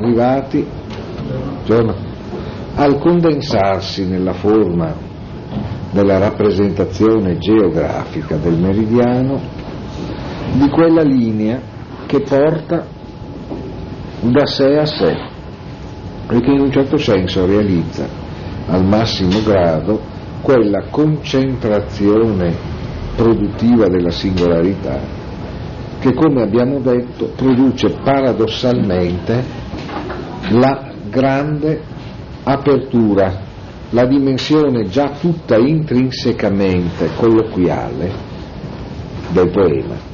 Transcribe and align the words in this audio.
arrivati 0.00 0.66
giorno, 1.64 1.94
al 2.74 2.98
condensarsi 2.98 4.06
nella 4.06 4.32
forma 4.32 4.92
della 5.92 6.18
rappresentazione 6.18 7.36
geografica 7.38 8.36
del 8.36 8.54
meridiano 8.54 9.40
di 10.54 10.68
quella 10.68 11.02
linea 11.02 11.60
che 12.06 12.20
porta 12.20 12.86
da 14.20 14.46
sé 14.46 14.76
a 14.76 14.86
sé 14.86 15.16
e 16.30 16.40
che 16.40 16.50
in 16.50 16.60
un 16.60 16.70
certo 16.70 16.96
senso 16.96 17.46
realizza 17.46 18.06
al 18.68 18.84
massimo 18.84 19.42
grado 19.44 20.00
quella 20.42 20.84
concentrazione 20.90 22.54
produttiva 23.16 23.88
della 23.88 24.10
singolarità 24.10 25.18
che 25.98 26.14
come 26.14 26.42
abbiamo 26.42 26.78
detto 26.80 27.32
produce 27.36 27.90
paradossalmente 28.02 29.59
la 30.50 30.92
grande 31.08 31.82
apertura, 32.42 33.48
la 33.90 34.06
dimensione 34.06 34.88
già 34.88 35.12
tutta 35.20 35.56
intrinsecamente 35.56 37.10
colloquiale 37.16 38.10
del 39.30 39.50
poema. 39.50 40.08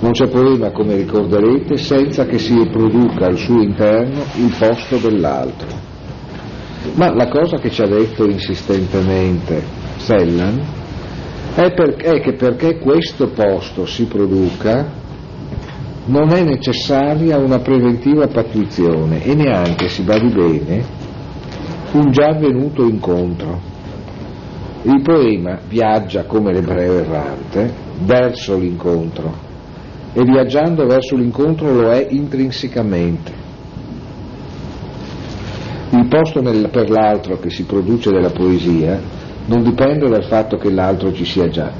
Non 0.00 0.12
c'è 0.12 0.26
poema, 0.26 0.72
come 0.72 0.96
ricorderete, 0.96 1.76
senza 1.76 2.24
che 2.26 2.38
si 2.38 2.54
riproduca 2.54 3.26
al 3.26 3.36
suo 3.36 3.62
interno 3.62 4.24
il 4.36 4.52
posto 4.58 4.96
dell'altro. 4.96 5.68
Ma 6.94 7.14
la 7.14 7.28
cosa 7.28 7.58
che 7.58 7.70
ci 7.70 7.82
ha 7.82 7.86
detto 7.86 8.24
insistentemente 8.24 9.62
Sellan 9.98 10.60
è, 11.54 11.72
per, 11.72 11.94
è 11.94 12.20
che 12.20 12.32
perché 12.32 12.78
questo 12.78 13.28
posto 13.28 13.86
si 13.86 14.06
produca 14.06 15.00
non 16.04 16.30
è 16.30 16.42
necessaria 16.42 17.38
una 17.38 17.60
preventiva 17.60 18.26
pattuizione 18.26 19.22
e 19.22 19.34
neanche, 19.34 19.88
si 19.88 20.02
badi 20.02 20.28
bene, 20.28 20.84
un 21.92 22.10
già 22.10 22.26
avvenuto 22.28 22.84
incontro. 22.84 23.70
Il 24.82 25.00
poema 25.02 25.60
viaggia 25.68 26.24
come 26.24 26.52
l'ebreo 26.52 26.98
errante 26.98 27.72
verso 28.00 28.58
l'incontro 28.58 29.50
e 30.12 30.24
viaggiando 30.24 30.86
verso 30.86 31.14
l'incontro 31.14 31.72
lo 31.72 31.90
è 31.90 32.08
intrinsecamente. 32.10 33.40
Il 35.90 36.08
posto 36.08 36.40
nel, 36.40 36.68
per 36.70 36.90
l'altro 36.90 37.38
che 37.38 37.50
si 37.50 37.64
produce 37.64 38.10
della 38.10 38.30
poesia 38.30 39.00
non 39.46 39.62
dipende 39.62 40.08
dal 40.08 40.24
fatto 40.24 40.56
che 40.56 40.70
l'altro 40.70 41.12
ci 41.12 41.24
sia 41.24 41.48
già, 41.48 41.70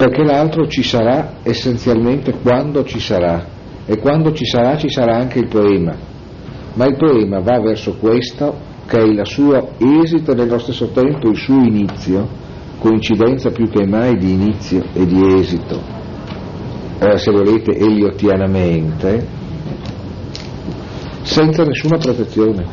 perché 0.00 0.24
l'altro 0.24 0.66
ci 0.66 0.82
sarà 0.82 1.40
essenzialmente 1.42 2.32
quando 2.42 2.84
ci 2.84 2.98
sarà. 2.98 3.44
E 3.84 3.98
quando 3.98 4.32
ci 4.32 4.46
sarà 4.46 4.78
ci 4.78 4.88
sarà 4.88 5.18
anche 5.18 5.40
il 5.40 5.48
poema, 5.48 5.94
ma 6.72 6.86
il 6.86 6.96
poema 6.96 7.40
va 7.40 7.60
verso 7.60 7.96
questo 7.98 8.56
che 8.86 8.96
è 8.96 9.02
il 9.02 9.20
suo 9.24 9.72
esito 10.02 10.32
e 10.32 10.34
nello 10.36 10.58
stesso 10.58 10.88
tempo 10.92 11.28
il 11.28 11.36
suo 11.36 11.58
inizio, 11.58 12.26
coincidenza 12.78 13.50
più 13.50 13.68
che 13.68 13.84
mai 13.84 14.16
di 14.16 14.32
inizio 14.32 14.82
e 14.94 15.04
di 15.04 15.20
esito, 15.34 15.82
eh, 16.98 17.18
se 17.18 17.30
volete 17.30 17.76
eliotianamente, 17.76 19.26
senza 21.20 21.62
nessuna 21.62 21.98
protezione 21.98 22.64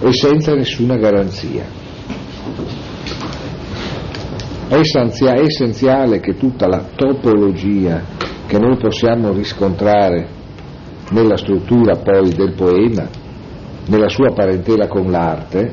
e 0.00 0.12
senza 0.14 0.54
nessuna 0.54 0.96
garanzia. 0.96 1.66
È 4.66 4.76
essenziale 4.76 6.20
che 6.20 6.36
tutta 6.36 6.66
la 6.66 6.84
topologia 6.96 8.02
che 8.46 8.58
noi 8.58 8.76
possiamo 8.76 9.32
riscontrare 9.32 10.26
nella 11.10 11.36
struttura 11.36 11.96
poi 11.96 12.34
del 12.34 12.54
poema, 12.54 13.06
nella 13.86 14.08
sua 14.08 14.32
parentela 14.32 14.88
con 14.88 15.10
l'arte, 15.10 15.72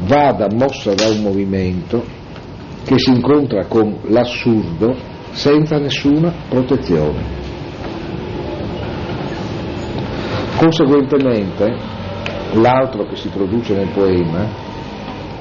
vada 0.00 0.48
mossa 0.52 0.94
da 0.94 1.06
un 1.08 1.22
movimento 1.22 2.02
che 2.84 2.98
si 2.98 3.10
incontra 3.10 3.66
con 3.66 3.98
l'assurdo 4.08 4.96
senza 5.30 5.78
nessuna 5.78 6.32
protezione. 6.48 7.36
Conseguentemente 10.56 11.76
l'altro 12.54 13.04
che 13.04 13.16
si 13.16 13.28
produce 13.28 13.74
nel 13.74 13.90
poema 13.90 14.67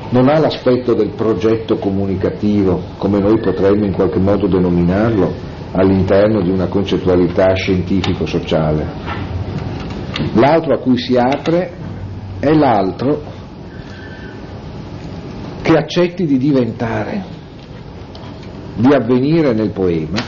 non 0.09 0.29
ha 0.29 0.40
l'aspetto 0.40 0.94
del 0.94 1.09
progetto 1.09 1.78
comunicativo, 1.78 2.81
come 2.97 3.19
noi 3.19 3.40
potremmo 3.40 3.85
in 3.85 3.94
qualche 3.94 4.19
modo 4.19 4.47
denominarlo, 4.47 5.56
all'interno 5.73 6.41
di 6.41 6.50
una 6.50 6.68
concettualità 6.68 7.53
scientifico-sociale. 7.53 8.85
L'altro 10.34 10.75
a 10.75 10.79
cui 10.79 10.97
si 10.97 11.16
apre 11.18 11.72
è 12.40 12.53
l'altro 12.53 13.22
che 15.62 15.73
accetti 15.73 16.25
di 16.25 16.38
diventare, 16.38 17.24
di 18.75 18.94
avvenire 18.94 19.53
nel 19.53 19.72
poema, 19.72 20.19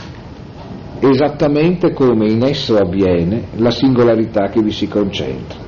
esattamente 1.00 1.92
come 1.92 2.30
in 2.30 2.44
esso 2.44 2.76
avviene 2.76 3.44
la 3.56 3.70
singolarità 3.70 4.48
che 4.48 4.60
vi 4.60 4.70
si 4.70 4.86
concentra. 4.86 5.59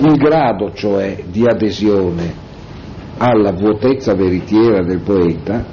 Il 0.00 0.16
grado 0.16 0.72
cioè 0.74 1.24
di 1.28 1.44
adesione 1.44 2.32
alla 3.18 3.50
vuotezza 3.50 4.14
veritiera 4.14 4.84
del 4.84 5.00
poeta, 5.00 5.64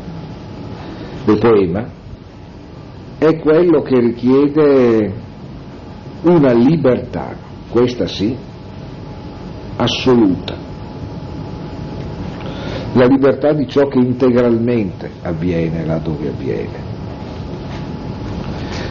del 1.26 1.38
poema, 1.38 1.88
è 3.20 3.38
quello 3.38 3.84
che 3.84 4.00
richiede 4.00 5.14
una 6.24 6.54
libertà, 6.54 7.36
questa 7.70 8.08
sì, 8.08 8.36
assoluta. 9.76 10.56
La 12.94 13.06
libertà 13.06 13.54
di 13.54 13.68
ciò 13.68 13.88
che 13.88 14.00
integralmente 14.00 15.12
avviene 15.22 15.86
là 15.86 16.00
dove 16.00 16.30
avviene. 16.30 16.94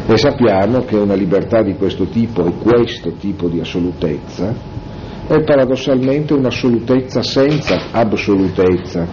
E 0.06 0.16
sappiamo 0.16 0.84
che 0.84 0.96
una 0.96 1.14
libertà 1.14 1.60
di 1.62 1.74
questo 1.74 2.04
tipo 2.04 2.44
e 2.46 2.52
questo 2.62 3.14
tipo 3.14 3.48
di 3.48 3.58
assolutezza 3.58 4.73
è 5.26 5.42
paradossalmente 5.42 6.34
un'assolutezza 6.34 7.22
senza 7.22 7.86
assolutezza, 7.92 9.06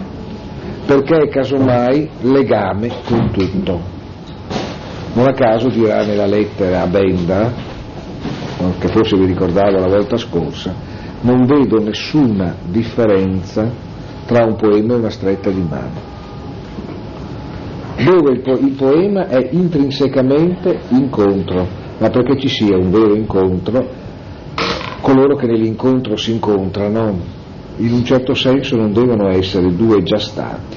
perché 0.86 1.16
è 1.16 1.28
casomai 1.28 2.08
legame 2.22 2.90
con 3.04 3.30
tutto. 3.30 3.80
Non 5.14 5.26
a 5.26 5.32
caso 5.32 5.68
dirà 5.68 6.04
nella 6.04 6.26
lettera 6.26 6.82
a 6.82 6.86
Benda, 6.86 7.52
che 8.78 8.88
forse 8.88 9.16
vi 9.16 9.26
ricordavo 9.26 9.78
la 9.78 9.88
volta 9.88 10.16
scorsa, 10.16 10.74
non 11.22 11.46
vedo 11.46 11.82
nessuna 11.82 12.54
differenza 12.64 13.70
tra 14.26 14.44
un 14.44 14.56
poema 14.56 14.94
e 14.94 14.96
una 14.96 15.10
stretta 15.10 15.50
di 15.50 15.66
mano 15.68 16.10
dove 18.04 18.32
il, 18.32 18.40
po- 18.40 18.58
il, 18.58 18.72
poema 18.72 19.28
è 19.28 19.48
intrinsecamente 19.52 20.80
incontro, 20.88 21.66
ma 21.98 22.08
perché 22.10 22.38
ci 22.40 22.48
sia 22.48 22.76
un 22.76 22.90
vero 22.90 23.14
incontro 23.14 24.00
coloro 25.02 25.34
che 25.34 25.46
nell'incontro 25.46 26.16
si 26.16 26.30
incontrano 26.30 27.40
in 27.78 27.92
un 27.92 28.04
certo 28.04 28.34
senso 28.34 28.76
non 28.76 28.92
devono 28.92 29.28
essere 29.30 29.74
due 29.74 30.02
già 30.02 30.18
stati, 30.18 30.76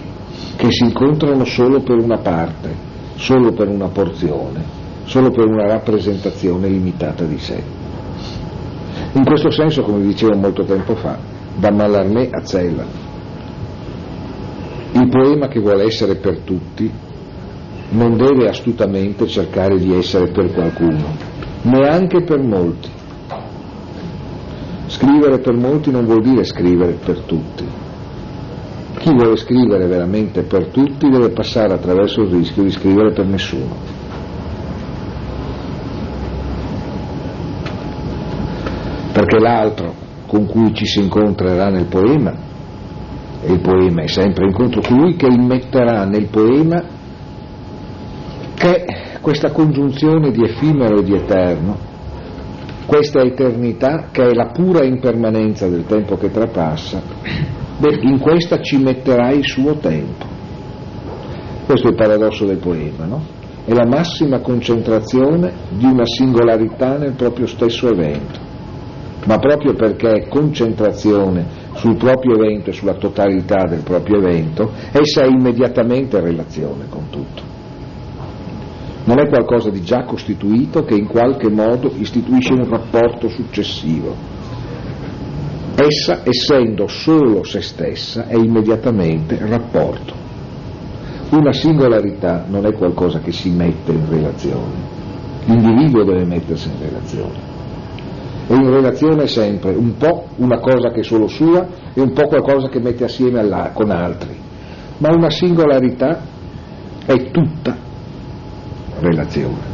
che 0.55 0.71
si 0.71 0.83
incontrano 0.83 1.45
solo 1.45 1.81
per 1.81 1.97
una 1.97 2.17
parte, 2.17 2.73
solo 3.15 3.53
per 3.53 3.67
una 3.67 3.87
porzione, 3.87 4.63
solo 5.05 5.29
per 5.29 5.45
una 5.45 5.67
rappresentazione 5.67 6.67
limitata 6.67 7.23
di 7.23 7.37
sé. 7.37 7.61
In 9.13 9.23
questo 9.23 9.51
senso, 9.51 9.83
come 9.83 10.01
dicevo 10.01 10.35
molto 10.35 10.63
tempo 10.63 10.95
fa, 10.95 11.17
da 11.55 11.71
Mallarmé 11.71 12.29
a 12.31 12.43
Zella, 12.43 12.85
il 14.93 15.09
poema 15.09 15.47
che 15.47 15.59
vuole 15.59 15.83
essere 15.83 16.15
per 16.15 16.39
tutti 16.39 16.89
non 17.89 18.17
deve 18.17 18.49
astutamente 18.49 19.27
cercare 19.27 19.77
di 19.77 19.93
essere 19.93 20.31
per 20.31 20.51
qualcuno, 20.51 21.15
neanche 21.61 22.23
per 22.23 22.41
molti 22.41 22.89
Scrivere 24.87 25.39
per 25.39 25.55
molti 25.55 25.91
non 25.91 26.05
vuol 26.05 26.21
dire 26.21 26.43
scrivere 26.43 26.93
per 26.93 27.19
tutti. 27.21 27.65
Chi 28.97 29.13
vuole 29.13 29.35
scrivere 29.35 29.87
veramente 29.87 30.43
per 30.43 30.67
tutti 30.67 31.09
deve 31.09 31.29
passare 31.29 31.73
attraverso 31.73 32.21
il 32.21 32.31
rischio 32.31 32.63
di 32.63 32.71
scrivere 32.71 33.11
per 33.11 33.25
nessuno. 33.25 33.75
Perché 39.11 39.39
l'altro 39.39 39.93
con 40.27 40.45
cui 40.45 40.73
ci 40.73 40.85
si 40.85 40.99
incontrerà 40.99 41.69
nel 41.69 41.85
poema, 41.85 42.33
e 43.41 43.51
il 43.51 43.59
poema 43.59 44.01
è 44.01 44.07
sempre 44.07 44.45
incontro, 44.45 44.81
colui 44.81 45.15
che 45.15 45.27
immetterà 45.27 46.05
nel 46.05 46.27
poema 46.27 46.83
che 48.55 48.85
questa 49.21 49.51
congiunzione 49.51 50.31
di 50.31 50.43
effimero 50.43 50.99
e 50.99 51.03
di 51.03 51.13
eterno 51.13 51.93
questa 52.85 53.21
eternità 53.21 54.09
che 54.11 54.23
è 54.23 54.33
la 54.33 54.51
pura 54.51 54.83
impermanenza 54.83 55.67
del 55.67 55.85
tempo 55.85 56.15
che 56.17 56.29
trapassa, 56.29 57.01
beh, 57.79 57.99
in 58.01 58.19
questa 58.19 58.61
ci 58.61 58.77
metterà 58.77 59.31
il 59.31 59.43
suo 59.43 59.75
tempo. 59.77 60.25
Questo 61.65 61.87
è 61.87 61.91
il 61.91 61.97
paradosso 61.97 62.45
del 62.45 62.57
poema, 62.57 63.05
no? 63.05 63.23
È 63.65 63.73
la 63.73 63.87
massima 63.87 64.39
concentrazione 64.39 65.51
di 65.69 65.85
una 65.85 66.05
singolarità 66.05 66.97
nel 66.97 67.13
proprio 67.13 67.47
stesso 67.47 67.89
evento, 67.89 68.39
ma 69.25 69.39
proprio 69.39 69.73
perché 69.73 70.11
è 70.11 70.27
concentrazione 70.27 71.63
sul 71.73 71.97
proprio 71.97 72.35
evento 72.35 72.69
e 72.69 72.73
sulla 72.73 72.93
totalità 72.93 73.63
del 73.67 73.81
proprio 73.81 74.19
evento, 74.19 74.71
essa 74.91 75.23
è 75.23 75.27
immediatamente 75.27 76.17
in 76.17 76.23
relazione 76.23 76.85
con 76.87 77.09
tutto. 77.09 77.54
Non 79.05 79.19
è 79.19 79.27
qualcosa 79.27 79.69
di 79.69 79.83
già 79.83 80.03
costituito 80.03 80.83
che 80.83 80.95
in 80.95 81.05
qualche 81.05 81.49
modo 81.49 81.91
istituisce 81.95 82.53
un 82.53 82.67
rapporto 82.67 83.29
successivo. 83.29 84.15
Essa, 85.75 86.21
essendo 86.23 86.87
solo 86.87 87.43
se 87.43 87.61
stessa, 87.61 88.25
è 88.27 88.35
immediatamente 88.35 89.37
rapporto. 89.45 90.13
Una 91.29 91.53
singolarità 91.53 92.45
non 92.47 92.65
è 92.65 92.73
qualcosa 92.73 93.19
che 93.19 93.31
si 93.31 93.51
mette 93.51 93.91
in 93.91 94.09
relazione, 94.09 94.73
l'individuo 95.45 96.03
deve 96.03 96.25
mettersi 96.25 96.69
in 96.69 96.79
relazione. 96.79 97.53
E 98.47 98.53
in 98.55 98.69
relazione 98.69 99.27
sempre 99.27 99.75
un 99.75 99.97
po' 99.97 100.29
una 100.37 100.59
cosa 100.59 100.89
che 100.89 101.01
è 101.01 101.03
solo 101.03 101.27
sua 101.27 101.67
e 101.93 102.01
un 102.01 102.11
po' 102.13 102.27
qualcosa 102.27 102.69
che 102.69 102.79
mette 102.79 103.03
assieme 103.03 103.47
con 103.73 103.91
altri. 103.91 104.35
Ma 104.97 105.09
una 105.13 105.29
singolarità 105.29 106.21
è 107.05 107.31
tutta 107.31 107.84
relazione. 108.99 109.73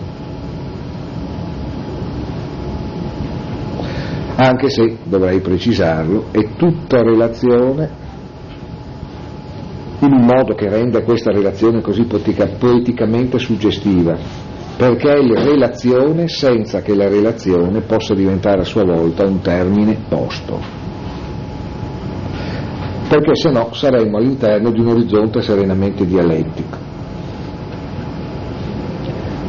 Anche 4.36 4.70
se, 4.70 4.98
dovrei 5.04 5.40
precisarlo, 5.40 6.26
è 6.32 6.56
tutta 6.56 7.02
relazione 7.02 8.00
in 10.00 10.14
un 10.14 10.26
modo 10.26 10.56
che 10.56 10.68
rende 10.68 11.04
questa 11.04 11.32
relazione 11.32 11.82
così 11.82 12.06
poeticamente 12.06 13.38
suggestiva, 13.38 14.18
perché 14.76 15.14
è 15.14 15.22
la 15.22 15.44
relazione 15.44 16.28
senza 16.28 16.82
che 16.82 16.96
la 16.96 17.08
relazione 17.08 17.82
possa 17.82 18.16
diventare 18.16 18.62
a 18.62 18.66
sua 18.66 18.84
volta 18.84 19.26
un 19.26 19.42
termine 19.42 19.96
posto. 20.10 20.60
Perché 23.08 23.36
se 23.36 23.52
no 23.52 23.74
saremmo 23.74 24.18
all'interno 24.18 24.72
di 24.72 24.80
un 24.80 24.88
orizzonte 24.88 25.42
serenamente 25.42 26.06
dialettico. 26.06 26.71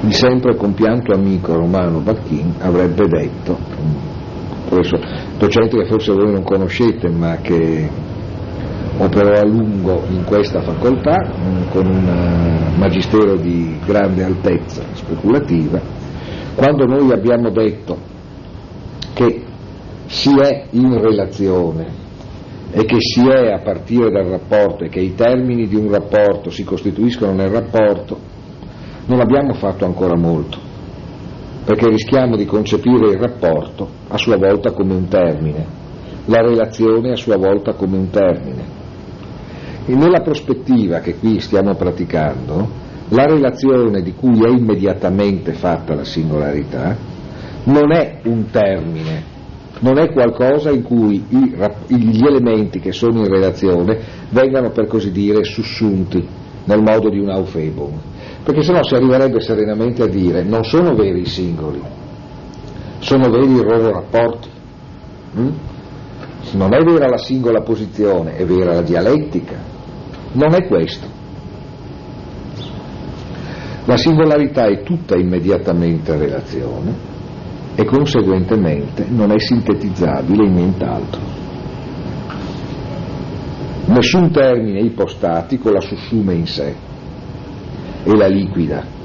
Di 0.03 0.13
sempre 0.13 0.57
compianto 0.57 1.13
amico 1.13 1.55
Romano 1.55 2.01
Bacchin 2.01 2.55
avrebbe 2.59 3.07
detto, 3.07 3.57
questo 4.69 4.99
docente 5.39 5.77
che 5.77 5.87
forse 5.87 6.13
voi 6.13 6.33
non 6.33 6.43
conoscete 6.43 7.09
ma 7.09 7.37
che 7.37 7.89
operò 8.99 9.39
a 9.39 9.47
lungo 9.47 10.03
in 10.11 10.25
questa 10.25 10.61
facoltà 10.61 11.31
con 11.71 11.87
un 11.87 12.09
eh, 12.09 12.77
magistero 12.79 13.37
di 13.37 13.79
grande 13.87 14.25
altezza 14.25 14.83
speculativa, 14.93 15.81
quando 16.57 16.85
noi 16.85 17.13
abbiamo 17.13 17.51
detto 17.51 17.97
che 19.15 19.45
si 20.07 20.37
è 20.37 20.65
in 20.71 21.01
relazione 21.01 21.87
e 22.73 22.85
che 22.85 22.97
si 22.99 23.25
è 23.29 23.53
a 23.53 23.61
partire 23.61 24.11
dal 24.11 24.27
rapporto 24.27 24.83
e 24.83 24.89
che 24.89 24.99
i 24.99 25.15
termini 25.15 25.69
di 25.69 25.77
un 25.77 25.93
rapporto 25.93 26.51
si 26.51 26.65
costituiscono 26.65 27.33
nel 27.33 27.51
rapporto, 27.51 28.32
non 29.07 29.21
abbiamo 29.21 29.53
fatto 29.55 29.85
ancora 29.85 30.17
molto, 30.17 30.59
perché 31.65 31.89
rischiamo 31.89 32.37
di 32.37 32.45
concepire 32.45 33.11
il 33.11 33.19
rapporto 33.19 33.89
a 34.09 34.17
sua 34.17 34.37
volta 34.37 34.73
come 34.73 34.95
un 34.95 35.09
termine, 35.09 35.67
la 36.27 36.41
relazione 36.41 37.13
a 37.13 37.17
sua 37.17 37.37
volta 37.37 37.75
come 37.75 37.97
un 37.97 38.11
termine. 38.11 38.81
E 39.85 39.95
nella 39.95 40.21
prospettiva 40.21 41.01
che 41.01 41.17
qui 41.17 41.41
stiamo 41.41 41.75
praticando, 41.75 42.81
la 43.09 43.27
relazione 43.27 44.01
di 44.03 44.15
cui 44.15 44.43
è 44.45 44.49
immediatamente 44.49 45.53
fatta 45.53 45.95
la 45.95 46.05
singolarità 46.05 46.97
non 47.65 47.93
è 47.93 48.21
un 48.25 48.51
termine, 48.51 49.23
non 49.81 49.99
è 49.99 50.11
qualcosa 50.13 50.71
in 50.71 50.83
cui 50.83 51.23
i, 51.29 51.55
gli 51.89 52.25
elementi 52.25 52.81
che 52.81 52.93
sono 52.93 53.19
in 53.19 53.29
relazione 53.29 53.99
vengano 54.31 54.71
per 54.71 54.87
così 54.87 55.11
dire 55.13 55.45
sussunti 55.45 56.27
nel 56.65 56.81
modo 56.81 57.11
di 57.11 57.19
un 57.19 57.31
aufebung, 57.31 57.93
perché 58.43 58.63
sennò 58.63 58.83
si 58.83 58.95
arriverebbe 58.95 59.41
serenamente 59.41 60.03
a 60.03 60.09
dire 60.09 60.43
non 60.43 60.65
sono 60.65 60.95
veri 60.95 61.21
i 61.21 61.27
singoli, 61.27 61.81
sono 62.99 63.31
veri 63.31 63.53
i 63.53 63.63
loro 63.63 63.93
rapporti. 63.93 64.49
Mm? 65.39 65.49
Non 66.55 66.75
è 66.75 66.83
vera 66.83 67.09
la 67.09 67.19
singola 67.19 67.63
posizione, 67.63 68.35
è 68.35 68.45
vera 68.45 68.75
la 68.75 68.83
dialettica, 68.83 69.57
non 70.33 70.55
è 70.55 70.67
questo. 70.67 71.07
La 73.85 73.97
singolarità 73.97 74.67
è 74.67 74.83
tutta 74.83 75.17
immediatamente 75.17 76.17
relazione 76.17 77.11
e 77.75 77.85
conseguentemente 77.85 79.07
non 79.09 79.31
è 79.31 79.39
sintetizzabile 79.39 80.47
in 80.47 80.53
nient'altro. 80.53 81.21
Nessun 83.87 84.31
termine 84.31 84.81
ipostatico 84.81 85.71
la 85.71 85.81
sussume 85.81 86.35
in 86.35 86.47
sé 86.47 86.91
e 88.05 88.17
la 88.17 88.27
liquida 88.27 89.01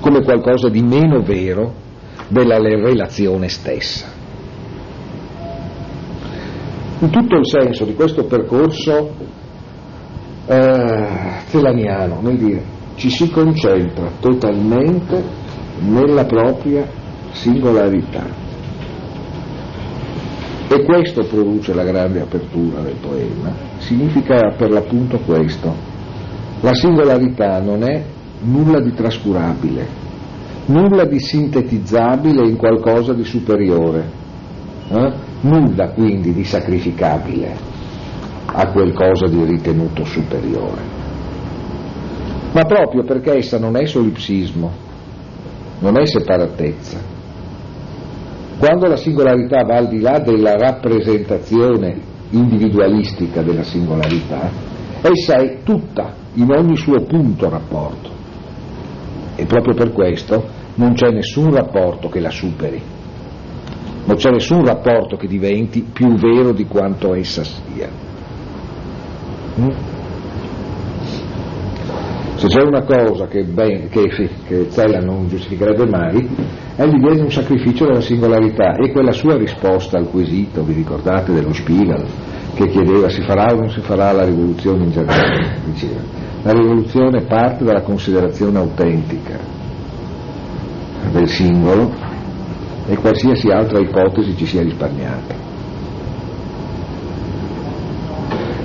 come 0.00 0.22
qualcosa 0.22 0.68
di 0.68 0.82
meno 0.82 1.20
vero 1.20 1.74
della 2.28 2.58
relazione 2.58 3.48
stessa. 3.48 4.06
In 7.00 7.10
tutto 7.10 7.36
il 7.36 7.46
senso 7.46 7.84
di 7.84 7.94
questo 7.94 8.24
percorso 8.24 9.14
eh, 10.46 11.08
zelaniano, 11.46 12.20
nel 12.20 12.36
dire 12.36 12.62
ci 12.96 13.08
si 13.08 13.30
concentra 13.30 14.10
totalmente 14.20 15.22
nella 15.80 16.24
propria 16.24 16.86
singolarità. 17.32 18.48
E 20.68 20.84
questo 20.84 21.24
produce 21.24 21.74
la 21.74 21.82
grande 21.82 22.20
apertura 22.20 22.80
del 22.80 22.96
poema, 23.00 23.52
significa 23.78 24.54
per 24.56 24.70
l'appunto 24.70 25.18
questo, 25.18 25.74
la 26.60 26.74
singolarità 26.74 27.60
non 27.60 27.82
è 27.82 28.02
nulla 28.42 28.80
di 28.80 28.92
trascurabile, 28.92 29.86
nulla 30.66 31.04
di 31.04 31.18
sintetizzabile 31.18 32.46
in 32.46 32.56
qualcosa 32.56 33.14
di 33.14 33.24
superiore, 33.24 34.04
eh? 34.90 35.12
nulla 35.40 35.90
quindi 35.90 36.32
di 36.32 36.44
sacrificabile 36.44 37.68
a 38.46 38.70
qualcosa 38.70 39.26
di 39.26 39.42
ritenuto 39.44 40.04
superiore. 40.04 40.98
Ma 42.52 42.64
proprio 42.64 43.04
perché 43.04 43.36
essa 43.36 43.58
non 43.58 43.76
è 43.76 43.86
solipsismo, 43.86 44.70
non 45.78 45.98
è 45.98 46.04
separatezza. 46.04 46.98
Quando 48.58 48.86
la 48.86 48.96
singolarità 48.96 49.62
va 49.64 49.76
al 49.76 49.88
di 49.88 50.00
là 50.00 50.18
della 50.18 50.56
rappresentazione 50.56 52.08
individualistica 52.30 53.40
della 53.40 53.62
singolarità, 53.62 54.69
essa 55.02 55.36
è 55.36 55.62
tutta, 55.62 56.14
in 56.34 56.50
ogni 56.50 56.76
suo 56.76 57.02
punto 57.02 57.48
rapporto. 57.48 58.10
E 59.36 59.44
proprio 59.46 59.74
per 59.74 59.92
questo 59.92 60.44
non 60.74 60.92
c'è 60.94 61.10
nessun 61.10 61.52
rapporto 61.54 62.08
che 62.08 62.20
la 62.20 62.30
superi, 62.30 62.80
non 64.04 64.16
c'è 64.16 64.30
nessun 64.30 64.64
rapporto 64.64 65.16
che 65.16 65.26
diventi 65.26 65.82
più 65.92 66.14
vero 66.14 66.52
di 66.52 66.66
quanto 66.66 67.14
essa 67.14 67.44
sia. 67.44 67.88
Se 72.34 72.46
c'è 72.46 72.62
una 72.62 72.82
cosa 72.82 73.26
che, 73.26 73.44
ben, 73.44 73.88
che, 73.90 74.08
che 74.46 74.70
Zella 74.70 75.00
non 75.00 75.28
giustificherebbe 75.28 75.86
mai, 75.86 76.28
è 76.74 76.86
l'idea 76.86 77.12
di 77.12 77.20
un 77.20 77.30
sacrificio 77.30 77.84
della 77.84 78.00
singolarità 78.00 78.76
e 78.76 78.90
quella 78.90 79.12
sua 79.12 79.36
risposta 79.36 79.98
al 79.98 80.08
quesito, 80.08 80.64
vi 80.64 80.72
ricordate, 80.72 81.34
dello 81.34 81.52
Spiegel, 81.52 82.06
che 82.60 82.68
chiedeva 82.68 83.08
si 83.08 83.22
farà 83.22 83.54
o 83.54 83.56
non 83.56 83.70
si 83.70 83.80
farà 83.80 84.12
la 84.12 84.24
rivoluzione 84.24 84.84
in 84.84 84.90
Germania, 84.90 85.54
diceva, 85.64 86.00
la 86.42 86.52
rivoluzione 86.52 87.24
parte 87.24 87.64
dalla 87.64 87.82
considerazione 87.82 88.58
autentica 88.58 89.38
del 91.10 91.28
singolo 91.28 91.90
e 92.86 92.96
qualsiasi 92.96 93.48
altra 93.48 93.80
ipotesi 93.80 94.36
ci 94.36 94.44
sia 94.44 94.62
risparmiata. 94.62 95.48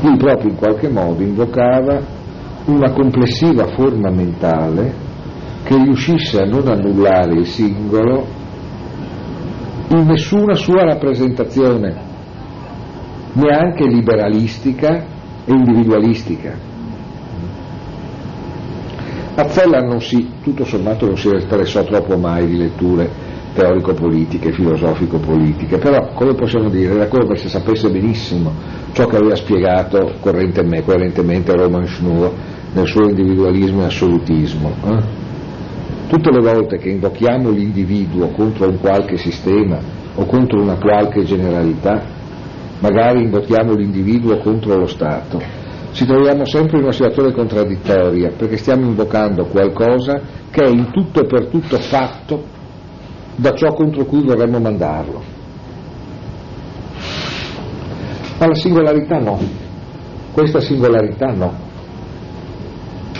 lui 0.01 0.17
proprio 0.17 0.51
in 0.51 0.57
qualche 0.57 0.89
modo 0.89 1.23
invocava 1.23 1.99
una 2.65 2.91
complessiva 2.91 3.65
forma 3.67 4.11
mentale 4.11 4.93
che 5.63 5.75
riuscisse 5.75 6.41
a 6.41 6.45
non 6.45 6.67
annullare 6.67 7.39
il 7.39 7.47
singolo 7.47 8.25
in 9.87 10.05
nessuna 10.05 10.53
sua 10.53 10.83
rappresentazione, 10.83 12.04
neanche 13.35 13.85
liberalistica 13.85 15.03
e 15.45 15.53
individualistica. 15.53 16.73
Azzella 19.35 19.81
non 19.81 20.01
si, 20.01 20.29
tutto 20.41 20.63
sommato 20.63 21.05
non 21.05 21.17
si 21.17 21.27
interessò 21.27 21.83
troppo 21.83 22.17
mai 22.17 22.47
di 22.47 22.57
letture 22.57 23.33
teorico-politiche, 23.53 24.51
filosofico-politiche, 24.51 25.77
però 25.77 26.11
come 26.13 26.35
possiamo 26.35 26.69
dire, 26.69 26.93
era 26.93 27.07
come 27.07 27.35
se 27.35 27.49
sapesse 27.49 27.89
benissimo 27.89 28.51
ciò 28.93 29.07
che 29.07 29.17
aveva 29.17 29.35
spiegato 29.35 30.13
coerentemente 30.19 31.53
Roman 31.53 31.85
Schnur 31.85 32.31
nel 32.73 32.87
suo 32.87 33.09
individualismo 33.09 33.81
e 33.81 33.85
assolutismo. 33.85 34.73
Eh? 34.85 35.23
Tutte 36.07 36.31
le 36.31 36.39
volte 36.39 36.77
che 36.77 36.89
invochiamo 36.89 37.49
l'individuo 37.49 38.27
contro 38.29 38.69
un 38.69 38.79
qualche 38.79 39.17
sistema 39.17 39.79
o 40.15 40.25
contro 40.25 40.61
una 40.61 40.75
qualche 40.75 41.23
generalità, 41.23 42.14
magari 42.79 43.23
invochiamo 43.23 43.73
l'individuo 43.73 44.37
contro 44.37 44.77
lo 44.77 44.87
Stato, 44.87 45.41
ci 45.95 46.05
troviamo 46.05 46.45
sempre 46.45 46.77
in 46.77 46.83
una 46.83 46.91
situazione 46.91 47.31
contraddittoria 47.31 48.31
perché 48.35 48.57
stiamo 48.57 48.85
invocando 48.85 49.45
qualcosa 49.45 50.19
che 50.49 50.63
è 50.65 50.67
in 50.67 50.91
tutto 50.91 51.21
e 51.21 51.25
per 51.25 51.45
tutto 51.45 51.77
fatto 51.79 52.43
da 53.37 53.53
ciò 53.53 53.73
contro 53.73 54.03
cui 54.03 54.21
vorremmo 54.21 54.59
mandarlo. 54.59 55.23
Ma 58.37 58.47
la 58.47 58.55
singolarità 58.55 59.19
no, 59.19 59.39
questa 60.33 60.59
singolarità 60.59 61.31
no, 61.31 61.53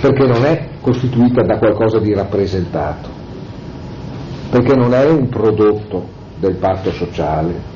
perché 0.02 0.26
non 0.26 0.44
è 0.44 0.68
costituita 0.82 1.44
da 1.44 1.58
qualcosa 1.58 2.00
di 2.00 2.14
rappresentato, 2.14 3.10
perché 4.50 4.76
non 4.76 4.94
è 4.94 5.06
un 5.06 5.30
prodotto 5.30 6.08
del 6.38 6.56
patto 6.56 6.92
sociale, 6.92 7.74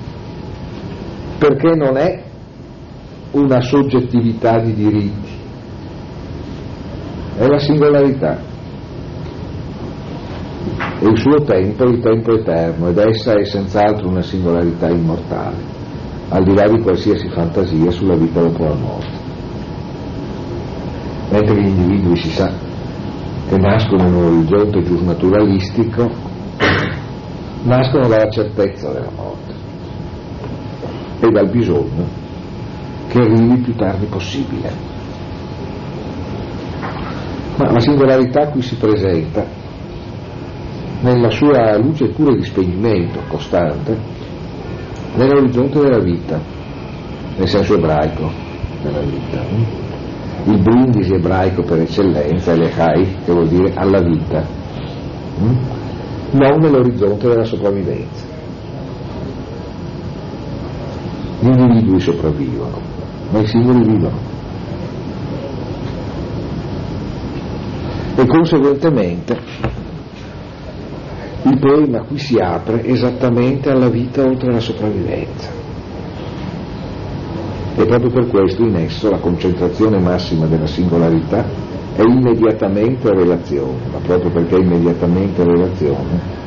perché 1.40 1.74
non 1.74 1.96
è 1.96 2.22
una 3.32 3.62
soggettività 3.62 4.60
di 4.60 4.74
diritti, 4.74 5.32
è 7.38 7.48
la 7.48 7.60
singolarità 7.60 8.40
e 11.00 11.08
il 11.08 11.18
suo 11.18 11.42
tempo 11.44 11.86
è 11.86 11.88
il 11.88 12.00
tempo 12.02 12.34
eterno 12.34 12.90
ed 12.90 12.98
essa 12.98 13.34
è 13.34 13.46
senz'altro 13.46 14.10
una 14.10 14.22
singolarità 14.22 14.90
immortale, 14.90 15.56
al 16.28 16.44
di 16.44 16.54
là 16.54 16.68
di 16.68 16.82
qualsiasi 16.82 17.30
fantasia 17.30 17.90
sulla 17.90 18.16
vita 18.16 18.42
dopo 18.42 18.66
la 18.66 18.76
morte. 18.76 19.18
Mentre 21.30 21.62
gli 21.62 21.68
individui 21.68 22.18
si 22.18 22.30
sa 22.32 22.52
che 23.48 23.58
nascono 23.58 24.08
in 24.08 24.14
un 24.14 24.24
orizzonte 24.26 24.82
più 24.82 25.06
naturalistico, 25.06 26.10
nascono 27.64 28.08
dalla 28.10 28.30
certezza 28.30 28.92
della 28.92 29.12
morte 29.16 29.49
e 31.20 31.30
dal 31.30 31.50
bisogno 31.50 32.28
che 33.10 33.18
arrivi 33.20 33.54
il 33.54 33.62
più 33.62 33.76
tardi 33.76 34.06
possibile. 34.06 34.72
Ma 37.58 37.72
la 37.72 37.80
singolarità 37.80 38.48
qui 38.50 38.62
si 38.62 38.76
presenta 38.76 39.46
nella 41.02 41.30
sua 41.30 41.78
luce 41.78 42.10
pure 42.10 42.36
di 42.36 42.44
spegnimento 42.44 43.20
costante 43.28 43.98
nell'orizzonte 45.16 45.80
della 45.80 46.00
vita, 46.00 46.40
nel 47.38 47.48
senso 47.48 47.76
ebraico 47.76 48.32
della 48.82 49.02
vita. 49.02 49.42
Il 50.46 50.62
brindisi 50.62 51.14
ebraico 51.14 51.64
per 51.64 51.80
eccellenza 51.80 52.54
è 52.54 52.56
l'Echai, 52.56 53.18
che 53.26 53.32
vuol 53.32 53.48
dire 53.48 53.74
alla 53.76 54.02
vita, 54.02 54.46
non 56.32 56.58
nell'orizzonte 56.60 57.28
della 57.28 57.44
sopravvivenza. 57.44 58.29
Gli 61.42 61.48
individui 61.48 62.00
sopravvivono, 62.02 62.82
ma 63.32 63.40
i 63.40 63.48
singoli 63.48 63.84
vivono. 63.84 64.18
E 68.16 68.26
conseguentemente 68.26 69.40
il 71.44 71.58
poema 71.58 72.02
qui 72.02 72.18
si 72.18 72.38
apre 72.38 72.86
esattamente 72.86 73.70
alla 73.70 73.88
vita 73.88 74.24
oltre 74.24 74.52
la 74.52 74.60
sopravvivenza. 74.60 75.50
E 77.78 77.86
proprio 77.86 78.12
per 78.12 78.28
questo 78.28 78.62
in 78.64 78.76
esso 78.76 79.10
la 79.10 79.20
concentrazione 79.20 80.00
massima 80.00 80.46
della 80.48 80.68
singolarità 80.68 81.46
è 81.96 82.02
immediatamente 82.02 83.10
relazione, 83.14 83.80
ma 83.94 84.00
proprio 84.00 84.30
perché 84.32 84.58
è 84.58 84.60
immediatamente 84.60 85.44
relazione, 85.46 86.39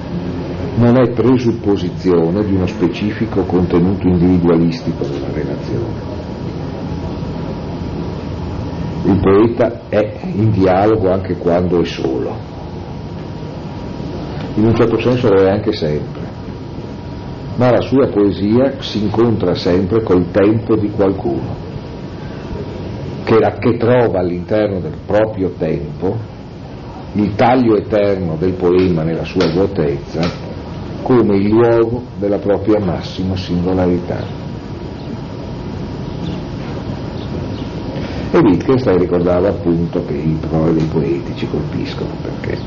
non 0.74 0.96
è 0.96 1.10
presupposizione 1.10 2.44
di 2.44 2.54
uno 2.54 2.66
specifico 2.66 3.42
contenuto 3.42 4.06
individualistico 4.06 5.04
della 5.04 5.30
relazione. 5.30 6.20
Il 9.04 9.18
poeta 9.20 9.82
è 9.88 10.20
in 10.34 10.50
dialogo 10.50 11.10
anche 11.10 11.36
quando 11.36 11.80
è 11.80 11.84
solo, 11.84 12.34
in 14.54 14.64
un 14.64 14.74
certo 14.74 14.98
senso 15.00 15.28
lo 15.28 15.42
è 15.42 15.50
anche 15.50 15.72
sempre, 15.72 16.22
ma 17.56 17.70
la 17.70 17.80
sua 17.80 18.08
poesia 18.08 18.80
si 18.80 19.02
incontra 19.02 19.54
sempre 19.54 20.02
col 20.02 20.30
tempo 20.30 20.76
di 20.76 20.88
qualcuno, 20.90 21.54
che, 23.24 23.38
che 23.58 23.76
trova 23.76 24.20
all'interno 24.20 24.78
del 24.78 24.96
proprio 25.04 25.52
tempo 25.58 26.30
il 27.14 27.34
taglio 27.34 27.76
eterno 27.76 28.36
del 28.38 28.52
poema 28.52 29.02
nella 29.02 29.24
sua 29.24 29.50
vuotezza 29.52 30.51
come 31.02 31.36
il 31.36 31.48
luogo 31.48 32.02
della 32.18 32.38
propria 32.38 32.78
massima 32.78 33.36
singolarità. 33.36 34.40
E 38.30 38.38
Wittgenstein 38.38 38.98
ricordava 38.98 39.48
appunto 39.48 40.04
che 40.06 40.14
i 40.14 40.38
parole 40.40 40.72
dei 40.72 40.86
poeti 40.86 41.36
ci 41.36 41.46
colpiscono 41.48 42.12
perché 42.22 42.58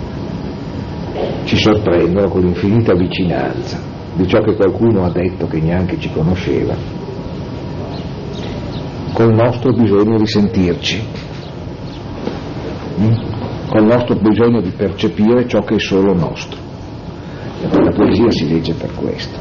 ci 1.46 1.58
sorprendono 1.58 2.28
con 2.30 2.42
l'infinita 2.42 2.94
vicinanza 2.94 3.80
di 4.16 4.28
ciò 4.28 4.40
che 4.42 4.56
qualcuno 4.56 5.04
ha 5.04 5.10
detto 5.10 5.48
che 5.48 5.60
neanche 5.60 6.00
ci 6.00 6.12
conosceva, 6.12 6.76
col 9.14 9.34
nostro 9.34 9.72
bisogno 9.74 10.18
di 10.18 10.28
sentirci, 10.28 11.04
mm? 13.00 13.14
col 13.68 13.86
nostro 13.86 14.16
bisogno 14.16 14.62
di 14.62 14.70
percepire 14.70 15.48
ciò 15.48 15.62
che 15.64 15.76
è 15.76 15.80
solo 15.80 16.14
nostro. 16.14 16.65
Poesia 17.96 18.30
si 18.30 18.50
legge 18.50 18.74
per 18.74 18.94
questo, 18.94 19.40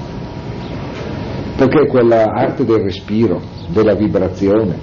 perché 1.57 1.89
quella 1.89 2.27
arte 2.27 2.65
del 2.65 2.83
respiro, 2.83 3.41
della 3.67 3.95
vibrazione, 3.95 4.79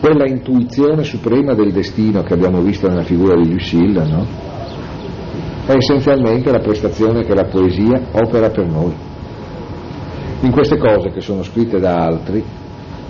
quella 0.00 0.26
intuizione 0.26 1.04
suprema 1.04 1.54
del 1.54 1.70
destino 1.70 2.22
che 2.22 2.34
abbiamo 2.34 2.60
visto 2.60 2.88
nella 2.88 3.04
figura 3.04 3.36
di 3.36 3.52
Lucille, 3.52 4.04
no? 4.04 4.26
è 5.64 5.76
essenzialmente 5.76 6.50
la 6.50 6.58
prestazione 6.58 7.22
che 7.22 7.34
la 7.34 7.44
poesia 7.44 8.02
opera 8.10 8.50
per 8.50 8.66
noi. 8.66 8.92
In 10.40 10.50
queste 10.50 10.76
cose 10.76 11.10
che 11.10 11.20
sono 11.20 11.44
scritte 11.44 11.78
da 11.78 12.04
altri, 12.04 12.42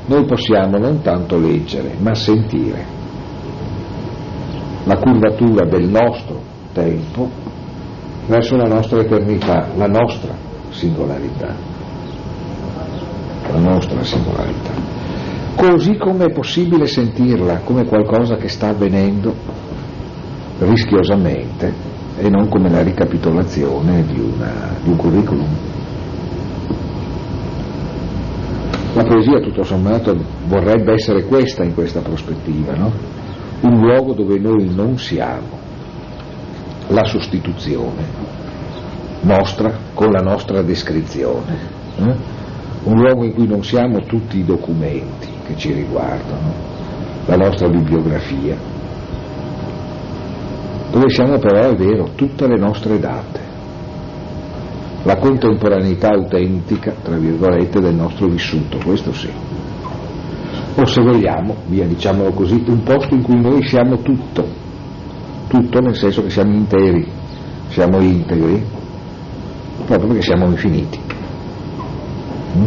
noi 0.05 0.25
possiamo 0.27 0.77
non 0.77 1.01
tanto 1.01 1.39
leggere, 1.39 1.95
ma 1.99 2.15
sentire 2.15 2.85
la 4.85 4.99
curvatura 4.99 5.67
del 5.67 5.89
nostro 5.89 6.43
tempo 6.75 7.42
verso 8.27 8.57
la 8.57 8.67
nostra 8.67 9.01
eternità, 9.01 9.69
la 9.77 9.87
nostra 9.87 10.35
singolarità. 10.71 11.55
La 13.51 13.59
nostra 13.59 14.03
singolarità. 14.03 14.71
Così 15.57 15.97
come 15.97 16.27
è 16.27 16.33
possibile 16.33 16.87
sentirla 16.87 17.59
come 17.59 17.85
qualcosa 17.85 18.37
che 18.37 18.49
sta 18.49 18.69
avvenendo 18.69 19.35
rischiosamente 20.59 21.91
e 22.19 22.29
non 22.31 22.49
come 22.49 22.71
la 22.71 22.83
ricapitolazione 22.83 24.05
di, 24.07 24.19
una, 24.19 24.75
di 24.83 24.91
un 24.91 24.97
curriculum. 24.97 25.49
La 28.95 29.05
poesia 29.05 29.41
tutto 29.41 29.63
sommato 29.63 30.17
vorrebbe 30.47 30.93
essere 30.93 31.25
questa 31.25 31.65
in 31.65 31.75
questa 31.75 32.01
prospettiva, 32.01 32.75
no? 32.75 32.93
un 33.63 33.81
luogo 33.81 34.13
dove 34.13 34.39
noi 34.39 34.73
non 34.75 34.99
siamo 34.99 35.62
la 36.93 37.05
sostituzione 37.05 38.41
nostra 39.23 39.73
con 39.95 40.11
la 40.11 40.21
nostra 40.21 40.63
descrizione, 40.63 41.57
eh? 41.99 42.15
un 42.85 42.95
luogo 42.95 43.25
in 43.25 43.35
cui 43.35 43.47
non 43.47 43.63
siamo 43.63 44.01
tutti 44.01 44.39
i 44.39 44.45
documenti 44.45 45.29
che 45.47 45.57
ci 45.57 45.73
riguardano, 45.73 46.71
la 47.27 47.37
nostra 47.37 47.69
bibliografia, 47.69 48.57
dove 50.91 51.09
siamo 51.09 51.39
però, 51.39 51.71
è 51.71 51.75
vero, 51.75 52.11
tutte 52.15 52.47
le 52.49 52.59
nostre 52.59 52.99
date, 52.99 53.41
la 55.05 55.17
contemporaneità 55.17 56.09
autentica, 56.09 56.93
tra 57.03 57.17
virgolette, 57.17 57.81
del 57.81 57.95
nostro 57.95 58.27
vissuto, 58.27 58.79
questo 58.85 59.13
sì. 59.13 59.31
O 60.75 60.87
se 60.87 61.03
vogliamo, 61.03 61.57
via 61.67 61.87
diciamolo 61.87 62.33
così, 62.33 62.63
un 62.67 62.83
posto 62.83 63.15
in 63.15 63.23
cui 63.23 63.41
noi 63.41 63.63
siamo 63.63 63.99
tutto, 63.99 64.61
tutto 65.53 65.81
nel 65.81 65.95
senso 65.95 66.23
che 66.23 66.31
siamo 66.31 66.55
interi, 66.55 67.07
siamo 67.69 68.01
integri, 68.01 68.65
proprio 69.85 70.09
perché 70.09 70.23
siamo 70.23 70.47
infiniti. 70.47 70.99
Mm? 72.57 72.67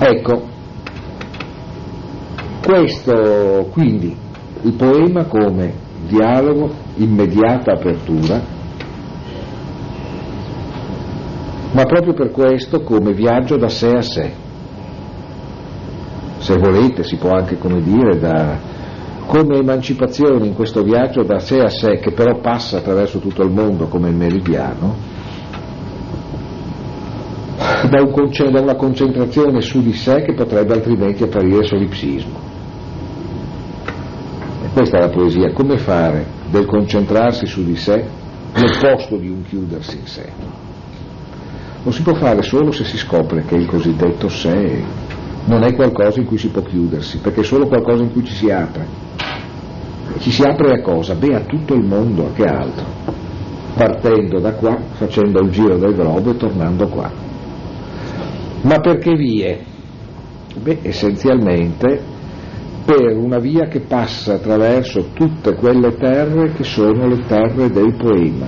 Ecco, 0.00 0.42
questo 2.60 3.68
quindi 3.70 4.16
il 4.62 4.72
poema 4.72 5.26
come 5.26 5.72
dialogo, 6.08 6.74
immediata 6.96 7.74
apertura, 7.74 8.42
ma 11.70 11.82
proprio 11.84 12.14
per 12.14 12.32
questo 12.32 12.82
come 12.82 13.12
viaggio 13.12 13.56
da 13.56 13.68
sé 13.68 13.90
a 13.90 14.02
sé, 14.02 14.32
se 16.38 16.56
volete 16.56 17.04
si 17.04 17.14
può 17.14 17.30
anche 17.30 17.58
come 17.58 17.80
dire 17.80 18.18
da, 18.18 18.76
come 19.28 19.58
emancipazione 19.58 20.46
in 20.46 20.54
questo 20.54 20.82
viaggio 20.82 21.22
da 21.22 21.38
sé 21.38 21.60
a 21.60 21.68
sé 21.68 21.98
che 21.98 22.12
però 22.12 22.40
passa 22.40 22.78
attraverso 22.78 23.18
tutto 23.18 23.42
il 23.42 23.50
mondo 23.50 23.86
come 23.86 24.08
il 24.08 24.14
meridiano, 24.14 24.96
da, 27.90 28.02
un, 28.02 28.50
da 28.50 28.60
una 28.60 28.74
concentrazione 28.74 29.60
su 29.60 29.82
di 29.82 29.92
sé 29.92 30.22
che 30.22 30.32
potrebbe 30.32 30.72
altrimenti 30.72 31.24
apparire 31.24 31.62
solipsismo. 31.64 32.38
E 34.64 34.68
questa 34.72 34.96
è 34.96 35.00
la 35.00 35.10
poesia, 35.10 35.52
come 35.52 35.76
fare 35.76 36.24
del 36.50 36.64
concentrarsi 36.64 37.44
su 37.44 37.62
di 37.62 37.76
sé 37.76 38.02
l'opposto 38.54 39.16
di 39.16 39.28
un 39.28 39.42
chiudersi 39.42 39.98
in 39.98 40.06
sé. 40.06 40.32
Lo 41.82 41.90
si 41.90 42.00
può 42.00 42.14
fare 42.14 42.40
solo 42.40 42.70
se 42.70 42.84
si 42.84 42.96
scopre 42.96 43.44
che 43.44 43.56
il 43.56 43.66
cosiddetto 43.66 44.30
sé 44.30 44.82
non 45.44 45.64
è 45.64 45.74
qualcosa 45.74 46.18
in 46.18 46.24
cui 46.24 46.38
si 46.38 46.48
può 46.48 46.62
chiudersi, 46.62 47.18
perché 47.18 47.42
è 47.42 47.44
solo 47.44 47.66
qualcosa 47.66 48.02
in 48.02 48.10
cui 48.10 48.24
ci 48.24 48.32
si 48.32 48.50
apre. 48.50 49.07
Ci 50.18 50.32
si 50.32 50.42
apre 50.42 50.72
a 50.72 50.80
cosa? 50.80 51.14
Beh, 51.14 51.34
a 51.34 51.40
tutto 51.40 51.74
il 51.74 51.84
mondo, 51.84 52.26
a 52.26 52.32
che 52.32 52.44
altro? 52.44 52.84
Partendo 53.74 54.40
da 54.40 54.52
qua, 54.54 54.76
facendo 54.94 55.40
il 55.40 55.50
giro 55.50 55.76
del 55.78 55.94
globo 55.94 56.32
e 56.32 56.36
tornando 56.36 56.88
qua. 56.88 57.10
Ma 58.62 58.80
perché 58.80 59.14
vie? 59.14 59.60
Beh, 60.60 60.78
essenzialmente 60.82 62.16
per 62.84 63.16
una 63.16 63.38
via 63.38 63.68
che 63.68 63.80
passa 63.80 64.34
attraverso 64.34 65.10
tutte 65.12 65.54
quelle 65.54 65.94
terre 65.94 66.52
che 66.52 66.64
sono 66.64 67.06
le 67.06 67.24
terre 67.26 67.70
del 67.70 67.94
poema, 67.94 68.46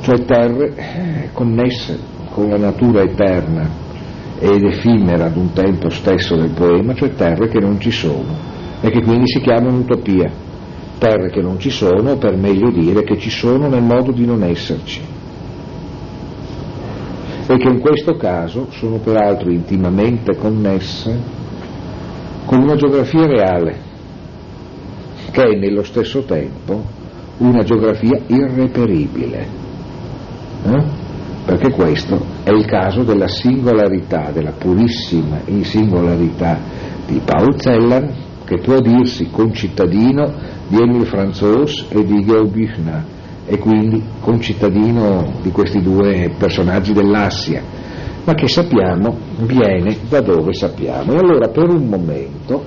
cioè 0.00 0.24
terre 0.24 0.74
eh, 0.74 1.28
connesse 1.32 1.96
con 2.30 2.48
la 2.48 2.56
natura 2.56 3.02
eterna 3.02 3.68
ed 4.40 4.64
effimera 4.64 5.26
ad 5.26 5.36
un 5.36 5.52
tempo 5.52 5.90
stesso 5.90 6.34
del 6.34 6.50
poema, 6.50 6.94
cioè 6.94 7.14
terre 7.14 7.46
che 7.48 7.60
non 7.60 7.78
ci 7.78 7.92
sono 7.92 8.53
e 8.84 8.90
che 8.90 9.02
quindi 9.02 9.26
si 9.26 9.40
chiamano 9.40 9.78
utopia, 9.78 10.30
terre 10.98 11.30
che 11.30 11.40
non 11.40 11.58
ci 11.58 11.70
sono, 11.70 12.10
o 12.10 12.16
per 12.18 12.36
meglio 12.36 12.70
dire 12.70 13.02
che 13.02 13.18
ci 13.18 13.30
sono 13.30 13.68
nel 13.68 13.82
modo 13.82 14.12
di 14.12 14.26
non 14.26 14.42
esserci 14.42 15.00
e 17.46 17.58
che 17.58 17.68
in 17.68 17.80
questo 17.80 18.16
caso 18.16 18.68
sono 18.70 18.96
peraltro 18.98 19.50
intimamente 19.50 20.36
connesse 20.36 21.42
con 22.46 22.62
una 22.62 22.74
geografia 22.74 23.26
reale, 23.26 23.76
che 25.30 25.42
è 25.42 25.58
nello 25.58 25.82
stesso 25.82 26.22
tempo 26.22 26.82
una 27.38 27.62
geografia 27.62 28.18
irreperibile, 28.26 29.46
eh? 30.64 30.82
perché 31.44 31.70
questo 31.72 32.24
è 32.44 32.50
il 32.50 32.64
caso 32.64 33.02
della 33.02 33.28
singolarità, 33.28 34.30
della 34.30 34.52
purissima 34.52 35.40
singolarità 35.62 36.58
di 37.06 37.20
Paul 37.24 37.58
Celler, 37.60 38.23
che 38.44 38.58
può 38.58 38.80
dirsi 38.80 39.30
concittadino 39.30 40.32
di 40.68 40.80
Emile 40.80 41.06
Franzos 41.06 41.86
e 41.88 42.04
di 42.04 42.24
Georg 42.24 42.50
Büchner, 42.50 43.04
e 43.46 43.58
quindi 43.58 44.02
concittadino 44.20 45.34
di 45.42 45.50
questi 45.50 45.82
due 45.82 46.32
personaggi 46.38 46.92
dell'Assia, 46.92 47.62
ma 48.24 48.34
che 48.34 48.48
sappiamo 48.48 49.16
viene 49.40 49.98
da 50.08 50.20
dove 50.20 50.54
sappiamo. 50.54 51.12
E 51.12 51.16
allora 51.16 51.48
per 51.48 51.68
un 51.68 51.86
momento, 51.86 52.64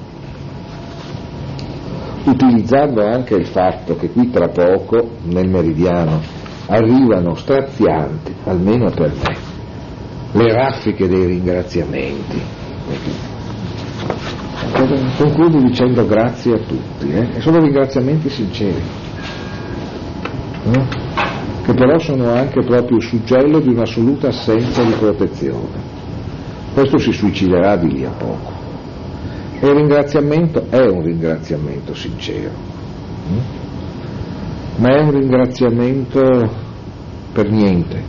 utilizzando 2.26 3.04
anche 3.04 3.36
il 3.36 3.48
fatto 3.48 3.96
che 3.96 4.12
qui 4.12 4.30
tra 4.30 4.50
poco 4.50 5.12
nel 5.24 5.50
meridiano 5.50 6.22
arrivano 6.68 7.34
strazianti, 7.34 8.34
almeno 8.44 8.92
per 8.92 9.14
me, 9.14 9.36
le 10.34 10.54
raffiche 10.54 11.08
dei 11.08 11.26
ringraziamenti. 11.26 12.42
Concludo 15.18 15.60
dicendo 15.62 16.06
grazie 16.06 16.54
a 16.54 16.60
tutti, 16.60 17.12
eh? 17.12 17.28
e 17.36 17.40
sono 17.42 17.60
ringraziamenti 17.60 18.30
sinceri. 18.30 18.82
Eh? 20.72 21.06
che 21.68 21.74
però 21.74 22.00
sono 22.00 22.32
anche 22.32 22.62
proprio 22.64 22.98
suggello 23.02 23.60
di 23.60 23.68
un'assoluta 23.68 24.30
assenza 24.30 24.84
di 24.84 24.94
protezione. 24.94 25.96
Questo 26.74 26.98
si 26.98 27.12
suiciderà 27.12 27.76
di 27.76 27.92
lì 27.92 28.06
a 28.06 28.12
poco. 28.12 28.54
E 29.60 29.68
il 29.68 29.74
ringraziamento 29.74 30.66
è 30.70 30.86
un 30.86 31.04
ringraziamento 31.04 31.94
sincero, 31.94 32.52
hm? 33.28 33.38
ma 34.78 34.96
è 34.96 35.02
un 35.02 35.12
ringraziamento 35.12 36.50
per 37.34 37.52
niente, 37.52 38.02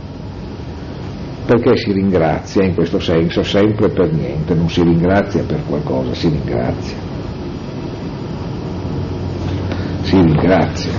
perché 1.49 1.77
si 1.77 1.91
ringrazia 1.91 2.63
in 2.63 2.75
questo 2.75 2.99
senso 2.99 3.41
sempre 3.41 3.89
per 3.89 4.13
niente, 4.13 4.53
non 4.53 4.69
si 4.69 4.83
ringrazia 4.83 5.41
per 5.41 5.63
qualcosa, 5.65 6.13
si 6.13 6.29
ringrazia. 6.29 6.95
Si 10.01 10.15
ringrazia 10.15 10.91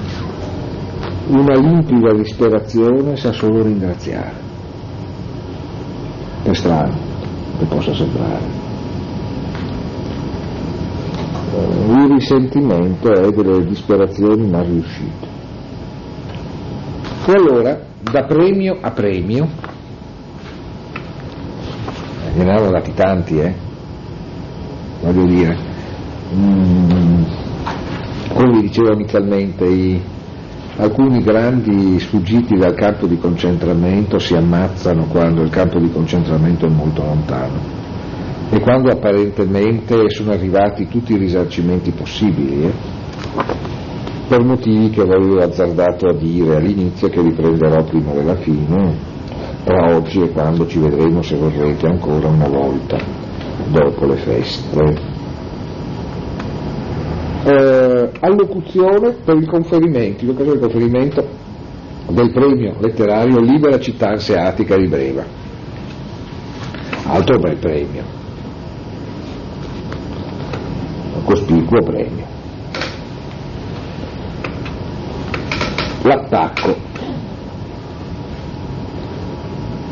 una 1.28 1.54
limpida 1.54 2.12
disperazione 2.14 3.14
sa 3.14 3.30
solo 3.30 3.62
ringraziare. 3.62 4.32
È 6.42 6.52
strano 6.52 6.98
che 7.60 7.64
possa 7.66 7.94
sembrare. 7.94 8.58
Il 11.86 12.08
risentimento 12.10 13.12
è 13.12 13.30
delle 13.30 13.64
disperazioni 13.66 14.50
mal 14.50 14.64
riuscite. 14.64 15.28
E 17.26 17.32
allora, 17.32 17.78
da 18.00 18.24
premio 18.24 18.78
a 18.80 18.90
premio, 18.90 19.69
ne 22.44 22.50
avevano 22.50 22.72
dati 22.72 22.92
tanti, 22.94 23.38
eh? 23.38 23.54
Voglio 25.02 25.24
dire, 25.26 25.56
mm, 26.34 27.22
come 28.34 28.50
vi 28.52 28.60
dicevo 28.60 28.92
inizialmente, 28.92 29.64
i, 29.64 30.02
Alcuni 30.80 31.22
grandi 31.22 31.98
sfuggiti 31.98 32.56
dal 32.56 32.74
campo 32.74 33.06
di 33.06 33.18
concentramento 33.18 34.18
si 34.18 34.34
ammazzano 34.34 35.08
quando 35.08 35.42
il 35.42 35.50
campo 35.50 35.78
di 35.78 35.90
concentramento 35.92 36.64
è 36.64 36.70
molto 36.70 37.02
lontano 37.02 37.58
e 38.48 38.60
quando 38.60 38.90
apparentemente 38.90 40.08
sono 40.08 40.32
arrivati 40.32 40.88
tutti 40.88 41.12
i 41.12 41.18
risarcimenti 41.18 41.90
possibili, 41.90 42.64
eh? 42.64 42.72
per 44.26 44.42
motivi 44.42 44.88
che 44.88 45.02
avevo 45.02 45.38
azzardato 45.38 46.08
a 46.08 46.14
dire 46.14 46.56
all'inizio 46.56 47.10
che 47.10 47.20
riprenderò 47.20 47.84
prima 47.84 48.12
della 48.12 48.36
fine, 48.36 48.96
tra 49.70 49.94
oggi 49.94 50.20
e 50.20 50.30
quando 50.30 50.66
ci 50.66 50.80
vedremo 50.80 51.22
se 51.22 51.36
vorrete 51.36 51.86
ancora 51.86 52.26
una 52.26 52.48
volta 52.48 52.98
dopo 53.68 54.04
le 54.06 54.16
feste 54.16 54.82
eh, 57.44 58.10
allocuzione 58.18 59.12
per 59.24 59.36
il 59.36 59.46
conferimento, 59.46 60.24
in 60.24 60.30
occasione 60.30 60.58
del 60.58 60.68
conferimento 60.68 61.28
del 62.08 62.32
premio 62.32 62.74
letterario 62.80 63.38
Libera 63.38 63.78
città 63.78 64.08
anseatica 64.08 64.76
di 64.76 64.88
Breva. 64.88 65.24
Altro 67.04 67.38
bel 67.38 67.56
premio, 67.56 68.02
un 71.14 71.24
cospicuo 71.24 71.80
premio. 71.80 72.26
L'attacco, 76.02 76.89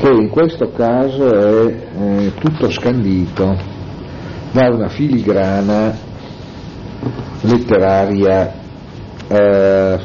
che 0.08 0.14
in 0.14 0.28
questo 0.30 0.70
caso 0.70 1.28
è 1.28 1.66
eh, 1.66 2.32
tutto 2.38 2.70
scandito 2.70 3.56
da 4.52 4.68
una 4.70 4.88
filigrana 4.88 5.94
letteraria 7.42 8.54
eh, 9.28 9.98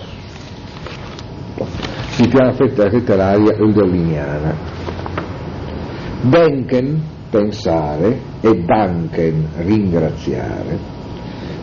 di 2.18 2.28
piano 2.28 2.54
letteraria 2.58 3.56
euderliniana. 3.56 4.72
Denken, 6.22 7.02
pensare, 7.30 8.20
e 8.42 8.64
Danken, 8.64 9.48
ringraziare, 9.58 10.78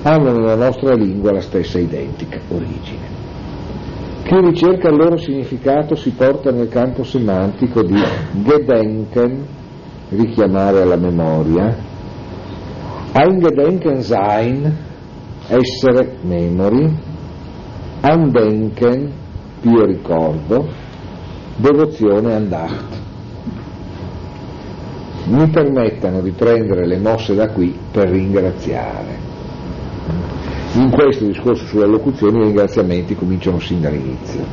hanno 0.03 0.33
nella 0.33 0.57
nostra 0.57 0.95
lingua 0.95 1.33
la 1.33 1.41
stessa 1.41 1.79
identica 1.79 2.41
origine. 2.49 3.10
Chi 4.23 4.37
ricerca 4.41 4.89
il 4.89 4.97
loro 4.97 5.17
significato 5.17 5.95
si 5.97 6.11
porta 6.11 6.51
nel 6.51 6.69
campo 6.69 7.03
semantico 7.03 7.83
di 7.83 8.01
Gedenken, 8.33 9.47
richiamare 10.11 10.83
alla 10.83 10.97
memoria, 10.97 11.89
Ein 13.13 13.41
Gedenken 13.41 14.03
sein, 14.03 14.73
essere 15.49 16.19
memori, 16.23 16.97
andenken, 18.03 19.11
pio 19.61 19.85
ricordo, 19.85 20.69
devozione 21.57 22.35
andacht. 22.35 22.99
Mi 25.25 25.49
permettano 25.49 26.21
di 26.21 26.31
prendere 26.31 26.87
le 26.87 26.99
mosse 26.99 27.35
da 27.35 27.49
qui 27.49 27.77
per 27.91 28.11
ringraziare. 28.11 29.19
In 30.75 30.91
questo 30.91 31.27
discorso 31.27 31.65
sulle 31.67 31.87
locuzioni 31.87 32.39
i 32.39 32.45
ringraziamenti 32.45 33.15
cominciano 33.15 33.59
sin 33.59 33.81
dall'inizio. 33.81 34.45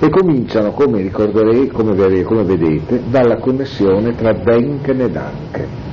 E 0.00 0.08
cominciano, 0.08 0.72
come, 0.72 1.10
come, 1.10 1.70
come 1.72 2.42
vedete, 2.44 3.02
dalla 3.08 3.38
connessione 3.38 4.14
tra 4.14 4.32
Denken 4.32 5.00
e 5.00 5.10
Danken 5.10 5.90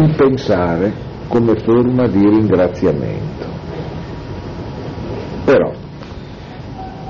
il 0.00 0.14
pensare 0.16 0.92
come 1.28 1.54
forma 1.56 2.08
di 2.08 2.20
ringraziamento. 2.20 3.46
Però 5.44 5.72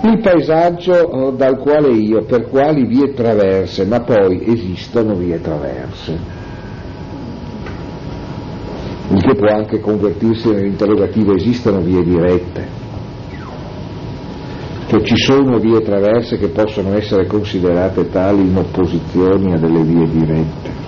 il 0.03 0.21
paesaggio 0.21 1.29
eh, 1.29 1.37
dal 1.37 1.59
quale 1.59 1.89
io, 1.89 2.25
per 2.25 2.49
quali 2.49 2.85
vie 2.87 3.15
traverse, 3.15 3.87
ma 3.87 4.01
poi 4.01 4.45
esistono 4.53 5.15
vie 5.15 5.41
traverse, 5.41 6.19
il 9.15 9.23
che 9.23 9.35
può 9.35 9.47
anche 9.47 9.79
convertirsi 9.79 10.51
nell'interrogativo 10.51 11.35
esistono 11.35 11.81
vie 11.81 12.03
dirette, 12.03 12.67
che 14.87 15.05
ci 15.05 15.17
sono 15.17 15.59
vie 15.59 15.81
traverse 15.83 16.37
che 16.37 16.49
possono 16.49 16.95
essere 16.95 17.27
considerate 17.27 18.09
tali 18.11 18.43
in 18.43 18.57
opposizione 18.57 19.55
a 19.55 19.59
delle 19.59 19.83
vie 19.83 20.09
dirette. 20.09 20.83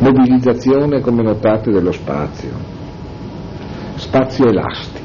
Mobilizzazione, 0.00 1.00
come 1.00 1.22
notate, 1.22 1.70
dello 1.70 1.92
spazio, 1.92 2.50
spazio 3.96 4.46
elastico 4.46 4.98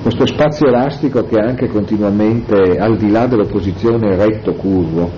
questo 0.00 0.26
spazio 0.26 0.68
elastico 0.68 1.24
che 1.24 1.36
è 1.36 1.46
anche 1.46 1.66
continuamente 1.66 2.78
al 2.78 2.96
di 2.96 3.10
là 3.10 3.26
dell'opposizione 3.26 4.16
retto-curvo, 4.16 5.10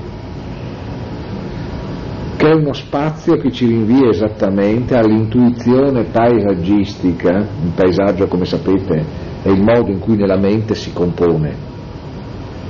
che 2.51 2.57
è 2.57 2.59
uno 2.59 2.73
spazio 2.73 3.37
che 3.37 3.53
ci 3.53 3.65
rinvia 3.65 4.09
esattamente 4.09 4.97
all'intuizione 4.97 6.03
paesaggistica, 6.03 7.31
il 7.31 7.71
paesaggio 7.77 8.27
come 8.27 8.45
sapete 8.45 9.05
è 9.43 9.49
il 9.51 9.63
modo 9.63 9.89
in 9.93 10.01
cui 10.01 10.17
nella 10.17 10.37
mente 10.37 10.75
si 10.75 10.93
compone 10.93 11.55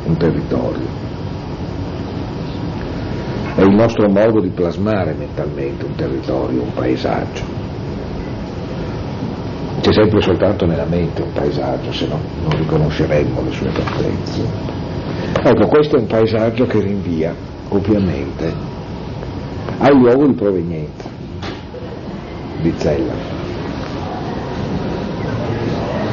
un 0.04 0.16
territorio, 0.18 0.86
è 3.54 3.62
il 3.62 3.74
nostro 3.74 4.10
modo 4.10 4.42
di 4.42 4.50
plasmare 4.50 5.14
mentalmente 5.14 5.86
un 5.86 5.94
territorio, 5.94 6.60
un 6.60 6.74
paesaggio 6.74 7.58
c'è 9.80 9.94
sempre 9.94 10.20
soltanto 10.20 10.66
nella 10.66 10.84
mente 10.84 11.22
un 11.22 11.32
paesaggio, 11.32 11.90
se 11.90 12.06
no 12.06 12.20
non 12.42 12.50
riconosceremmo 12.50 13.42
le 13.42 13.50
sue 13.50 13.70
partenze. 13.70 14.42
Ecco, 15.42 15.66
questo 15.68 15.96
è 15.96 16.00
un 16.00 16.06
paesaggio 16.06 16.66
che 16.66 16.80
rinvia, 16.80 17.34
ovviamente, 17.70 18.69
al 19.80 19.96
luogo 19.96 20.26
di 20.26 20.34
provenienza 20.34 21.08
di 22.60 22.72
Zella. 22.76 23.38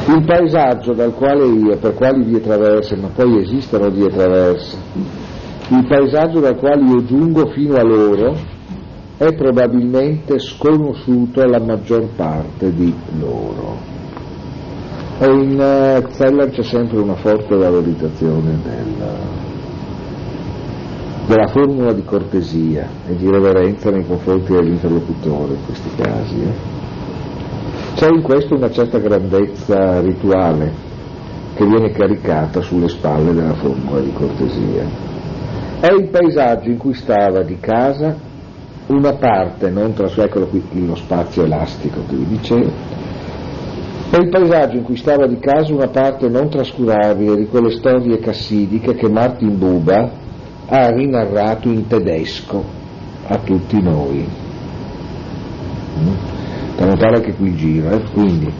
Il 0.06 0.24
paesaggio 0.24 0.94
dal 0.94 1.12
quale 1.14 1.44
io, 1.44 1.76
per 1.76 1.92
quali 1.94 2.24
vie 2.24 2.40
traverse, 2.40 2.96
ma 2.96 3.08
poi 3.14 3.42
esistono 3.42 3.90
vie 3.90 4.08
traverse, 4.08 4.76
il 5.68 5.86
paesaggio 5.86 6.40
dal 6.40 6.56
quale 6.56 6.82
io 6.82 7.04
giungo 7.04 7.50
fino 7.50 7.76
a 7.76 7.82
loro, 7.82 8.34
è 9.18 9.34
probabilmente 9.34 10.38
sconosciuto 10.38 11.42
alla 11.42 11.60
maggior 11.60 12.08
parte 12.16 12.72
di 12.72 12.94
loro. 13.18 13.76
E 15.18 15.26
in 15.26 15.60
eh, 15.60 16.06
Zeller 16.10 16.50
c'è 16.50 16.62
sempre 16.62 17.00
una 17.00 17.16
forte 17.16 17.56
valorizzazione 17.56 18.56
del, 18.62 19.47
della 21.28 21.48
formula 21.48 21.92
di 21.92 22.04
cortesia 22.04 22.88
e 23.06 23.14
di 23.14 23.30
reverenza 23.30 23.90
nei 23.90 24.06
confronti 24.06 24.50
dell'interlocutore 24.50 25.52
in 25.52 25.64
questi 25.66 25.90
casi. 25.94 26.34
Eh. 26.40 26.76
C'è 27.96 28.08
in 28.08 28.22
questo 28.22 28.54
una 28.54 28.70
certa 28.70 28.98
grandezza 28.98 30.00
rituale 30.00 30.72
che 31.54 31.66
viene 31.66 31.90
caricata 31.90 32.62
sulle 32.62 32.88
spalle 32.88 33.34
della 33.34 33.52
formula 33.54 34.00
di 34.00 34.12
cortesia. 34.12 34.84
È 35.80 35.92
il 35.92 36.08
paesaggio 36.08 36.70
in 36.70 36.78
cui 36.78 36.94
stava 36.94 37.42
di 37.42 37.58
casa 37.60 38.16
una 38.86 39.12
parte 39.12 39.68
non 39.68 39.92
tras- 39.92 40.16
eccolo 40.16 40.46
qui 40.46 40.62
lo 40.86 40.94
spazio 40.94 41.44
elastico 41.44 42.00
che 42.08 42.16
vi 42.16 42.26
dicevo, 42.26 42.72
è 44.10 44.16
il 44.16 44.30
paesaggio 44.30 44.78
in 44.78 44.82
cui 44.82 44.96
stava 44.96 45.26
di 45.26 45.38
caso 45.38 45.74
una 45.74 45.88
parte 45.88 46.30
non 46.30 46.48
trascurabile 46.48 47.36
di 47.36 47.46
quelle 47.48 47.70
storie 47.72 48.18
cassidiche 48.18 48.94
che 48.94 49.10
Martin 49.10 49.58
Buba 49.58 50.26
ha 50.70 50.90
rinarrato 50.90 51.68
in 51.68 51.86
tedesco 51.86 52.62
a 53.26 53.38
tutti 53.38 53.80
noi. 53.80 54.28
Mm? 55.98 56.14
Da 56.76 56.86
notare 56.86 57.20
che 57.20 57.34
qui 57.34 57.48
il 57.48 57.56
giro, 57.56 57.90
eh? 57.90 58.02
quindi 58.12 58.52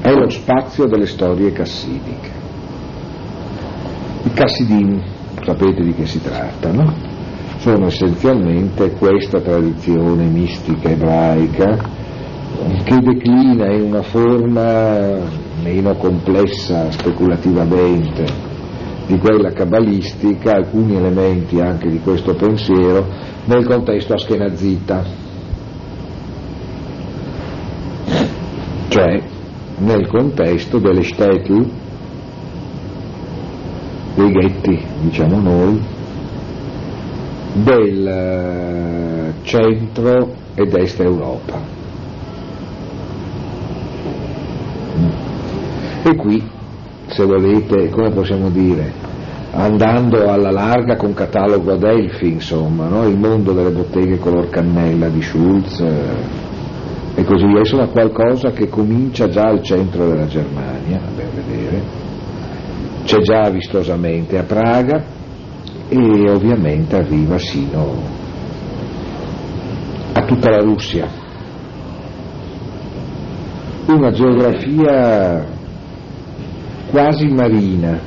è 0.00 0.12
lo 0.12 0.28
spazio 0.28 0.86
delle 0.86 1.06
storie 1.06 1.52
cassidiche. 1.52 2.42
I 4.24 4.30
Cassidin, 4.32 5.02
sapete 5.42 5.82
di 5.82 5.94
che 5.94 6.06
si 6.06 6.20
tratta, 6.20 6.72
no? 6.72 7.12
sono 7.58 7.86
essenzialmente 7.86 8.90
questa 8.92 9.40
tradizione 9.40 10.24
mistica 10.24 10.90
ebraica 10.90 11.78
che 12.84 12.98
declina 13.00 13.72
in 13.72 13.82
una 13.84 14.02
forma 14.02 15.18
meno 15.62 15.94
complessa 15.94 16.90
speculativamente 16.90 18.52
di 19.06 19.18
quella 19.18 19.52
cabalistica 19.52 20.54
alcuni 20.54 20.96
elementi 20.96 21.60
anche 21.60 21.88
di 21.88 22.00
questo 22.00 22.34
pensiero 22.34 23.06
nel 23.44 23.66
contesto 23.66 24.14
askenazita, 24.14 25.04
cioè 28.88 29.22
nel 29.78 30.06
contesto 30.08 30.78
delle 30.78 31.02
shtetl, 31.02 31.70
dei 34.14 34.30
ghetti, 34.30 34.82
diciamo 35.00 35.40
noi, 35.40 35.82
del 37.54 38.06
eh, 38.06 39.32
centro 39.42 40.34
ed 40.54 40.74
est 40.74 41.00
Europa. 41.00 41.60
E 46.04 46.14
qui, 46.16 46.42
se 47.14 47.24
volete, 47.24 47.90
come 47.90 48.10
possiamo 48.10 48.50
dire, 48.50 48.92
andando 49.52 50.28
alla 50.28 50.50
larga 50.50 50.96
con 50.96 51.14
catalogo 51.14 51.72
Adelphi, 51.72 52.32
insomma, 52.32 52.88
no? 52.88 53.06
il 53.06 53.16
mondo 53.16 53.52
delle 53.52 53.70
botteghe 53.70 54.18
color 54.18 54.48
cannella 54.48 55.08
di 55.08 55.22
Schulz 55.22 55.78
eh, 55.78 55.92
e 57.14 57.24
così 57.24 57.46
via, 57.46 57.60
insomma 57.60 57.86
qualcosa 57.86 58.50
che 58.50 58.68
comincia 58.68 59.28
già 59.28 59.44
al 59.44 59.62
centro 59.62 60.08
della 60.08 60.26
Germania, 60.26 60.96
a 60.96 61.10
ben 61.14 61.28
vedere, 61.32 61.82
c'è 63.04 63.20
già 63.20 63.48
vistosamente 63.48 64.36
a 64.36 64.42
Praga, 64.42 65.04
e 65.88 66.30
ovviamente 66.30 66.96
arriva 66.96 67.38
sino 67.38 67.94
a 70.14 70.24
tutta 70.24 70.50
la 70.50 70.60
Russia. 70.62 71.06
Una 73.86 74.10
geografia 74.10 75.62
quasi 76.94 77.26
marina, 77.26 77.98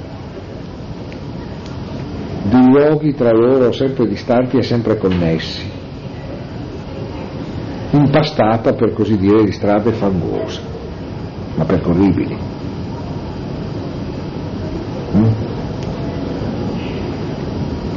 di 2.43 2.71
luoghi 2.71 3.13
tra 3.13 3.33
loro 3.33 3.73
sempre 3.73 4.07
distanti 4.07 4.55
e 4.55 4.61
sempre 4.61 4.95
connessi, 4.97 5.69
impastata 7.91 8.71
per 8.71 8.93
così 8.93 9.17
dire 9.17 9.43
di 9.43 9.51
strade 9.51 9.91
fangose, 9.91 10.61
ma 11.55 11.65
percorribili. 11.65 12.37
Mm? 15.17 15.31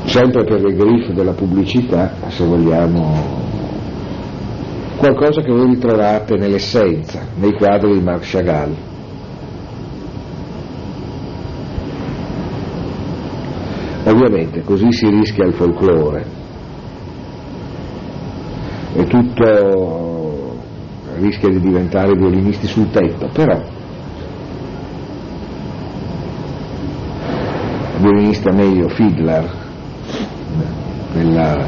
sempre 0.07 0.43
per 0.43 0.61
le 0.61 0.75
griffe 0.75 1.13
della 1.13 1.35
pubblicità, 1.35 2.15
se 2.31 2.45
vogliamo, 2.45 3.39
qualcosa 4.97 5.41
che 5.41 5.53
voi 5.53 5.69
ritrovate 5.69 6.35
nell'essenza, 6.35 7.21
nei 7.37 7.53
quadri 7.53 7.93
di 7.93 8.01
Marc 8.01 8.29
Chagall. 8.29 8.90
Ovviamente 14.11 14.63
così 14.63 14.91
si 14.91 15.09
rischia 15.09 15.47
il 15.47 15.55
folklore. 15.55 16.27
E 18.95 19.05
tutto 19.05 20.59
rischia 21.19 21.49
di 21.49 21.61
diventare 21.61 22.15
violinisti 22.15 22.67
sul 22.67 22.91
tetto, 22.91 23.29
però 23.33 23.61
violinista 28.01 28.51
meglio 28.53 28.89
Fiedler 28.89 29.49
nella, 31.13 31.67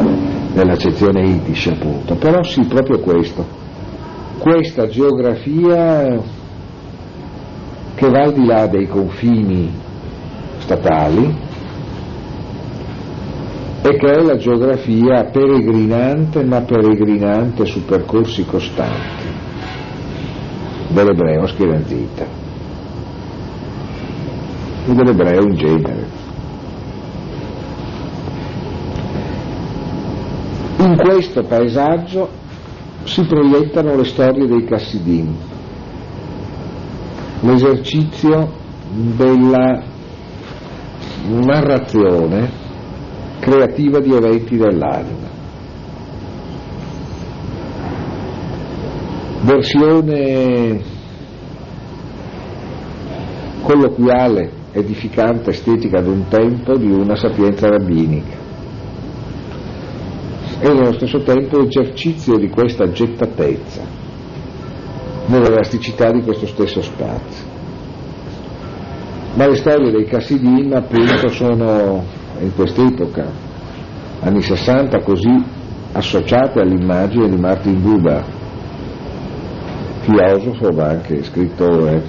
nell'accezione 0.54 1.20
Yiddish 1.20 1.66
appunto, 1.66 2.14
però 2.14 2.42
sì, 2.42 2.64
proprio 2.66 3.00
questo, 3.00 3.46
questa 4.38 4.86
geografia 4.88 6.20
che 7.94 8.08
va 8.08 8.22
al 8.22 8.32
di 8.32 8.46
là 8.46 8.66
dei 8.66 8.86
confini 8.86 9.70
statali 10.58 11.50
e 13.82 13.96
che 13.96 14.06
è 14.06 14.20
la 14.20 14.36
geografia 14.36 15.24
peregrinante 15.24 16.44
ma 16.44 16.60
peregrinante 16.60 17.64
su 17.64 17.84
percorsi 17.84 18.44
costanti 18.44 19.30
dell'ebreo 20.88 21.46
schiranzita 21.46 22.24
e 24.86 24.92
dell'ebreo 24.94 25.42
in 25.42 25.54
genere. 25.56 26.20
questo 30.96 31.42
paesaggio 31.42 32.28
si 33.04 33.24
proiettano 33.24 33.96
le 33.96 34.04
storie 34.04 34.46
dei 34.46 34.64
Cassidim, 34.64 35.34
l'esercizio 37.40 38.52
della 38.90 39.82
narrazione 41.26 42.61
creativa 43.42 43.98
di 43.98 44.14
eventi 44.14 44.56
dell'anima. 44.56 45.28
Versione 49.40 50.80
colloquiale, 53.62 54.50
edificante, 54.70 55.50
estetica 55.50 55.98
ad 55.98 56.06
un 56.06 56.28
tempo 56.28 56.76
di 56.76 56.86
una 56.86 57.16
sapienza 57.16 57.68
rabbinica 57.68 58.36
e 60.60 60.72
nello 60.72 60.92
stesso 60.92 61.22
tempo 61.24 61.66
esercizio 61.66 62.36
di 62.36 62.48
questa 62.48 62.92
gettatezza 62.92 63.82
nell'elasticità 65.26 66.12
di 66.12 66.22
questo 66.22 66.46
stesso 66.46 66.80
spazio. 66.80 67.50
Ma 69.34 69.48
le 69.48 69.56
storie 69.56 69.90
dei 69.90 70.04
Cassidim 70.04 70.72
appunto 70.74 71.28
sono 71.28 72.20
in 72.42 72.54
quest'epoca, 72.54 73.26
anni 74.20 74.42
60, 74.42 75.00
così 75.02 75.44
associate 75.92 76.60
all'immagine 76.60 77.28
di 77.28 77.36
Martin 77.36 77.80
Buber, 77.80 78.24
filosofo 80.00 80.72
ma 80.72 80.88
anche 80.88 81.22
scrittore 81.22 82.02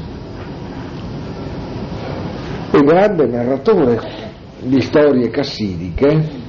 e 2.72 2.80
grande 2.80 3.28
narratore 3.28 4.00
di 4.60 4.82
storie 4.82 5.30
cassidiche 5.30 6.42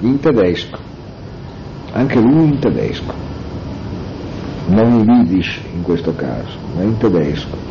in 0.00 0.20
tedesco 0.20 0.90
anche 1.92 2.20
lui 2.20 2.44
in 2.44 2.58
tedesco, 2.58 3.12
non 4.66 5.00
in 5.00 5.08
Yiddish 5.08 5.60
in 5.74 5.82
questo 5.82 6.14
caso, 6.14 6.56
ma 6.76 6.82
in 6.82 6.96
tedesco. 6.98 7.69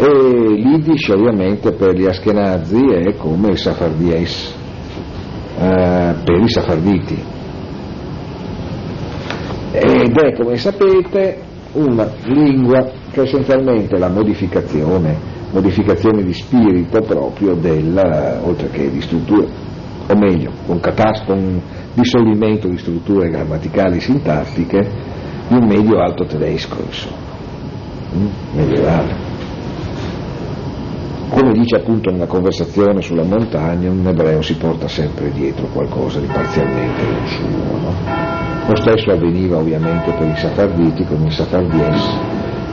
E 0.00 0.06
l'Yiddish 0.06 1.08
ovviamente 1.08 1.72
per 1.72 1.94
gli 1.94 2.06
Askenazi 2.06 2.84
è 2.86 3.16
come 3.16 3.48
il 3.48 3.58
Safardies 3.58 4.54
eh, 5.58 6.14
per 6.24 6.40
i 6.40 6.48
Safarditi. 6.48 7.20
Ed 9.72 10.16
è, 10.16 10.32
come 10.34 10.56
sapete, 10.56 11.38
una 11.72 12.08
lingua 12.24 12.88
che 13.10 13.20
è 13.20 13.24
essenzialmente 13.24 13.98
la 13.98 14.08
modificazione, 14.08 15.16
modificazione 15.50 16.22
di 16.22 16.32
spirito 16.32 17.00
proprio 17.00 17.54
della, 17.54 18.40
oltre 18.42 18.68
che 18.70 18.90
di 18.90 19.00
struttura, 19.00 19.46
o 20.06 20.16
meglio, 20.16 20.52
con, 20.64 20.80
catas- 20.80 21.24
con 21.24 21.60
dissolvimento 21.92 22.68
di 22.68 22.78
strutture 22.78 23.28
grammaticali 23.28 24.00
sintattiche 24.00 24.88
di 25.48 25.54
un 25.54 25.66
medio-alto 25.66 26.24
tedesco, 26.24 26.76
insomma, 26.86 27.16
mm? 28.16 28.26
medievale. 28.54 29.27
Come 31.30 31.52
dice 31.52 31.76
appunto 31.76 32.10
nella 32.10 32.26
conversazione 32.26 33.00
sulla 33.02 33.22
montagna, 33.22 33.90
un 33.90 34.06
ebreo 34.06 34.42
si 34.42 34.56
porta 34.56 34.88
sempre 34.88 35.30
dietro 35.30 35.66
qualcosa 35.66 36.18
di 36.20 36.26
parzialmente 36.26 37.02
non 37.02 37.26
suo. 37.26 37.78
No? 37.78 37.94
Lo 38.66 38.76
stesso 38.76 39.10
avveniva 39.10 39.56
ovviamente 39.56 40.12
per 40.12 40.28
i 40.28 40.36
safarditi 40.36 41.04
con 41.04 41.24
i 41.24 41.30
safardies, 41.30 42.18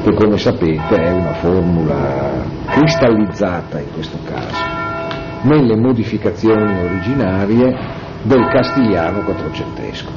che 0.03 0.13
come 0.13 0.37
sapete 0.37 0.95
è 0.95 1.11
una 1.11 1.33
formula 1.35 2.43
cristallizzata 2.65 3.79
in 3.79 3.91
questo 3.93 4.17
caso 4.25 4.75
nelle 5.45 5.75
modificazioni 5.75 6.83
originarie 6.83 7.77
del 8.23 8.47
castigliano 8.47 9.23
quattrocentesco. 9.23 10.11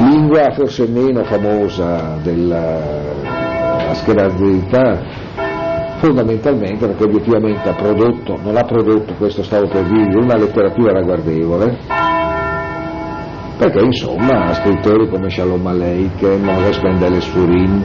Lingua 0.00 0.50
forse 0.52 0.86
meno 0.86 1.24
famosa 1.24 2.18
della 2.22 3.94
scherazzerità, 3.94 5.02
fondamentalmente 5.98 6.86
perché 6.86 7.04
obiettivamente 7.04 7.68
ha 7.68 7.74
prodotto, 7.74 8.38
non 8.42 8.56
ha 8.56 8.64
prodotto, 8.64 9.14
questo 9.14 9.42
stavo 9.42 9.68
per 9.68 9.84
dirvi, 9.84 10.16
una 10.16 10.36
letteratura 10.36 10.92
ragguardevole, 10.92 11.78
perché 13.58 13.80
insomma 13.84 14.52
scrittori 14.54 15.08
come 15.08 15.28
Shalom 15.28 15.66
Aleik, 15.66 16.22
Moses 16.40 16.78
Mendeles 16.78 17.26
Furin 17.26 17.84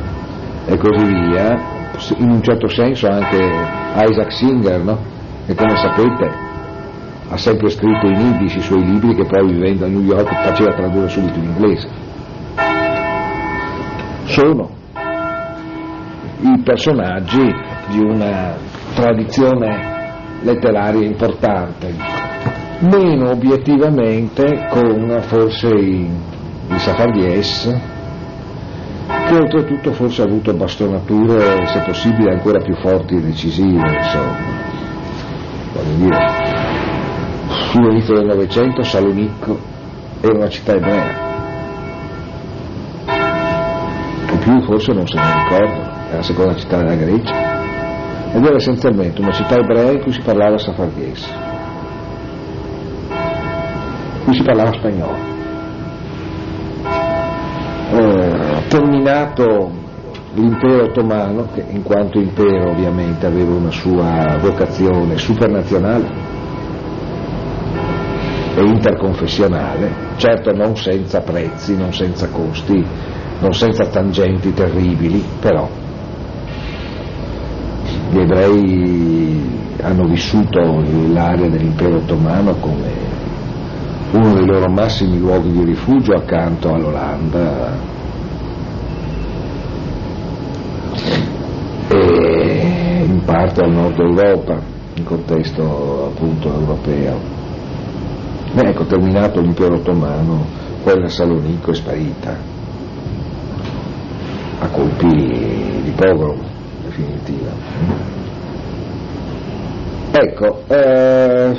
e 0.65 0.77
così 0.77 1.05
via, 1.05 1.81
in 2.17 2.29
un 2.29 2.41
certo 2.41 2.67
senso 2.67 3.07
anche 3.07 3.37
Isaac 3.37 4.31
Singer, 4.31 4.83
no? 4.83 4.97
che 5.45 5.55
come 5.55 5.75
sapete 5.75 6.51
ha 7.29 7.37
sempre 7.37 7.69
scritto 7.69 8.05
in 8.05 8.19
Yiddish 8.19 8.55
i 8.55 8.61
suoi 8.61 8.85
libri 8.85 9.15
che 9.15 9.25
poi 9.25 9.51
vivendo 9.51 9.85
a 9.85 9.87
New 9.87 10.03
York 10.03 10.29
faceva 10.43 10.73
tradurre 10.73 11.09
subito 11.09 11.39
in 11.39 11.45
inglese. 11.45 11.89
Sono 14.25 14.69
i 16.41 16.61
personaggi 16.63 17.72
di 17.87 17.99
una 17.99 18.55
tradizione 18.95 19.91
letteraria 20.41 21.05
importante, 21.05 21.93
meno 22.79 23.29
obiettivamente 23.31 24.67
con 24.69 25.19
forse 25.21 25.69
i, 25.69 26.09
i 26.69 26.79
Safardies, 26.79 27.81
che 29.27 29.35
oltretutto 29.35 29.91
forse 29.93 30.21
ha 30.21 30.25
avuto 30.25 30.53
bastonature, 30.53 31.65
se 31.67 31.81
possibile, 31.85 32.33
ancora 32.33 32.59
più 32.59 32.75
forti 32.75 33.15
e 33.15 33.21
decisive, 33.21 33.95
insomma. 33.95 34.51
Voglio 35.73 35.95
dire, 35.97 36.17
all'inizio 37.73 38.15
del 38.15 38.25
Novecento 38.25 38.83
Salonicco 38.83 39.59
era 40.21 40.33
una 40.33 40.49
città 40.49 40.73
ebrea. 40.73 41.31
Che 44.25 44.35
più 44.37 44.61
forse 44.63 44.93
non 44.93 45.07
se 45.07 45.17
ne 45.17 45.33
ricorda, 45.33 46.09
è 46.11 46.15
la 46.15 46.21
seconda 46.21 46.55
città 46.55 46.77
della 46.77 46.95
Grecia. 46.95 47.42
Ed 48.33 48.43
era 48.43 48.55
essenzialmente 48.55 49.21
una 49.21 49.31
città 49.31 49.57
ebrea 49.57 49.91
in 49.91 50.01
cui 50.01 50.11
si 50.11 50.21
parlava 50.21 50.57
safardiese. 50.57 51.27
Qui 54.23 54.33
si 54.33 54.41
parlava 54.41 54.73
spagnolo. 54.73 55.17
Eh, 57.91 58.67
terminato 58.69 59.71
l'impero 60.33 60.83
ottomano, 60.85 61.47
che 61.53 61.63
in 61.69 61.83
quanto 61.83 62.19
impero 62.19 62.71
ovviamente 62.71 63.27
aveva 63.27 63.53
una 63.53 63.69
sua 63.69 64.37
vocazione 64.39 65.15
supernazionale, 65.17 66.31
e 68.55 68.61
interconfessionale, 68.63 69.91
certo 70.15 70.51
non 70.53 70.75
senza 70.75 71.21
prezzi, 71.21 71.77
non 71.77 71.93
senza 71.93 72.29
costi, 72.29 72.83
non 73.39 73.53
senza 73.53 73.85
tangenti 73.87 74.53
terribili, 74.53 75.23
però 75.39 75.67
gli 78.13 78.19
ebrei 78.19 79.41
hanno 79.81 80.03
vissuto 80.05 80.83
l'area 81.11 81.49
dell'impero 81.49 81.95
ottomano 81.95 82.53
come 82.59 82.91
uno 84.11 84.33
dei 84.35 84.45
loro 84.45 84.69
massimi 84.71 85.17
luoghi 85.17 85.51
di 85.51 85.63
rifugio 85.63 86.13
accanto 86.13 86.71
all'Olanda 86.75 87.75
e 91.89 93.03
in 93.07 93.21
parte 93.25 93.61
al 93.63 93.71
nord 93.71 93.97
Europa 93.97 94.59
in 94.93 95.03
contesto 95.03 96.11
appunto 96.13 96.53
europeo. 96.53 97.19
Beh, 98.53 98.69
ecco, 98.69 98.83
terminato 98.85 99.41
l'impero 99.41 99.73
ottomano, 99.77 100.45
quella 100.83 101.07
Salonicco 101.09 101.71
è 101.71 101.73
sparita 101.73 102.37
a 104.59 104.67
colpi 104.67 105.81
di 105.83 105.91
pogrom, 105.95 106.52
definitiva. 106.93 107.51
Ecco, 110.11 110.63
eh, 110.67 111.57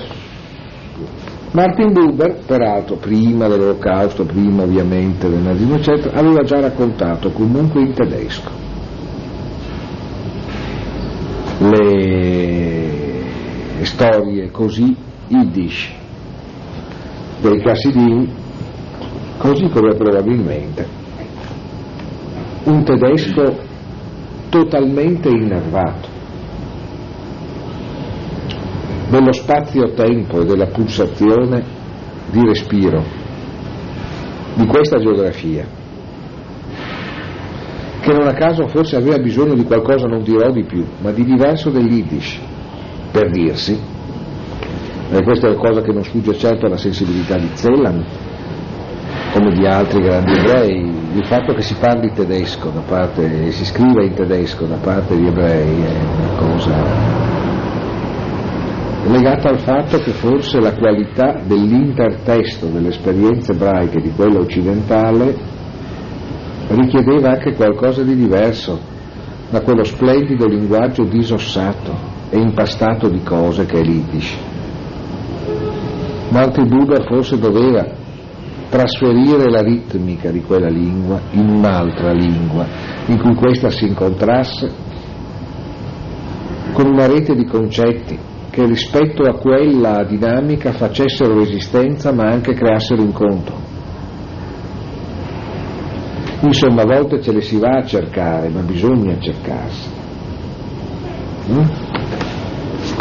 Martin 1.50 1.92
Buber, 1.92 2.42
peraltro 2.46 2.96
prima 2.96 3.48
dell'olocausto, 3.48 4.24
prima 4.24 4.62
ovviamente 4.62 5.28
del 5.28 5.40
nazismo, 5.40 5.74
eccetera, 5.76 6.18
aveva 6.18 6.42
già 6.42 6.60
raccontato 6.60 7.30
comunque 7.30 7.80
in 7.80 7.92
tedesco 7.92 8.62
le 11.58 13.22
storie 13.82 14.50
così 14.50 14.94
yiddish 15.28 15.90
dei 17.40 17.60
Cassidim, 17.60 18.28
così 19.38 19.68
come 19.68 19.94
probabilmente 19.94 21.02
un 22.64 22.82
tedesco 22.82 23.63
totalmente 24.54 25.28
innervato 25.28 26.08
dello 29.10 29.32
spazio-tempo 29.32 30.42
e 30.42 30.44
della 30.44 30.66
pulsazione 30.66 31.64
di 32.30 32.40
respiro 32.46 33.02
di 34.54 34.64
questa 34.66 34.98
geografia, 34.98 35.66
che 38.00 38.12
non 38.12 38.28
a 38.28 38.34
caso 38.34 38.68
forse 38.68 38.94
aveva 38.94 39.18
bisogno 39.18 39.54
di 39.54 39.64
qualcosa, 39.64 40.06
non 40.06 40.22
dirò 40.22 40.52
di 40.52 40.64
più, 40.64 40.84
ma 41.00 41.10
di 41.10 41.24
diverso 41.24 41.70
dell'Yiddish, 41.70 42.38
per 43.10 43.30
dirsi, 43.30 43.76
E 45.10 45.22
questa 45.22 45.48
è 45.48 45.50
una 45.50 45.58
cosa 45.58 45.80
che 45.80 45.92
non 45.92 46.04
sfugge 46.04 46.34
certo 46.34 46.66
alla 46.66 46.76
sensibilità 46.76 47.36
di 47.36 47.50
Zellan, 47.54 48.04
come 49.34 49.52
di 49.52 49.66
altri 49.66 50.00
grandi 50.00 50.32
ebrei. 50.32 50.92
Il 51.14 51.26
fatto 51.26 51.54
che 51.54 51.62
si 51.62 51.74
parli 51.74 52.12
tedesco 52.12 52.70
da 52.70 52.82
parte, 52.82 53.46
e 53.46 53.50
si 53.50 53.64
scriva 53.64 54.04
in 54.04 54.14
tedesco 54.14 54.64
da 54.64 54.76
parte 54.76 55.16
di 55.16 55.26
ebrei 55.26 55.82
è 55.82 55.98
una 56.16 56.36
cosa 56.38 57.22
legata 59.06 59.50
al 59.50 59.58
fatto 59.58 59.98
che 59.98 60.12
forse 60.12 60.60
la 60.60 60.72
qualità 60.72 61.42
dell'intertesto 61.44 62.66
delle 62.66 62.88
esperienze 62.88 63.52
ebraiche 63.52 64.00
di 64.00 64.10
quella 64.12 64.38
occidentale 64.38 65.36
richiedeva 66.68 67.32
anche 67.32 67.52
qualcosa 67.52 68.02
di 68.02 68.14
diverso 68.14 68.80
da 69.50 69.60
quello 69.60 69.84
splendido 69.84 70.46
linguaggio 70.46 71.04
disossato 71.04 71.92
e 72.30 72.38
impastato 72.38 73.08
di 73.08 73.22
cose 73.22 73.66
che 73.66 73.78
è 73.78 73.82
l'Iddish. 73.82 74.36
Monty 76.30 76.64
Buddha 76.64 77.02
forse 77.06 77.38
doveva 77.38 78.02
trasferire 78.74 79.48
la 79.50 79.62
ritmica 79.62 80.32
di 80.32 80.42
quella 80.42 80.68
lingua 80.68 81.20
in 81.30 81.48
un'altra 81.48 82.10
lingua 82.10 82.66
in 83.06 83.20
cui 83.20 83.36
questa 83.36 83.70
si 83.70 83.86
incontrasse 83.86 84.68
con 86.72 86.86
una 86.88 87.06
rete 87.06 87.36
di 87.36 87.44
concetti 87.44 88.18
che 88.50 88.66
rispetto 88.66 89.22
a 89.22 89.36
quella 89.36 90.02
dinamica 90.02 90.72
facessero 90.72 91.38
resistenza 91.38 92.12
ma 92.12 92.24
anche 92.24 92.52
creassero 92.54 93.00
incontro. 93.02 93.54
Insomma, 96.40 96.82
a 96.82 96.86
volte 96.86 97.20
ce 97.22 97.32
le 97.32 97.40
si 97.40 97.58
va 97.58 97.78
a 97.78 97.84
cercare, 97.84 98.48
ma 98.48 98.60
bisogna 98.60 99.18
cercarsi. 99.18 99.88
Mm? 101.50 101.64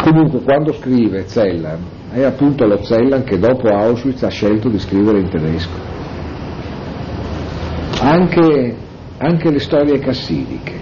Comunque, 0.02 0.40
quando 0.42 0.72
scrive 0.72 1.26
Zellan, 1.26 1.78
è 2.14 2.22
appunto 2.22 2.64
lo 2.64 2.80
Zellan 2.80 3.24
che 3.24 3.40
dopo 3.40 3.66
Auschwitz 3.66 4.22
ha 4.22 4.28
scelto 4.28 4.68
di 4.68 4.78
scrivere 4.78 5.18
in 5.18 5.28
tedesco. 5.28 5.76
Anche, 8.00 8.76
anche 9.18 9.50
le 9.50 9.58
storie 9.58 9.98
cassidiche, 9.98 10.72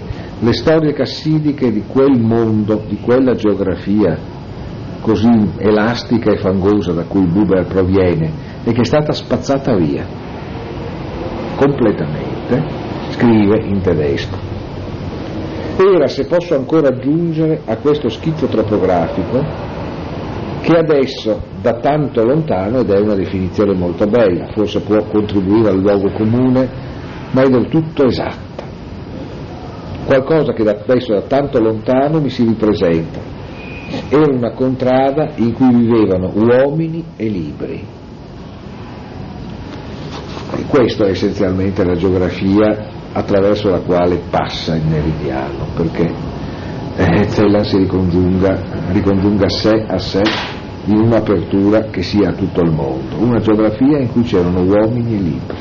le 0.40 0.52
storie 0.52 0.92
cassidiche 0.92 1.72
di 1.72 1.84
quel 1.86 2.20
mondo, 2.20 2.84
di 2.86 2.98
quella 3.00 3.34
geografia 3.34 4.18
così 5.00 5.52
elastica 5.56 6.32
e 6.32 6.36
fangosa 6.36 6.92
da 6.92 7.04
cui 7.04 7.24
Buber 7.24 7.66
proviene 7.66 8.30
e 8.62 8.72
che 8.72 8.82
è 8.82 8.84
stata 8.84 9.12
spazzata 9.12 9.74
via 9.74 10.04
completamente, 11.56 12.62
scrive 13.08 13.64
in 13.64 13.80
tedesco. 13.80 14.36
Ora, 15.78 16.06
se 16.08 16.26
posso 16.26 16.54
ancora 16.54 16.88
aggiungere 16.88 17.62
a 17.64 17.76
questo 17.76 18.10
schizzo 18.10 18.46
topografico, 18.46 19.71
che 20.62 20.79
adesso 20.79 21.42
da 21.61 21.75
tanto 21.81 22.25
lontano, 22.25 22.81
ed 22.81 22.90
è 22.90 22.98
una 22.98 23.14
definizione 23.14 23.75
molto 23.75 24.07
bella, 24.07 24.46
forse 24.53 24.81
può 24.81 25.03
contribuire 25.05 25.70
al 25.70 25.81
luogo 25.81 26.11
comune, 26.12 26.68
ma 27.33 27.42
è 27.42 27.48
del 27.48 27.68
tutto 27.68 28.05
esatta. 28.05 28.64
Qualcosa 30.07 30.53
che 30.53 30.62
adesso 30.62 31.14
da 31.14 31.22
tanto 31.22 31.59
lontano 31.61 32.20
mi 32.20 32.31
si 32.31 32.44
ripresenta, 32.44 33.18
era 34.09 34.33
una 34.33 34.53
contrada 34.53 35.33
in 35.37 35.53
cui 35.53 35.75
vivevano 35.75 36.31
uomini 36.35 37.05
e 37.16 37.29
libri. 37.29 37.85
E 40.55 40.64
questa 40.68 41.07
è 41.07 41.11
essenzialmente 41.11 41.85
la 41.85 41.94
geografia 41.94 42.90
attraverso 43.12 43.68
la 43.68 43.81
quale 43.81 44.20
passa 44.31 44.77
il 44.77 44.87
meridiano, 44.87 45.66
perché 45.75 46.31
eh, 46.96 47.28
Zellan 47.28 47.64
si 47.64 47.78
ricongiunga, 47.78 48.61
ricongiunga 48.92 49.48
sé 49.48 49.85
a 49.87 49.98
sé 49.98 50.22
in 50.87 50.98
un'apertura 50.98 51.85
che 51.90 52.02
sia 52.02 52.31
a 52.31 52.33
tutto 52.33 52.61
il 52.61 52.70
mondo, 52.70 53.16
una 53.18 53.38
geografia 53.38 53.98
in 53.98 54.11
cui 54.11 54.22
c'erano 54.22 54.62
uomini 54.62 55.14
e 55.14 55.18
libri. 55.18 55.57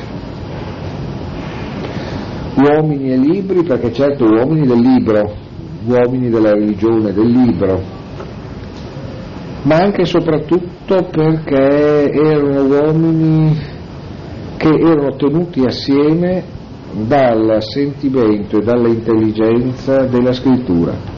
Uomini 2.54 3.12
e 3.12 3.16
libri 3.16 3.62
perché 3.62 3.92
certo 3.92 4.24
uomini 4.24 4.66
del 4.66 4.80
libro, 4.80 5.34
uomini 5.86 6.28
della 6.28 6.52
religione 6.52 7.12
del 7.12 7.28
libro, 7.28 7.80
ma 9.62 9.76
anche 9.76 10.02
e 10.02 10.06
soprattutto 10.06 11.08
perché 11.10 12.10
erano 12.10 12.64
uomini 12.64 13.56
che 14.56 14.68
erano 14.68 15.16
tenuti 15.16 15.60
assieme 15.64 16.44
dal 16.92 17.56
sentimento 17.60 18.58
e 18.58 18.62
dall'intelligenza 18.62 20.04
della 20.04 20.32
scrittura. 20.32 21.11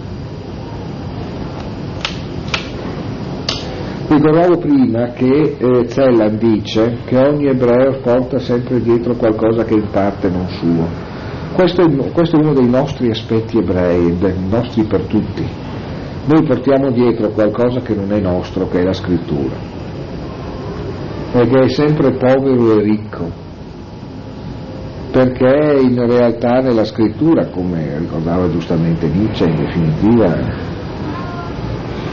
Ricordavo 4.16 4.59
prima 4.59 5.11
che 5.12 5.57
eh, 5.59 5.88
Zellan 5.88 6.38
dice 6.38 6.98
che 7.05 7.16
ogni 7.18 7.46
ebreo 7.46 8.00
porta 8.00 8.38
sempre 8.38 8.81
dietro 8.81 9.14
qualcosa 9.14 9.64
che 9.64 9.74
in 9.74 9.88
parte 9.90 10.29
non 10.29 10.48
suo. 10.48 10.87
Questo 11.53 11.83
è, 11.83 12.11
questo 12.12 12.37
è 12.37 12.40
uno 12.40 12.53
dei 12.53 12.68
nostri 12.68 13.11
aspetti 13.11 13.59
ebrei, 13.59 14.16
dei 14.18 14.35
nostri 14.48 14.85
per 14.85 15.03
tutti 15.03 15.64
noi 16.27 16.42
portiamo 16.44 16.90
dietro 16.90 17.29
qualcosa 17.29 17.81
che 17.81 17.94
non 17.94 18.11
è 18.11 18.18
nostro, 18.18 18.66
che 18.68 18.81
è 18.81 18.83
la 18.83 18.94
scrittura, 18.94 19.55
e 21.33 21.46
che 21.46 21.61
è 21.64 21.68
sempre 21.68 22.12
povero 22.12 22.79
e 22.79 22.83
ricco, 22.83 23.31
perché 25.11 25.81
in 25.83 26.07
realtà 26.07 26.61
nella 26.61 26.85
scrittura, 26.85 27.48
come 27.48 27.98
ricordava 27.98 28.50
giustamente 28.50 29.07
Nietzsche, 29.07 29.44
in 29.44 29.57
definitiva 29.57 30.35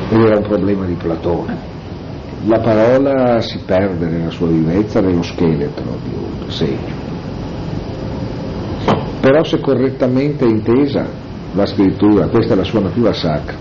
era 0.10 0.38
un 0.38 0.44
problema 0.46 0.86
di 0.86 0.96
Platone. 0.96 1.71
La 2.46 2.60
parola 2.60 3.40
si 3.40 3.60
perde 3.66 4.08
nella 4.08 4.32
sua 4.32 4.48
vivezza 4.48 5.00
nello 5.00 5.22
scheletro 5.22 5.98
di 6.04 6.14
un 6.16 6.50
segno. 6.50 7.00
Però 9.20 9.44
se 9.44 9.60
correttamente 9.60 10.46
intesa 10.46 11.06
la 11.54 11.66
scrittura, 11.68 12.30
questa 12.30 12.54
è 12.54 12.58
la 12.58 12.64
sua 12.64 12.80
natura 12.80 13.14
sacra, 13.14 13.56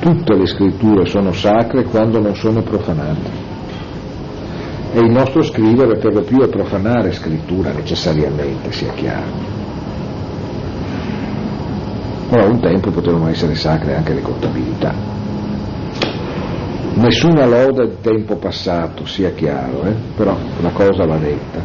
tutte 0.00 0.34
le 0.34 0.46
scritture 0.46 1.04
sono 1.04 1.32
sacre 1.32 1.84
quando 1.84 2.20
non 2.20 2.34
sono 2.34 2.62
profanate. 2.62 3.50
E 4.94 5.00
il 5.00 5.10
nostro 5.10 5.42
scrivere 5.42 5.98
per 5.98 6.14
lo 6.14 6.22
più 6.22 6.38
è 6.40 6.48
profanare 6.48 7.12
scrittura 7.12 7.70
necessariamente, 7.72 8.72
sia 8.72 8.92
chiaro. 8.94 9.50
Ora 12.30 12.46
un 12.46 12.60
tempo 12.60 12.90
potevano 12.90 13.28
essere 13.28 13.54
sacre 13.54 13.94
anche 13.94 14.14
le 14.14 14.22
contabilità. 14.22 15.21
Nessuna 17.02 17.46
loda 17.46 17.84
di 17.84 17.96
tempo 18.00 18.36
passato, 18.36 19.04
sia 19.06 19.32
chiaro, 19.32 19.82
eh? 19.82 19.94
però 20.14 20.36
la 20.60 20.70
cosa 20.70 21.04
va 21.04 21.16
detta. 21.16 21.60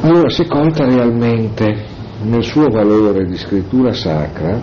Allora, 0.00 0.30
se 0.30 0.46
conta 0.46 0.86
realmente 0.86 1.84
nel 2.22 2.42
suo 2.42 2.70
valore 2.70 3.26
di 3.26 3.36
scrittura 3.36 3.92
sacra, 3.92 4.58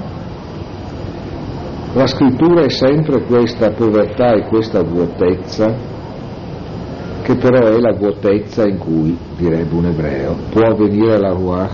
la 1.94 2.08
scrittura 2.08 2.64
è 2.64 2.70
sempre 2.70 3.22
questa 3.26 3.74
povertà 3.74 4.34
e 4.34 4.48
questa 4.48 4.82
vuotezza, 4.82 5.76
che 7.22 7.36
però 7.36 7.68
è 7.68 7.80
la 7.80 7.94
vuotezza 7.94 8.68
in 8.68 8.80
cui, 8.80 9.16
direbbe 9.38 9.76
un 9.76 9.86
ebreo, 9.86 10.36
può 10.50 10.66
avvenire 10.66 11.20
la 11.20 11.32
ruach, 11.32 11.74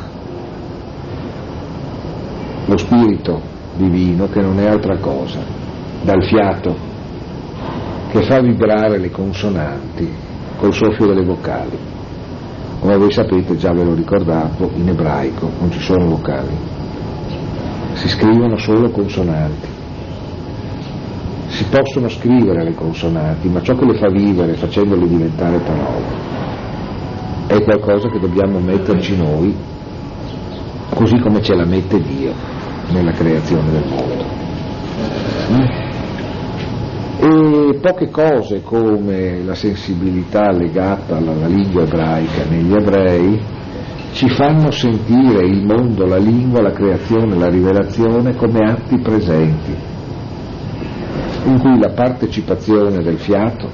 lo 2.65 2.77
spirito 2.77 3.39
divino 3.77 4.27
che 4.27 4.41
non 4.41 4.59
è 4.59 4.67
altra 4.67 4.97
cosa, 4.97 5.56
dal 6.07 6.23
fiato 6.23 6.73
che 8.11 8.23
fa 8.23 8.39
vibrare 8.39 8.97
le 8.97 9.11
consonanti 9.11 10.09
col 10.57 10.73
soffio 10.73 11.05
delle 11.05 11.25
vocali. 11.25 11.77
Come 12.79 12.95
voi 12.95 13.11
sapete, 13.11 13.57
già 13.57 13.73
ve 13.73 13.83
l'ho 13.83 13.93
ricordato, 13.93 14.71
in 14.75 14.87
ebraico 14.87 15.51
non 15.59 15.69
ci 15.69 15.81
sono 15.81 16.05
vocali, 16.05 16.55
si 17.95 18.07
scrivono 18.07 18.55
solo 18.55 18.89
consonanti 18.89 19.75
si 21.49 21.65
possono 21.65 22.07
scrivere 22.07 22.63
le 22.63 22.75
consonanti, 22.75 23.47
ma 23.47 23.61
ciò 23.61 23.73
che 23.73 23.85
le 23.85 23.97
fa 23.97 24.09
vivere 24.09 24.53
facendole 24.53 25.07
diventare 25.07 25.57
parole 25.57 26.25
è 27.47 27.63
qualcosa 27.63 28.09
che 28.09 28.19
dobbiamo 28.19 28.59
metterci 28.59 29.17
noi, 29.17 29.55
così 30.93 31.17
come 31.17 31.41
ce 31.41 31.55
la 31.55 31.65
mette 31.65 31.99
Dio 31.99 32.31
nella 32.89 33.11
creazione 33.11 33.71
del 33.71 33.85
mondo. 33.89 35.86
E 37.19 37.79
poche 37.81 38.09
cose 38.09 38.61
come 38.61 39.43
la 39.43 39.55
sensibilità 39.55 40.51
legata 40.51 41.17
alla 41.17 41.47
lingua 41.47 41.83
ebraica 41.83 42.43
negli 42.47 42.73
ebrei 42.73 43.39
ci 44.11 44.29
fanno 44.29 44.71
sentire 44.71 45.45
il 45.45 45.65
mondo, 45.65 46.05
la 46.05 46.17
lingua, 46.17 46.61
la 46.61 46.71
creazione, 46.71 47.35
la 47.35 47.49
rivelazione 47.49 48.35
come 48.35 48.59
atti 48.69 48.99
presenti 48.99 49.75
in 51.45 51.59
cui 51.59 51.79
la 51.79 51.91
partecipazione 51.93 53.01
del 53.01 53.17
fiato, 53.17 53.69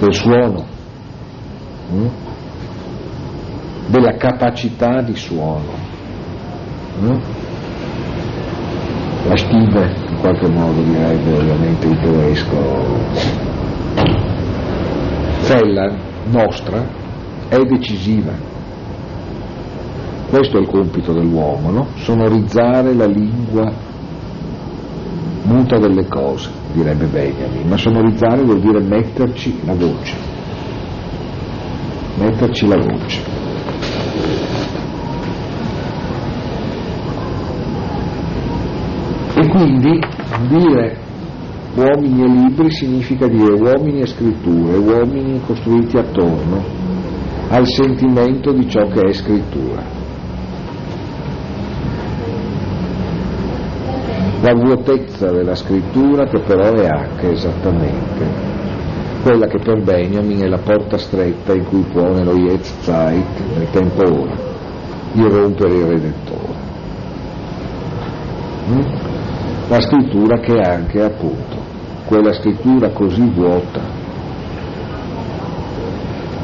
del 0.00 0.14
suono, 0.14 0.66
hm, 1.90 2.08
della 3.86 4.16
capacità 4.16 5.02
di 5.02 5.14
suono, 5.14 5.72
hm, 7.00 7.20
La 9.30 9.36
stime, 9.36 9.94
in 10.08 10.16
qualche 10.18 10.48
modo 10.48 10.82
direbbe 10.82 11.32
ovviamente 11.32 11.86
il 11.86 12.00
tedesco. 12.00 12.56
Cella 15.44 15.94
nostra 16.32 16.84
è 17.46 17.56
decisiva. 17.58 18.32
Questo 20.30 20.56
è 20.58 20.60
il 20.60 20.66
compito 20.66 21.12
dell'uomo, 21.12 21.70
no? 21.70 21.86
sonorizzare 21.94 22.92
la 22.92 23.06
lingua 23.06 23.72
muta 25.44 25.78
delle 25.78 26.08
cose, 26.08 26.50
direbbe 26.72 27.04
Benjamin, 27.04 27.68
ma 27.68 27.76
sonorizzare 27.76 28.42
vuol 28.42 28.58
dire 28.58 28.80
metterci 28.80 29.60
la 29.64 29.74
voce, 29.74 30.16
metterci 32.16 32.66
la 32.66 32.78
voce. 32.78 33.22
Quindi 39.50 39.98
dire 40.48 40.96
uomini 41.74 42.22
e 42.22 42.28
libri 42.28 42.70
significa 42.70 43.26
dire 43.26 43.52
uomini 43.54 44.00
e 44.00 44.06
scritture, 44.06 44.76
uomini 44.76 45.40
costruiti 45.44 45.96
attorno 45.96 46.62
al 47.48 47.66
sentimento 47.66 48.52
di 48.52 48.68
ciò 48.68 48.86
che 48.86 49.00
è 49.00 49.12
scrittura. 49.12 49.98
La 54.42 54.54
vuotezza 54.54 55.30
della 55.30 55.54
scrittura 55.54 56.24
che 56.26 56.40
però 56.40 56.72
è 56.72 56.86
anche 56.86 57.32
esattamente 57.32 58.48
quella 59.22 59.46
che 59.46 59.58
per 59.58 59.82
Benjamin 59.82 60.44
è 60.44 60.46
la 60.46 60.58
porta 60.58 60.96
stretta 60.96 61.52
in 61.52 61.64
cui 61.64 61.84
può 61.92 62.10
nello 62.10 62.58
Zeit, 62.80 63.38
nel 63.54 63.70
tempo 63.70 64.02
ora, 64.02 64.34
irrompere 65.12 65.74
il 65.74 65.84
Redentore. 65.84 66.68
Mm? 68.70 69.09
La 69.70 69.80
scrittura 69.80 70.40
che 70.40 70.52
è 70.52 70.68
anche 70.68 71.00
appunto 71.00 71.56
quella 72.04 72.32
scrittura 72.32 72.90
così 72.90 73.22
vuota 73.30 73.80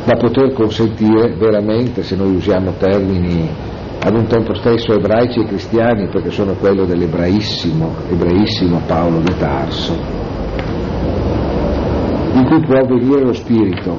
da 0.05 0.17
poter 0.17 0.53
consentire 0.53 1.35
veramente, 1.35 2.05
se 2.05 2.15
noi 2.15 2.37
usiamo 2.37 2.75
termini 2.79 3.51
ad 3.99 4.15
un 4.15 4.29
tempo 4.29 4.55
stesso 4.55 4.93
ebraici 4.93 5.41
e 5.41 5.47
cristiani, 5.47 6.07
perché 6.07 6.31
sono 6.31 6.53
quello 6.53 6.85
dell'ebraissimo, 6.85 7.93
ebraissimo 8.09 8.81
Paolo 8.87 9.19
de 9.19 9.37
Tarso, 9.37 9.93
in 12.35 12.45
cui 12.47 12.61
può 12.61 12.77
avvenire 12.77 13.25
lo 13.25 13.33
spirito, 13.33 13.99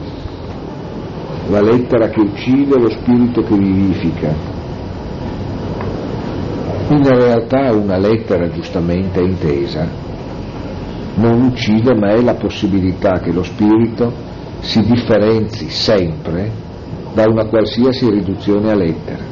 la 1.50 1.60
lettera 1.60 2.08
che 2.08 2.22
uccide, 2.22 2.80
lo 2.80 2.90
spirito 2.90 3.42
che 3.42 3.58
vivifica, 3.58 4.57
in 6.90 7.04
realtà 7.04 7.72
una 7.74 7.98
lettera 7.98 8.50
giustamente 8.50 9.20
intesa 9.20 10.06
non 11.18 11.42
uccide 11.42 11.96
ma 11.96 12.12
è 12.12 12.22
la 12.22 12.36
possibilità 12.36 13.20
che 13.20 13.32
lo 13.32 13.44
spirito 13.44 14.12
si 14.62 14.82
differenzi 14.82 15.70
sempre 15.70 16.66
da 17.14 17.26
una 17.28 17.46
qualsiasi 17.46 18.10
riduzione 18.10 18.72
a 18.72 18.76
lettera. 18.76 19.24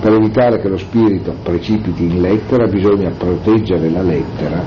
Per 0.00 0.12
evitare 0.12 0.60
che 0.60 0.68
lo 0.68 0.78
spirito 0.78 1.32
precipiti 1.42 2.04
in 2.04 2.20
lettera 2.20 2.66
bisogna 2.66 3.10
proteggere 3.16 3.88
la 3.88 4.02
lettera 4.02 4.64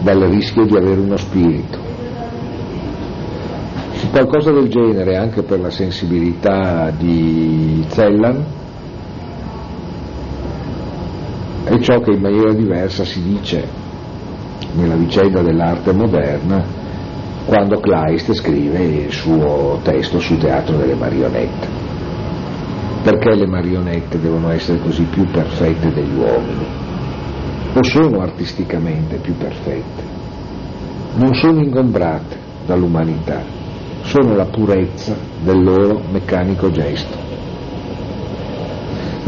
dal 0.00 0.20
rischio 0.20 0.64
di 0.64 0.76
avere 0.76 1.00
uno 1.00 1.16
spirito. 1.16 1.84
Qualcosa 4.12 4.52
del 4.52 4.68
genere 4.68 5.16
anche 5.16 5.42
per 5.42 5.60
la 5.60 5.70
sensibilità 5.70 6.90
di 6.96 7.84
Zellan 7.88 8.44
è 11.76 11.80
ciò 11.80 12.00
che 12.00 12.12
in 12.12 12.20
maniera 12.20 12.52
diversa 12.52 13.04
si 13.04 13.22
dice 13.22 13.66
nella 14.72 14.94
vicenda 14.94 15.42
dell'arte 15.42 15.92
moderna 15.92 16.64
quando 17.44 17.78
Kleist 17.78 18.32
scrive 18.32 18.78
il 18.78 19.12
suo 19.12 19.78
testo 19.82 20.18
sul 20.18 20.38
teatro 20.38 20.76
delle 20.76 20.94
marionette. 20.94 21.84
Perché 23.02 23.36
le 23.36 23.46
marionette 23.46 24.18
devono 24.18 24.50
essere 24.50 24.80
così 24.80 25.04
più 25.04 25.24
perfette 25.30 25.92
degli 25.92 26.16
uomini? 26.16 26.66
O 27.74 27.82
sono 27.82 28.20
artisticamente 28.20 29.16
più 29.16 29.36
perfette? 29.36 30.02
Non 31.16 31.34
sono 31.34 31.60
ingombrate 31.60 32.36
dall'umanità, 32.66 33.42
sono 34.02 34.34
la 34.34 34.46
purezza 34.46 35.14
del 35.44 35.62
loro 35.62 36.00
meccanico 36.10 36.70
gesto 36.70 37.25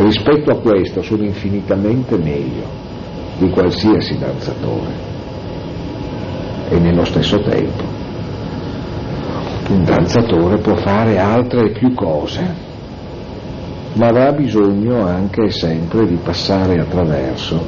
rispetto 0.02 0.50
a 0.52 0.60
questo 0.60 1.02
sono 1.02 1.24
infinitamente 1.24 2.16
meglio 2.16 2.86
di 3.38 3.50
qualsiasi 3.50 4.16
danzatore. 4.18 5.06
E 6.68 6.78
nello 6.78 7.04
stesso 7.04 7.40
tempo 7.40 7.96
un 9.70 9.84
danzatore 9.84 10.58
può 10.58 10.76
fare 10.76 11.18
altre 11.18 11.66
e 11.66 11.70
più 11.72 11.92
cose 11.94 12.66
ma 13.94 14.08
avrà 14.08 14.32
bisogno 14.32 15.04
anche 15.04 15.44
e 15.46 15.50
sempre 15.50 16.06
di 16.06 16.18
passare 16.22 16.74
attraverso 16.74 17.60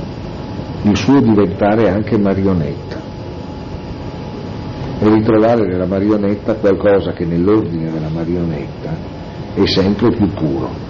il 0.83 0.97
suo 0.97 1.21
diventare 1.21 1.89
anche 1.89 2.17
marionetta. 2.17 2.99
E 5.01 5.09
ritrovare 5.09 5.67
nella 5.67 5.87
marionetta 5.87 6.55
qualcosa 6.55 7.13
che 7.13 7.25
nell'ordine 7.25 7.91
della 7.91 8.11
marionetta 8.11 8.91
è 9.55 9.67
sempre 9.67 10.11
più 10.11 10.29
puro 10.29 10.90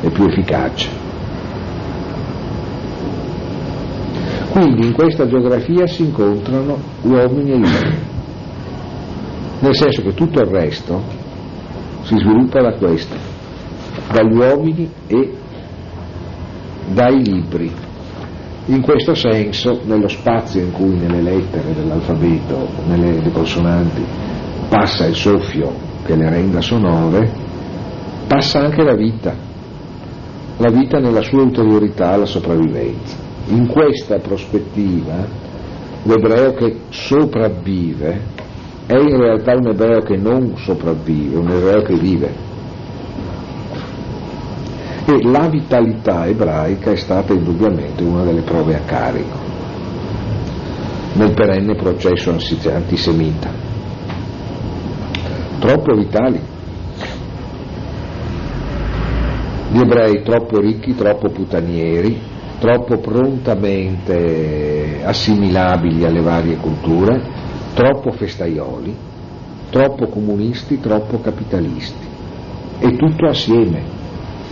e 0.00 0.10
più 0.10 0.24
efficace. 0.24 0.88
Quindi 4.50 4.86
in 4.86 4.92
questa 4.92 5.26
geografia 5.28 5.86
si 5.86 6.02
incontrano 6.02 6.78
uomini 7.02 7.52
e 7.52 7.56
libri, 7.56 7.98
nel 9.60 9.76
senso 9.76 10.02
che 10.02 10.14
tutto 10.14 10.40
il 10.40 10.46
resto 10.46 11.02
si 12.02 12.16
sviluppa 12.16 12.60
da 12.62 12.72
questo, 12.72 13.14
dagli 14.10 14.36
uomini 14.36 14.90
e 15.06 15.32
dai 16.92 17.22
libri. 17.22 17.70
In 18.66 18.82
questo 18.82 19.14
senso, 19.14 19.80
nello 19.84 20.08
spazio 20.08 20.60
in 20.60 20.72
cui 20.72 20.96
nelle 20.96 21.22
lettere 21.22 21.72
dell'alfabeto, 21.74 22.68
nelle 22.86 23.30
consonanti, 23.30 24.04
passa 24.68 25.06
il 25.06 25.14
soffio 25.14 25.72
che 26.04 26.16
le 26.16 26.28
renda 26.28 26.60
sonore, 26.60 27.30
passa 28.26 28.60
anche 28.60 28.82
la 28.82 28.94
vita 28.94 29.47
la 30.58 30.70
vita 30.70 30.98
nella 30.98 31.22
sua 31.22 31.42
ulteriorità 31.42 32.10
alla 32.10 32.26
sopravvivenza. 32.26 33.16
In 33.46 33.66
questa 33.68 34.18
prospettiva 34.18 35.26
l'ebreo 36.02 36.52
che 36.54 36.80
sopravvive 36.90 38.20
è 38.86 38.96
in 38.96 39.16
realtà 39.16 39.54
un 39.54 39.68
ebreo 39.68 40.00
che 40.00 40.16
non 40.16 40.54
sopravvive, 40.56 41.36
un 41.36 41.50
ebreo 41.50 41.82
che 41.82 41.94
vive. 41.94 42.46
E 45.06 45.22
la 45.22 45.48
vitalità 45.48 46.26
ebraica 46.26 46.90
è 46.90 46.96
stata 46.96 47.32
indubbiamente 47.32 48.02
una 48.02 48.24
delle 48.24 48.42
prove 48.42 48.74
a 48.74 48.80
carico 48.80 49.46
nel 51.14 51.32
perenne 51.32 51.74
processo 51.74 52.30
antisemita. 52.30 53.50
Troppo 55.58 55.94
vitali, 55.94 56.40
gli 59.70 59.80
ebrei 59.80 60.22
troppo 60.22 60.60
ricchi, 60.60 60.94
troppo 60.94 61.28
putanieri, 61.28 62.18
troppo 62.58 62.96
prontamente 62.98 65.00
assimilabili 65.04 66.04
alle 66.04 66.22
varie 66.22 66.56
culture, 66.56 67.20
troppo 67.74 68.12
festaioli, 68.12 68.96
troppo 69.70 70.08
comunisti, 70.08 70.80
troppo 70.80 71.20
capitalisti. 71.20 72.06
E 72.80 72.96
tutto 72.96 73.26
assieme, 73.26 73.82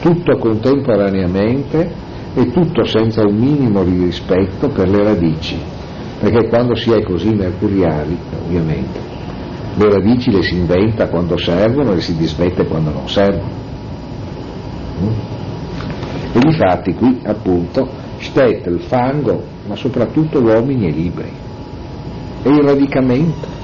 tutto 0.00 0.36
contemporaneamente 0.36 2.04
e 2.34 2.50
tutto 2.50 2.84
senza 2.84 3.22
un 3.22 3.36
minimo 3.36 3.84
di 3.84 4.04
rispetto 4.04 4.68
per 4.68 4.88
le 4.88 5.02
radici, 5.02 5.56
perché 6.20 6.48
quando 6.48 6.74
si 6.74 6.92
è 6.92 7.02
così 7.02 7.30
mercuriali, 7.30 8.18
ovviamente, 8.44 9.00
le 9.76 9.90
radici 9.90 10.30
le 10.30 10.42
si 10.42 10.56
inventa 10.56 11.08
quando 11.08 11.38
servono 11.38 11.94
e 11.94 12.00
si 12.00 12.16
dismette 12.16 12.66
quando 12.66 12.90
non 12.90 13.08
servono. 13.08 13.65
E 16.32 16.38
difatti 16.38 16.94
qui 16.94 17.20
appunto 17.24 17.88
stette 18.18 18.70
il 18.70 18.80
fango, 18.80 19.42
ma 19.66 19.76
soprattutto 19.76 20.40
uomini 20.40 20.86
e 20.86 20.90
libri. 20.90 21.32
E 22.42 22.48
il 22.48 22.62
radicamento. 22.62 23.54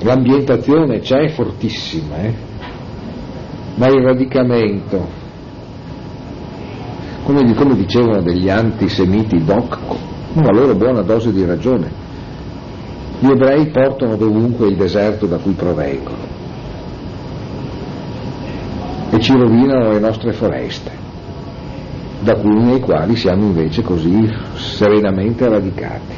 L'ambientazione 0.00 1.00
c'è 1.00 1.28
fortissima, 1.30 2.16
eh? 2.18 2.34
ma 3.74 3.86
il 3.88 4.02
radicamento, 4.02 5.08
come, 7.24 7.54
come 7.54 7.74
dicevano 7.74 8.22
degli 8.22 8.48
antisemiti 8.48 9.42
doc, 9.42 9.78
una 10.34 10.50
loro 10.52 10.74
buona 10.74 11.02
dose 11.02 11.32
di 11.32 11.44
ragione. 11.44 12.04
Gli 13.18 13.30
ebrei 13.30 13.66
portano 13.68 14.16
dovunque 14.16 14.68
il 14.68 14.76
deserto 14.76 15.26
da 15.26 15.38
cui 15.38 15.52
provengono 15.52 16.25
e 19.16 19.20
ci 19.20 19.32
rovinano 19.32 19.92
le 19.92 19.98
nostre 19.98 20.32
foreste. 20.32 21.04
da 22.20 22.32
alcuni 22.32 22.64
nei 22.64 22.80
quali 22.80 23.14
siamo 23.14 23.44
invece 23.44 23.82
così 23.82 24.26
serenamente 24.54 25.48
radicati. 25.48 26.14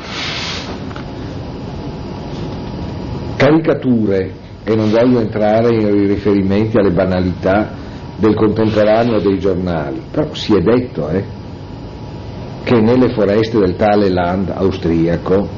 Caricature, 3.37 4.33
e 4.65 4.75
non 4.75 4.91
voglio 4.91 5.21
entrare 5.21 5.75
in 5.75 6.07
riferimenti 6.07 6.79
alle 6.79 6.93
banalità 6.93 7.71
del 8.17 8.35
contemporaneo 8.35 9.21
dei 9.21 9.39
giornali, 9.39 10.01
però 10.11 10.33
si 10.35 10.55
è 10.55 10.61
detto 10.61 11.09
eh, 11.09 11.25
che 12.63 12.81
nelle 12.81 13.11
foreste 13.11 13.59
del 13.59 13.77
tale 13.77 14.09
land 14.09 14.51
austriaco 14.51 15.49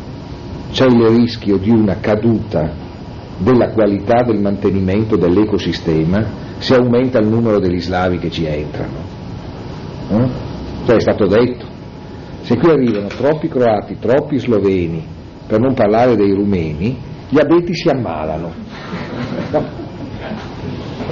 c'è 0.72 0.86
il 0.86 1.06
rischio 1.08 1.58
di 1.58 1.70
una 1.70 1.96
caduta 2.00 2.72
della 3.38 3.70
qualità 3.70 4.22
del 4.24 4.40
mantenimento 4.40 5.16
dell'ecosistema 5.16 6.48
se 6.60 6.74
aumenta 6.74 7.18
il 7.18 7.26
numero 7.26 7.58
degli 7.58 7.80
slavi 7.80 8.18
che 8.18 8.30
ci 8.30 8.44
entrano. 8.44 8.98
Eh? 10.10 10.28
Cioè 10.84 10.96
è 10.96 11.00
stato 11.00 11.26
detto, 11.26 11.66
se 12.42 12.56
qui 12.56 12.70
arrivano 12.70 13.06
troppi 13.08 13.48
croati, 13.48 13.96
troppi 13.98 14.38
sloveni, 14.38 15.04
per 15.46 15.58
non 15.58 15.74
parlare 15.74 16.16
dei 16.16 16.32
rumeni, 16.32 16.98
gli 17.28 17.38
abeti 17.40 17.74
si 17.74 17.88
ammalano. 17.88 18.52
No. 19.50 19.64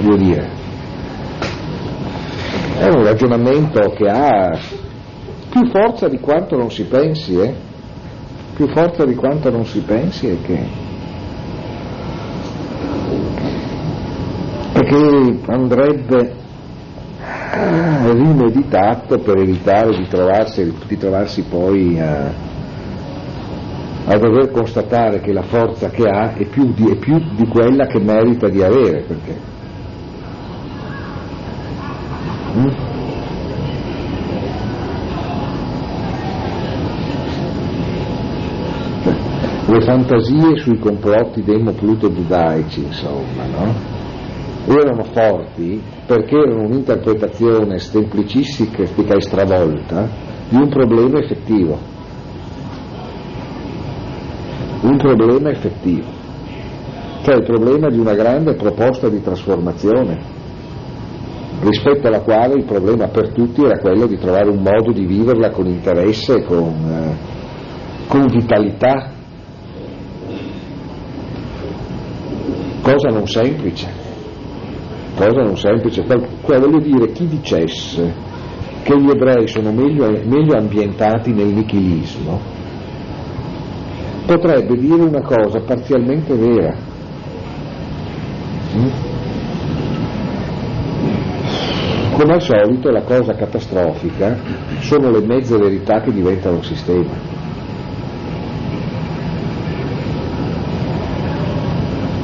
Voglio 0.01 0.15
dire, 0.17 0.49
è 2.77 2.87
un 2.87 3.03
ragionamento 3.03 3.89
che 3.89 4.07
ha 4.07 4.57
più 5.49 5.67
forza 5.69 6.07
di 6.07 6.19
quanto 6.19 6.55
non 6.55 6.69
si 6.69 6.83
pensi, 6.83 7.39
eh? 7.39 7.53
più 8.55 8.67
forza 8.67 9.03
di 9.03 9.15
quanto 9.15 9.49
non 9.49 9.65
si 9.65 9.79
pensi 9.79 10.27
è 10.27 10.37
che, 10.45 10.87
che 14.89 15.39
andrebbe 15.45 16.33
rimeditato 18.11 19.19
per 19.19 19.37
evitare 19.37 19.95
di 19.95 20.07
trovarsi, 20.07 20.73
di 20.87 20.97
trovarsi 20.97 21.43
poi 21.43 21.99
a, 21.99 22.31
a, 24.05 24.17
dover 24.17 24.49
constatare 24.49 25.19
che 25.19 25.31
la 25.31 25.43
forza 25.43 25.89
che 25.89 26.07
ha 26.07 26.33
è 26.33 26.43
più, 26.45 26.73
di, 26.73 26.89
è 26.89 26.95
più 26.95 27.19
di 27.35 27.47
quella 27.47 27.85
che 27.85 27.99
merita 27.99 28.49
di 28.49 28.63
avere. 28.63 29.03
Perché, 29.03 29.37
mm? 32.57 32.67
le 39.67 39.81
fantasie 39.81 40.57
sui 40.57 40.79
complotti 40.79 41.43
demo-pluto-giudaici, 41.43 42.85
insomma, 42.85 43.45
no? 43.45 43.97
Erano 44.65 45.03
forti 45.03 45.81
perché 46.05 46.35
erano 46.35 46.63
un'interpretazione 46.63 47.79
semplicistica 47.79 48.83
e 48.83 49.21
stravolta 49.21 50.07
di 50.49 50.55
un 50.55 50.69
problema 50.69 51.19
effettivo. 51.19 51.77
Un 54.81 54.97
problema 54.97 55.49
effettivo, 55.49 56.07
cioè 57.23 57.35
il 57.35 57.43
problema 57.43 57.89
di 57.89 57.97
una 57.99 58.13
grande 58.13 58.55
proposta 58.55 59.09
di 59.09 59.21
trasformazione, 59.21 60.37
rispetto 61.61 62.07
alla 62.07 62.21
quale 62.21 62.53
il 62.53 62.63
problema 62.63 63.07
per 63.07 63.33
tutti 63.33 63.61
era 63.61 63.77
quello 63.79 64.07
di 64.07 64.17
trovare 64.17 64.49
un 64.49 64.61
modo 64.61 64.93
di 64.93 65.05
viverla 65.05 65.49
con 65.49 65.67
interesse, 65.67 66.43
con, 66.43 66.73
eh, 66.89 68.07
con 68.07 68.25
vitalità, 68.27 69.11
cosa 72.81 73.09
non 73.09 73.27
semplice, 73.27 73.98
cosa 75.19 75.41
non 75.41 75.57
semplice, 75.57 76.05
cioè 76.07 76.59
voglio 76.59 76.79
dire 76.79 77.11
chi 77.11 77.27
dicesse 77.27 78.13
che 78.83 78.97
gli 78.97 79.09
ebrei 79.09 79.47
sono 79.47 79.71
meglio, 79.71 80.09
meglio 80.23 80.57
ambientati 80.57 81.33
nel 81.33 81.47
nichilismo 81.47 82.59
potrebbe 84.25 84.77
dire 84.77 85.01
una 85.01 85.21
cosa 85.21 85.59
parzialmente 85.59 86.35
vera. 86.35 86.75
Mm? 88.75 88.89
Come 92.13 92.33
al 92.33 92.41
solito 92.41 92.91
la 92.91 93.01
cosa 93.01 93.33
catastrofica 93.33 94.37
sono 94.81 95.09
le 95.09 95.25
mezze 95.25 95.57
verità 95.57 96.01
che 96.01 96.11
diventano 96.11 96.61
sistema. 96.61 97.38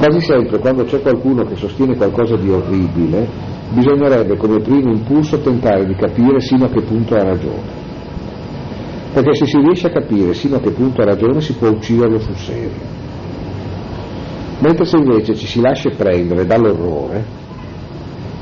Quasi 0.05 0.23
sempre 0.23 0.59
quando 0.59 0.83
c'è 0.83 1.01
qualcuno 1.01 1.45
che 1.45 1.55
sostiene 1.55 1.95
qualcosa 1.95 2.35
di 2.35 2.47
orribile, 2.47 3.27
bisognerebbe 3.71 4.37
come 4.37 4.59
primo 4.59 4.91
impulso 4.91 5.39
tentare 5.39 5.83
di 5.83 5.95
capire 5.95 6.39
sino 6.41 6.65
a 6.65 6.69
che 6.69 6.83
punto 6.83 7.15
ha 7.15 7.23
ragione. 7.23 7.83
Perché 9.13 9.33
se 9.33 9.47
si 9.47 9.57
riesce 9.57 9.87
a 9.87 9.89
capire 9.89 10.35
sino 10.35 10.57
a 10.57 10.59
che 10.59 10.69
punto 10.69 11.01
ha 11.01 11.05
ragione 11.05 11.41
si 11.41 11.53
può 11.53 11.69
ucciderlo 11.69 12.19
sul 12.19 12.35
serio. 12.35 12.69
Mentre 14.59 14.85
se 14.85 14.95
invece 14.95 15.33
ci 15.33 15.47
si 15.47 15.59
lascia 15.59 15.89
prendere 15.89 16.45
dall'orrore, 16.45 17.25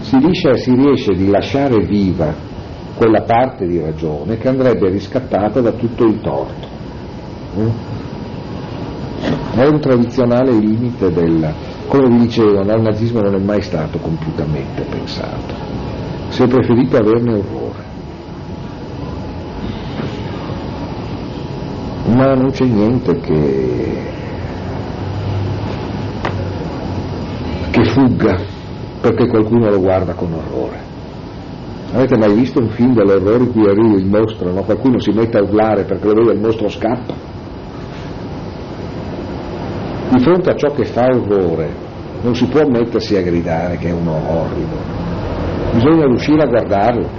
si 0.02 0.18
riesce, 0.18 0.58
si 0.58 0.76
riesce 0.76 1.14
di 1.14 1.30
lasciare 1.30 1.78
viva 1.86 2.36
quella 2.94 3.22
parte 3.22 3.66
di 3.68 3.80
ragione 3.80 4.38
che 4.38 4.50
andrebbe 4.50 4.90
riscattata 4.90 5.62
da 5.62 5.72
tutto 5.72 6.04
il 6.04 6.20
torto. 6.20 6.68
Mm? 7.58 7.93
È 9.56 9.66
un 9.68 9.80
tradizionale 9.80 10.52
limite 10.52 11.12
del, 11.12 11.54
come 11.88 12.08
vi 12.10 12.18
dicevo, 12.20 12.60
il 12.60 12.82
nazismo 12.82 13.22
non 13.22 13.36
è 13.36 13.40
mai 13.40 13.62
stato 13.62 13.98
compiutamente 14.00 14.82
pensato, 14.90 15.54
si 16.30 16.44
è 16.44 16.48
preferito 16.48 16.98
averne 16.98 17.34
orrore. 17.34 17.92
Ma 22.16 22.34
non 22.34 22.52
c'è 22.52 22.66
niente 22.66 23.20
che, 23.20 23.98
che 27.72 27.86
fugga 27.86 28.38
perché 29.02 29.28
qualcuno 29.28 29.70
lo 29.70 29.80
guarda 29.80 30.14
con 30.14 30.34
orrore. 30.34 30.82
Avete 31.94 32.18
mai 32.18 32.34
visto 32.34 32.60
un 32.60 32.70
film 32.70 32.94
dell'orrore 32.94 33.44
in 33.44 33.52
cui 33.52 33.70
arriva 33.70 33.96
il 33.96 34.08
mostro, 34.08 34.52
no? 34.52 34.64
qualcuno 34.64 35.00
si 35.00 35.12
mette 35.12 35.38
a 35.38 35.44
urlare 35.44 35.84
perché 35.84 36.08
lo 36.08 36.14
vede 36.14 36.34
il 36.34 36.40
mostro 36.40 36.68
scappa? 36.68 37.33
Di 40.14 40.20
fronte 40.20 40.52
a 40.52 40.56
ciò 40.56 40.72
che 40.74 40.86
fa 40.86 41.08
orrore 41.08 41.92
non 42.22 42.36
si 42.36 42.46
può 42.46 42.62
mettersi 42.68 43.16
a 43.16 43.22
gridare 43.22 43.78
che 43.78 43.90
è 43.90 43.92
uno 43.92 44.14
orrido, 44.14 44.78
bisogna 45.74 46.06
riuscire 46.06 46.44
a 46.44 46.46
guardarlo, 46.46 47.10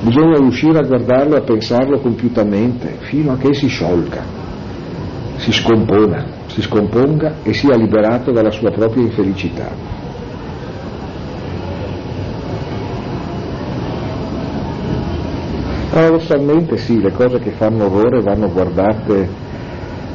bisogna 0.00 0.36
riuscire 0.38 0.78
a 0.78 0.82
guardarlo 0.82 1.36
e 1.36 1.38
a 1.38 1.42
pensarlo 1.42 2.00
compiutamente 2.00 2.96
fino 3.00 3.32
a 3.32 3.36
che 3.36 3.54
si 3.54 3.68
sciolga, 3.68 4.22
si 5.36 5.52
scompona, 5.52 6.26
si 6.46 6.60
scomponga 6.60 7.36
e 7.42 7.54
sia 7.54 7.76
liberato 7.76 8.32
dalla 8.32 8.50
sua 8.50 8.70
propria 8.70 9.04
infelicità. 9.04 9.89
Paradossalmente 16.00 16.78
sì, 16.78 16.98
le 16.98 17.12
cose 17.12 17.40
che 17.40 17.50
fanno 17.50 17.84
orrore 17.84 18.22
vanno 18.22 18.50
guardate 18.50 19.28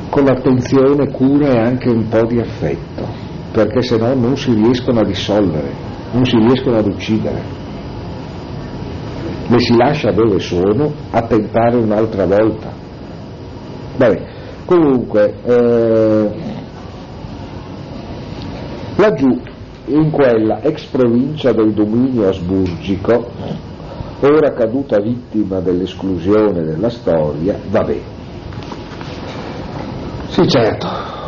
con 0.09 0.23
l'attenzione, 0.23 1.11
cura 1.11 1.49
e 1.49 1.59
anche 1.59 1.89
un 1.89 2.07
po' 2.07 2.25
di 2.25 2.39
affetto, 2.39 3.07
perché 3.51 3.83
se 3.83 3.95
no 3.97 4.15
non 4.15 4.35
si 4.35 4.51
riescono 4.55 5.01
a 5.01 5.05
dissolvere, 5.05 5.71
non 6.11 6.25
si 6.25 6.37
riescono 6.37 6.77
ad 6.77 6.87
uccidere. 6.87 7.39
Le 9.47 9.59
si 9.59 9.75
lascia 9.77 10.11
dove 10.11 10.39
sono 10.39 10.91
a 11.11 11.21
tentare 11.21 11.75
un'altra 11.75 12.25
volta. 12.25 12.73
Beh, 13.95 14.21
comunque, 14.65 15.35
eh, 15.43 16.29
laggiù, 18.95 19.39
in 19.85 20.09
quella 20.09 20.63
ex 20.63 20.85
provincia 20.85 21.51
del 21.51 21.73
dominio 21.73 22.27
asburgico, 22.27 23.73
ora 24.21 24.53
caduta 24.53 24.99
vittima 24.99 25.59
dell'esclusione 25.59 26.63
della 26.63 26.89
storia, 26.89 27.59
va 27.69 27.81
bene. 27.81 28.13
Sì 30.29 30.47
certo, 30.47 30.87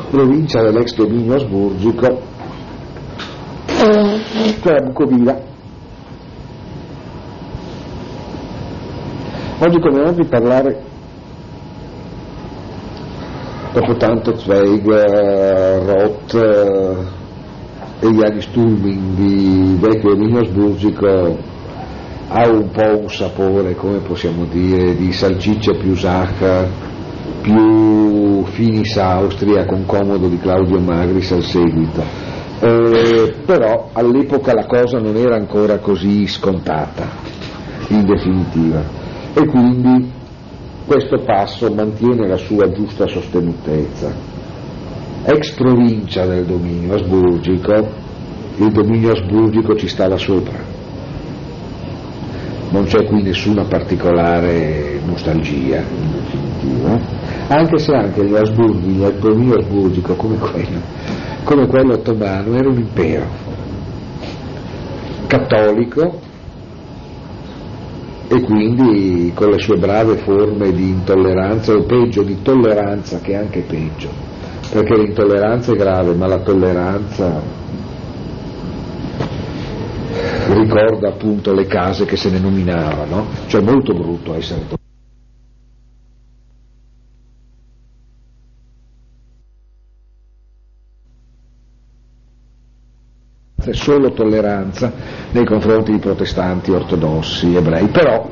provincia 0.10 0.62
dell'ex 0.62 0.96
dominio 0.96 1.36
asburgico, 1.36 2.22
cioè 4.62 4.82
Bucovina. 4.84 5.38
Oggi 9.60 9.80
come 9.80 10.02
oggi 10.02 10.24
parlare, 10.26 10.84
dopo 13.74 13.96
tanto 13.96 14.38
Zweig, 14.38 14.86
Roth 15.86 16.34
e 18.00 18.12
gli 18.12 18.24
Agisturming 18.24 19.16
di 19.16 19.78
vecchio 19.80 20.10
dominio 20.10 20.42
asburgico 20.42 21.47
ha 22.30 22.50
un 22.50 22.70
po' 22.72 23.00
un 23.00 23.10
sapore, 23.10 23.76
come 23.76 24.00
possiamo 24.00 24.46
dire, 24.46 24.96
di 24.96 25.12
salsiccia 25.12 25.74
più 25.74 25.96
sacca, 25.96 26.68
più 27.42 28.44
finis 28.46 28.98
Austria 28.98 29.66
con 29.66 29.86
comodo 29.86 30.28
di 30.28 30.38
Claudio 30.38 30.80
Magris 30.80 31.32
al 31.32 31.44
seguito. 31.44 32.04
eh, 32.60 33.36
però 33.46 33.90
all'epoca 33.94 34.54
la 34.54 34.66
cosa 34.66 34.98
non 34.98 35.16
era 35.16 35.36
ancora 35.36 35.78
così 35.78 36.26
scontata 36.26 37.08
in 37.90 38.04
definitiva 38.04 38.82
e 39.34 39.46
quindi 39.46 40.12
questo 40.86 41.22
passo 41.24 41.72
mantiene 41.72 42.28
la 42.28 42.38
sua 42.38 42.72
giusta 42.72 43.08
sostenutezza. 43.08 44.12
Ex 45.26 45.52
provincia 45.52 46.26
del 46.26 46.46
dominio 46.46 46.96
asburgico, 46.96 47.74
il 48.56 48.72
dominio 48.72 49.12
asburgico 49.12 49.76
ci 49.76 49.88
stava 49.88 50.18
sopra, 50.18 50.58
non 52.70 52.86
c'è 52.86 53.06
qui 53.06 53.22
nessuna 53.22 53.64
particolare 53.64 55.00
nostalgia 55.06 55.78
in 55.78 56.12
definitiva, 56.12 57.00
anche 57.48 57.78
se 57.78 57.94
anche 57.94 58.26
gli 58.26 58.36
Asburghi, 58.36 59.04
dominio 59.20 59.58
asburgico 59.60 60.16
come 60.16 60.38
quello, 60.38 60.82
come 61.44 61.68
quello 61.68 61.94
ottomano 61.94 62.56
era 62.56 62.70
un 62.70 62.78
impero. 62.78 63.26
Cattolico 65.28 66.20
e 68.30 68.42
quindi 68.42 69.32
con 69.34 69.50
le 69.50 69.60
sue 69.60 69.78
brave 69.78 70.18
forme 70.18 70.72
di 70.72 70.90
intolleranza 70.90 71.74
o 71.74 71.84
peggio 71.84 72.24
di 72.24 72.42
tolleranza 72.42 73.20
che 73.22 73.32
è 73.32 73.36
anche 73.36 73.62
peggio 73.62 74.10
perché 74.70 74.98
l'intolleranza 74.98 75.72
è 75.72 75.76
grave 75.76 76.14
ma 76.14 76.28
la 76.28 76.40
tolleranza 76.40 77.42
ricorda 80.68 81.10
appunto 81.10 81.54
le 81.54 81.66
case 81.66 82.06
che 82.06 82.16
se 82.18 82.30
ne 82.30 82.40
nominavano 82.40 83.26
cioè 83.48 83.62
molto 83.62 83.94
brutto 83.94 84.34
essere 84.36 84.60
tollerante 84.60 84.86
solo 93.72 94.12
tolleranza 94.12 94.94
nei 95.32 95.46
confronti 95.46 95.92
di 95.92 96.00
protestanti, 96.00 96.72
ortodossi, 96.72 97.54
ebrei, 97.56 97.88
però 97.88 98.30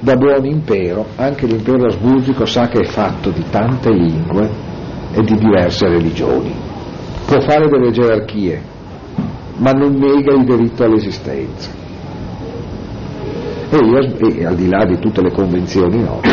da 0.00 0.16
buon 0.16 0.44
impero 0.44 1.06
anche 1.16 1.46
l'impero 1.46 1.86
asburgico 1.86 2.44
sa 2.46 2.68
che 2.68 2.80
è 2.80 2.84
fatto 2.84 3.30
di 3.30 3.44
tante 3.48 3.90
lingue 3.90 4.48
e 5.12 5.22
di 5.22 5.36
diverse 5.36 5.88
religioni. 5.88 6.54
Può 7.26 7.40
fare 7.40 7.68
delle 7.68 7.90
gerarchie, 7.90 8.62
ma 9.58 9.70
non 9.72 9.94
nega 9.94 10.34
il 10.34 10.44
diritto 10.44 10.84
all'esistenza. 10.84 11.70
E, 13.70 13.76
io, 13.76 14.38
e 14.38 14.44
al 14.44 14.54
di 14.54 14.68
là 14.68 14.84
di 14.84 14.98
tutte 14.98 15.22
le 15.22 15.32
convenzioni 15.32 16.02
note, 16.02 16.28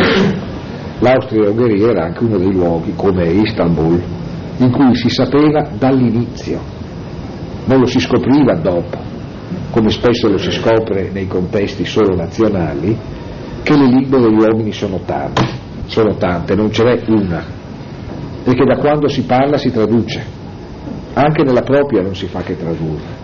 l'Austria-Ungheria 1.00 1.90
era 1.90 2.06
anche 2.06 2.24
uno 2.24 2.38
dei 2.38 2.52
luoghi, 2.52 2.94
come 2.96 3.26
Istanbul, 3.28 4.02
in 4.58 4.72
cui 4.72 4.96
si 4.96 5.10
sapeva 5.10 5.68
dall'inizio. 5.78 6.60
Non 7.66 7.80
lo 7.80 7.86
si 7.86 8.00
scopriva 8.00 8.56
dopo, 8.56 8.98
come 9.72 9.90
spesso 9.90 10.28
lo 10.28 10.38
si 10.38 10.52
scopre 10.52 11.10
nei 11.12 11.28
contesti 11.28 11.86
solo 11.86 12.16
nazionali, 12.16 12.96
che 13.64 13.78
le 13.78 13.88
lingue 13.88 14.20
degli 14.20 14.40
uomini 14.40 14.74
sono 14.74 15.00
tante, 15.06 15.44
sono 15.86 16.16
tante, 16.16 16.56
non 16.56 16.72
ce 16.72 16.84
n'è 16.84 17.02
una, 17.08 17.44
e 18.44 18.54
che 18.54 18.66
da 18.66 18.78
quando 18.78 19.08
si 19.08 19.24
parla 19.24 19.58
si 19.58 19.72
traduce, 19.72 20.42
anche 21.14 21.44
nella 21.44 21.62
propria 21.62 22.02
non 22.02 22.16
si 22.16 22.28
fa 22.28 22.42
che 22.42 22.58
tradurre. 22.58 23.22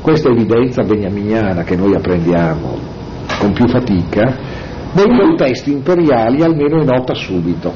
Questa 0.00 0.28
evidenza 0.28 0.82
beniaminiana 0.82 1.62
che 1.62 1.76
noi 1.76 1.94
apprendiamo 1.94 2.76
con 3.38 3.52
più 3.52 3.66
fatica, 3.68 4.36
nei 4.92 5.18
contesti 5.18 5.72
imperiali 5.72 6.42
almeno 6.42 6.80
è 6.80 6.84
nota 6.84 7.14
subito. 7.14 7.72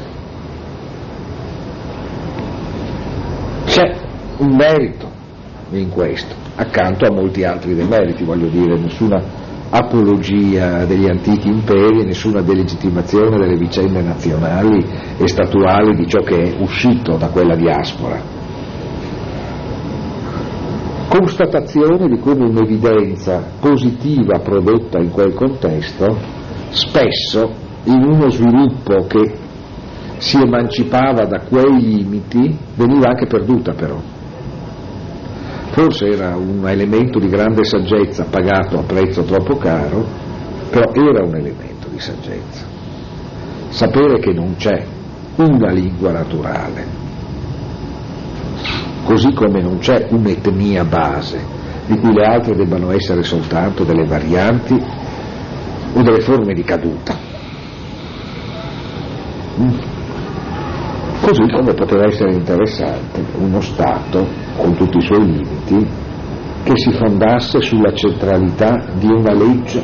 C'è 3.65 3.95
un 4.39 4.55
merito 4.55 5.11
in 5.71 5.91
questo, 5.91 6.35
accanto 6.55 7.07
a 7.07 7.13
molti 7.13 7.45
altri 7.45 7.75
demeriti, 7.75 8.25
voglio 8.25 8.49
dire, 8.49 8.79
nessuna 8.79 9.23
apologia 9.71 10.85
degli 10.85 11.07
antichi 11.07 11.49
imperi, 11.49 12.05
nessuna 12.05 12.41
delegittimazione 12.41 13.37
delle 13.39 13.57
vicende 13.57 14.01
nazionali 14.01 14.85
e 15.19 15.29
statuali 15.29 15.95
di 15.95 16.07
ciò 16.07 16.21
che 16.21 16.37
è 16.37 16.55
uscito 16.59 17.17
da 17.17 17.29
quella 17.29 17.55
diaspora. 17.55 18.38
Constatazione 21.09 22.09
di 22.09 22.19
come 22.19 22.45
un'evidenza 22.45 23.43
positiva 23.61 24.39
prodotta 24.41 24.99
in 24.99 25.11
quel 25.11 25.35
contesto, 25.35 26.17
spesso 26.71 27.51
in 27.85 28.03
uno 28.03 28.31
sviluppo 28.31 29.07
che 29.07 29.35
si 30.19 30.37
emancipava 30.37 31.25
da 31.25 31.41
quei 31.41 31.81
limiti, 31.81 32.57
veniva 32.75 33.09
anche 33.09 33.27
perduta 33.27 33.73
però 33.73 34.17
forse 35.79 36.07
era 36.07 36.35
un 36.35 36.67
elemento 36.67 37.21
di 37.21 37.29
grande 37.29 37.63
saggezza 37.63 38.25
pagato 38.25 38.81
a 38.81 38.83
prezzo 38.83 39.23
troppo 39.23 39.59
caro, 39.59 40.05
però 40.71 40.91
era 40.93 41.25
un 41.25 41.37
elemento 41.37 41.87
di 41.89 42.01
saggezza. 42.01 42.67
Sapere 43.69 44.19
che 44.19 44.33
non 44.33 44.57
c'è 44.57 44.85
una 45.37 45.71
lingua 45.71 46.11
naturale, 46.11 47.08
così 49.09 49.33
come 49.33 49.63
non 49.63 49.79
c'è 49.79 50.07
un'etnia 50.11 50.85
base, 50.85 51.43
di 51.87 51.99
cui 51.99 52.13
le 52.13 52.27
altre 52.27 52.55
debbano 52.55 52.91
essere 52.91 53.23
soltanto 53.23 53.83
delle 53.83 54.05
varianti 54.05 54.75
o 55.95 56.03
delle 56.03 56.21
forme 56.21 56.53
di 56.53 56.63
caduta. 56.63 57.17
Mm. 59.59 59.79
Così 61.23 61.51
come 61.51 61.73
poteva 61.73 62.05
essere 62.05 62.35
interessante 62.35 63.25
uno 63.39 63.63
Stato, 63.63 64.29
con 64.59 64.75
tutti 64.77 64.99
i 64.99 65.03
suoi 65.03 65.25
limiti, 65.25 65.89
che 66.65 66.77
si 66.77 66.93
fondasse 66.93 67.63
sulla 67.63 67.95
centralità 67.95 68.89
di 68.93 69.07
una 69.07 69.33
legge, 69.33 69.83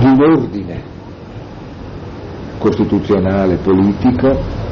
di 0.00 0.06
un 0.06 0.20
ordine 0.20 0.82
costituzionale, 2.58 3.58
politico, 3.58 4.63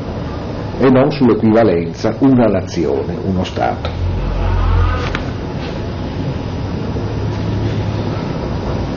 e 0.79 0.91
non 0.91 1.11
sull'equivalenza 1.11 2.17
una 2.21 2.47
nazione, 2.47 3.17
uno 3.23 3.45
Stato. 3.45 3.91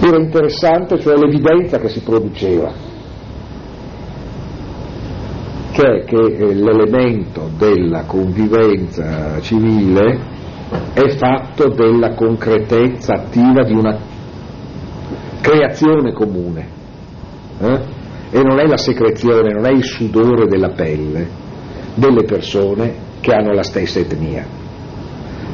Era 0.02 0.18
interessante 0.18 1.00
cioè 1.00 1.18
l'evidenza 1.18 1.80
che 1.80 1.90
si 1.90 2.02
produceva 2.02 2.94
cioè 5.76 6.06
che 6.06 6.16
eh, 6.16 6.54
l'elemento 6.54 7.50
della 7.58 8.04
convivenza 8.04 9.42
civile 9.42 10.20
è 10.94 11.10
fatto 11.18 11.68
della 11.68 12.14
concretezza 12.14 13.16
attiva 13.16 13.64
di 13.64 13.74
una 13.74 13.98
creazione 15.42 16.14
comune 16.14 16.68
eh? 17.60 17.80
e 18.32 18.42
non 18.42 18.60
è 18.60 18.66
la 18.66 18.78
secrezione, 18.78 19.52
non 19.52 19.66
è 19.66 19.72
il 19.72 19.84
sudore 19.84 20.48
della 20.48 20.70
pelle 20.70 21.44
delle 21.96 22.24
persone 22.24 22.94
che 23.22 23.32
hanno 23.32 23.54
la 23.54 23.64
stessa 23.64 24.00
etnia. 24.00 24.46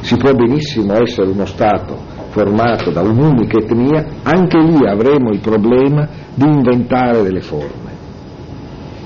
Si 0.00 0.16
può 0.16 0.32
benissimo 0.32 0.94
essere 0.94 1.30
uno 1.30 1.46
Stato 1.46 2.10
formato 2.30 2.90
da 2.90 3.02
un'unica 3.02 3.58
etnia, 3.58 4.04
anche 4.22 4.58
lì 4.58 4.86
avremo 4.86 5.30
il 5.30 5.40
problema 5.40 6.08
di 6.34 6.46
inventare 6.46 7.22
delle 7.22 7.42
forme. 7.42 7.90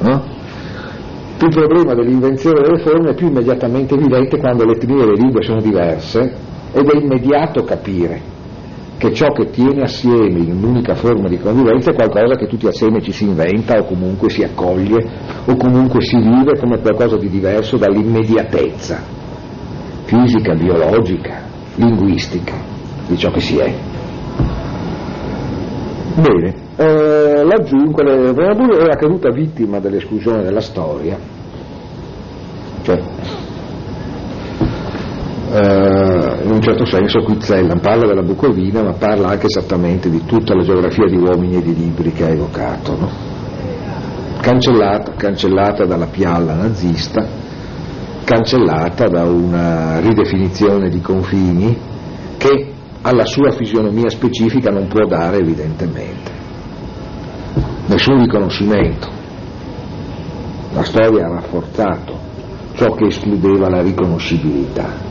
No? 0.00 0.34
Il 1.38 1.48
problema 1.48 1.94
dell'invenzione 1.94 2.62
delle 2.62 2.78
forme 2.78 3.10
è 3.10 3.14
più 3.14 3.28
immediatamente 3.28 3.94
evidente 3.94 4.38
quando 4.38 4.64
le 4.64 4.72
etnie 4.72 5.02
e 5.02 5.06
le 5.06 5.16
lingue 5.16 5.42
sono 5.42 5.60
diverse 5.60 6.34
ed 6.72 6.88
è 6.88 6.96
immediato 6.96 7.62
capire 7.64 8.34
che 8.98 9.12
ciò 9.12 9.30
che 9.32 9.50
tiene 9.50 9.82
assieme 9.82 10.40
in 10.40 10.52
un'unica 10.52 10.94
forma 10.94 11.28
di 11.28 11.38
convivenza 11.38 11.90
è 11.90 11.94
qualcosa 11.94 12.34
che 12.34 12.46
tutti 12.46 12.66
assieme 12.66 13.02
ci 13.02 13.12
si 13.12 13.24
inventa 13.24 13.78
o 13.78 13.84
comunque 13.84 14.30
si 14.30 14.42
accoglie 14.42 15.04
o 15.44 15.56
comunque 15.56 16.00
si 16.00 16.16
vive 16.16 16.58
come 16.58 16.80
qualcosa 16.80 17.16
di 17.16 17.28
diverso 17.28 17.76
dall'immediatezza 17.76 19.16
fisica, 20.06 20.54
biologica, 20.54 21.42
linguistica 21.74 22.54
di 23.06 23.16
ciò 23.18 23.30
che 23.30 23.40
si 23.40 23.58
è. 23.58 23.74
Bene, 26.14 26.54
eh, 26.76 27.44
laggiù 27.44 27.90
Bernabé 27.90 28.78
era 28.78 28.96
caduta 28.96 29.30
vittima 29.30 29.80
dell'esclusione 29.80 30.42
della 30.42 30.60
storia, 30.60 31.18
cioè 32.82 33.02
eh, 35.52 36.42
in 36.42 36.50
un 36.50 36.60
certo 36.60 36.84
senso 36.84 37.22
Quizzellan 37.22 37.80
parla 37.80 38.06
della 38.06 38.22
Bucovina 38.22 38.82
ma 38.82 38.92
parla 38.92 39.28
anche 39.28 39.46
esattamente 39.46 40.10
di 40.10 40.24
tutta 40.24 40.54
la 40.54 40.62
geografia 40.62 41.06
di 41.06 41.16
uomini 41.16 41.56
e 41.56 41.62
di 41.62 41.74
libri 41.74 42.12
che 42.12 42.24
ha 42.24 42.30
evocato, 42.30 42.96
no? 42.98 43.10
cancellata, 44.40 45.12
cancellata 45.16 45.84
dalla 45.86 46.06
pialla 46.06 46.54
nazista, 46.54 47.26
cancellata 48.24 49.08
da 49.08 49.24
una 49.24 50.00
ridefinizione 50.00 50.88
di 50.88 51.00
confini 51.00 51.76
che 52.36 52.72
alla 53.02 53.24
sua 53.24 53.52
fisionomia 53.52 54.08
specifica 54.08 54.70
non 54.70 54.88
può 54.88 55.06
dare 55.06 55.38
evidentemente. 55.38 56.30
Nessun 57.86 58.20
riconoscimento. 58.20 59.08
La 60.72 60.82
storia 60.82 61.26
ha 61.26 61.34
rafforzato 61.34 62.18
ciò 62.74 62.92
che 62.94 63.06
escludeva 63.06 63.68
la 63.68 63.82
riconoscibilità. 63.82 65.05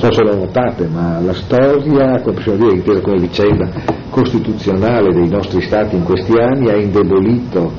Non 0.00 0.12
so 0.12 0.22
se 0.22 0.22
lo 0.22 0.36
notate, 0.36 0.86
ma 0.86 1.18
la 1.18 1.34
storia, 1.34 2.20
come 2.20 2.36
possiamo 2.36 2.58
dire, 2.58 2.74
intesa 2.76 3.00
come 3.00 3.18
vicenda 3.18 3.68
costituzionale 4.10 5.12
dei 5.12 5.28
nostri 5.28 5.60
stati 5.60 5.96
in 5.96 6.04
questi 6.04 6.38
anni 6.38 6.68
ha 6.70 6.76
indebolito 6.76 7.72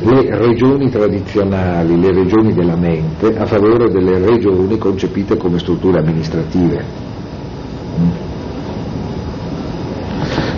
le 0.00 0.36
regioni 0.36 0.90
tradizionali, 0.90 1.98
le 1.98 2.12
regioni 2.12 2.52
della 2.52 2.76
mente, 2.76 3.38
a 3.38 3.46
favore 3.46 3.88
delle 3.88 4.18
regioni 4.18 4.76
concepite 4.76 5.38
come 5.38 5.58
strutture 5.58 6.00
amministrative. 6.00 6.84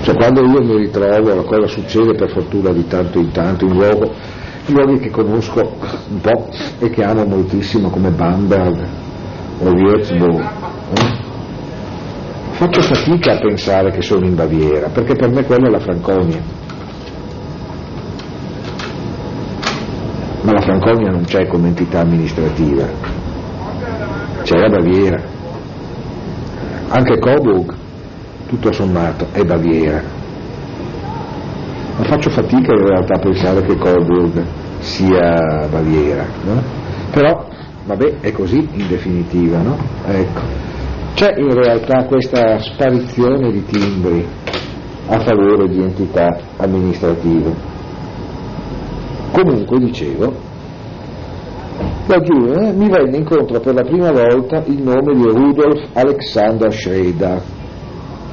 Cioè 0.02 0.16
quando 0.16 0.44
io 0.44 0.64
mi 0.64 0.78
ritrovo, 0.78 1.44
cosa 1.44 1.68
succede 1.68 2.14
per 2.14 2.32
fortuna 2.32 2.72
di 2.72 2.88
tanto 2.88 3.20
in 3.20 3.30
tanto 3.30 3.66
in 3.66 3.72
luogo, 3.72 4.12
luoghi 4.66 4.98
che 4.98 5.10
conosco 5.10 5.76
un 6.10 6.20
po' 6.20 6.48
e 6.80 6.90
che 6.90 7.04
amo 7.04 7.24
moltissimo 7.24 7.88
come 7.88 8.10
Bamberg 8.10 9.06
o 9.60 9.70
Würzburg, 9.70 10.40
eh? 10.94 11.16
faccio 12.52 12.80
fatica 12.82 13.34
a 13.34 13.38
pensare 13.38 13.90
che 13.90 14.02
sono 14.02 14.26
in 14.26 14.34
Baviera, 14.34 14.88
perché 14.88 15.14
per 15.14 15.30
me 15.30 15.44
quella 15.44 15.68
è 15.68 15.70
la 15.70 15.80
Franconia. 15.80 16.40
Ma 20.42 20.52
la 20.52 20.60
Franconia 20.60 21.10
non 21.10 21.24
c'è 21.24 21.46
come 21.46 21.68
entità 21.68 22.00
amministrativa, 22.00 22.84
c'è 24.42 24.56
la 24.56 24.68
Baviera. 24.68 25.20
Anche 26.90 27.18
Coburg, 27.18 27.74
tutto 28.46 28.72
sommato, 28.72 29.26
è 29.32 29.42
Baviera. 29.42 30.02
Ma 31.98 32.04
faccio 32.04 32.30
fatica 32.30 32.72
in 32.72 32.86
realtà 32.86 33.14
a 33.14 33.18
pensare 33.18 33.62
che 33.62 33.76
Coburg 33.76 34.44
sia 34.78 35.66
Baviera. 35.68 36.24
No? 36.44 36.62
Però, 37.10 37.47
vabbè, 37.88 38.20
è 38.20 38.32
così 38.32 38.68
in 38.72 38.86
definitiva, 38.86 39.62
no? 39.62 39.78
Ecco. 40.06 40.40
C'è 41.14 41.34
in 41.38 41.52
realtà 41.52 42.04
questa 42.04 42.60
sparizione 42.60 43.50
di 43.50 43.64
timbri 43.64 44.24
a 45.06 45.18
favore 45.20 45.68
di 45.68 45.82
entità 45.82 46.38
amministrative. 46.58 47.54
Comunque, 49.32 49.78
dicevo, 49.78 50.34
laggiù 52.06 52.52
eh, 52.52 52.72
mi 52.72 52.88
venne 52.90 53.16
incontro 53.16 53.58
per 53.58 53.74
la 53.74 53.82
prima 53.82 54.12
volta 54.12 54.62
il 54.66 54.82
nome 54.82 55.14
di 55.14 55.22
Rudolf 55.22 55.88
Alexander 55.94 56.70
Schrader, 56.70 57.42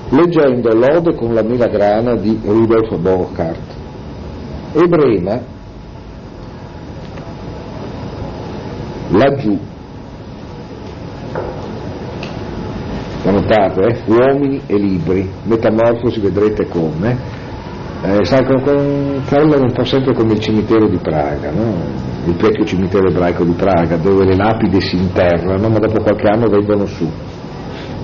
leggendo 0.10 0.70
l'ode 0.76 1.16
con 1.16 1.34
la 1.34 1.44
melagrana 1.44 2.16
di 2.16 2.38
Rudolf 2.44 2.94
Borchardt. 2.98 3.74
E 4.74 4.88
Brema, 4.88 5.54
laggiù, 9.10 9.58
l'ho 13.24 13.32
notato, 13.32 13.82
eh? 13.82 14.02
uomini 14.08 14.62
e 14.68 14.78
libri, 14.78 15.30
metamorfosi 15.44 16.20
vedrete 16.20 16.68
come, 16.68 17.18
eh, 18.04 18.26
sai, 18.26 18.46
con, 18.46 18.62
con, 18.62 19.24
parlano 19.28 19.64
un 19.64 19.72
po' 19.72 19.84
sempre 19.84 20.14
come 20.14 20.34
il 20.34 20.40
cimitero 20.40 20.88
di 20.88 20.98
Praga, 20.98 21.52
no? 21.52 21.74
il 22.26 22.36
vecchio 22.36 22.66
cimitero 22.66 23.08
ebraico 23.08 23.44
di 23.44 23.54
Praga, 23.54 23.98
dove 23.98 24.26
le 24.26 24.36
lapidi 24.36 24.82
si 24.82 24.98
interrano 24.98 25.70
ma 25.70 25.80
dopo 25.80 26.02
qualche 26.02 26.28
anno 26.28 26.48
vengono 26.48 26.86
su, 26.86 27.10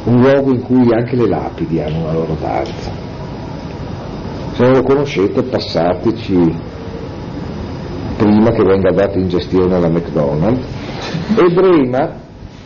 un 0.05 0.19
luogo 0.19 0.51
in 0.51 0.61
cui 0.61 0.91
anche 0.93 1.15
le 1.15 1.27
lapidi 1.27 1.79
hanno 1.79 2.05
la 2.05 2.13
loro 2.13 2.35
danza. 2.39 3.09
Se 4.53 4.63
non 4.63 4.73
lo 4.73 4.83
conoscete 4.83 5.43
passateci 5.43 6.69
prima 8.17 8.51
che 8.51 8.63
venga 8.63 8.91
dato 8.91 9.17
in 9.17 9.27
gestione 9.29 9.75
alla 9.75 9.89
McDonald's 9.89 10.80
e 11.35 11.53
Brema 11.53 12.09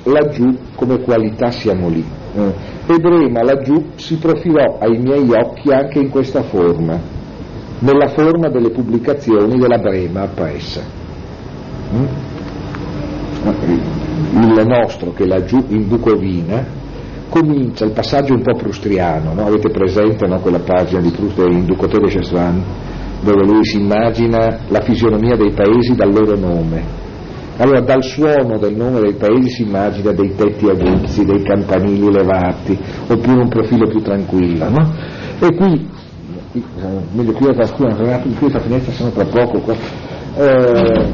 laggiù 0.04 0.56
come 0.76 1.00
qualità 1.00 1.52
siamo 1.52 1.90
lì 1.90 2.06
eh, 2.36 2.54
e 2.94 3.00
Brema 3.00 3.44
laggiù 3.44 3.92
si 3.96 4.18
profilò 4.18 4.78
ai 4.80 4.98
miei 5.00 5.28
occhi 5.32 5.72
anche 5.72 6.00
in 6.00 6.10
questa 6.10 6.44
forma, 6.44 7.00
nella 7.80 8.10
forma 8.10 8.50
delle 8.50 8.70
pubblicazioni 8.70 9.58
della 9.58 9.78
Brema 9.78 10.28
Press. 10.28 10.82
Mm? 11.94 12.06
Il 14.42 14.66
nostro 14.68 15.14
che 15.14 15.26
laggiù 15.26 15.64
in 15.70 15.88
Bucovina 15.88 16.84
comincia 17.30 17.86
il 17.86 17.92
passaggio 17.92 18.34
un 18.34 18.42
po' 18.42 18.56
prustriano, 18.56 19.34
no? 19.34 19.46
avete 19.46 19.70
presente 19.70 20.28
no? 20.28 20.40
quella 20.40 20.60
pagina 20.60 21.02
di 21.02 21.12
Proust 21.12 21.38
in 21.38 21.66
Ducote 21.66 21.98
Chasvan 22.08 22.64
dove 23.22 23.46
lui 23.46 23.64
si 23.64 23.80
immagina 23.80 24.60
la 24.68 24.82
fisionomia 24.82 25.36
dei 25.36 25.52
paesi 25.52 25.96
dal 25.96 26.14
loro 26.14 26.38
nome 26.38 27.04
allora 27.58 27.80
dal 27.82 28.04
suono 28.04 28.58
del 28.58 28.76
nome 28.76 29.00
dei 29.00 29.14
paesi 29.14 29.50
si 29.50 29.62
immagina 29.64 30.12
dei 30.12 30.36
tetti 30.36 30.66
aguzzi, 30.66 31.24
dei 31.24 31.42
campanili 31.42 32.06
elevati, 32.06 32.78
oppure 33.08 33.42
un 33.42 33.48
profilo 33.48 33.88
più 33.88 34.02
tranquillo, 34.02 34.70
no? 34.70 34.94
E 35.40 35.56
qui, 35.56 35.90
meglio 37.12 37.32
qui 37.32 37.54
da 37.54 37.66
Renato 37.78 38.28
di 38.28 38.36
questa 38.36 38.60
finestra 38.60 38.92
sono 38.92 39.12
tra 39.12 39.26
poco 39.26 39.60
qua, 39.60 39.76
eh, 40.38 41.12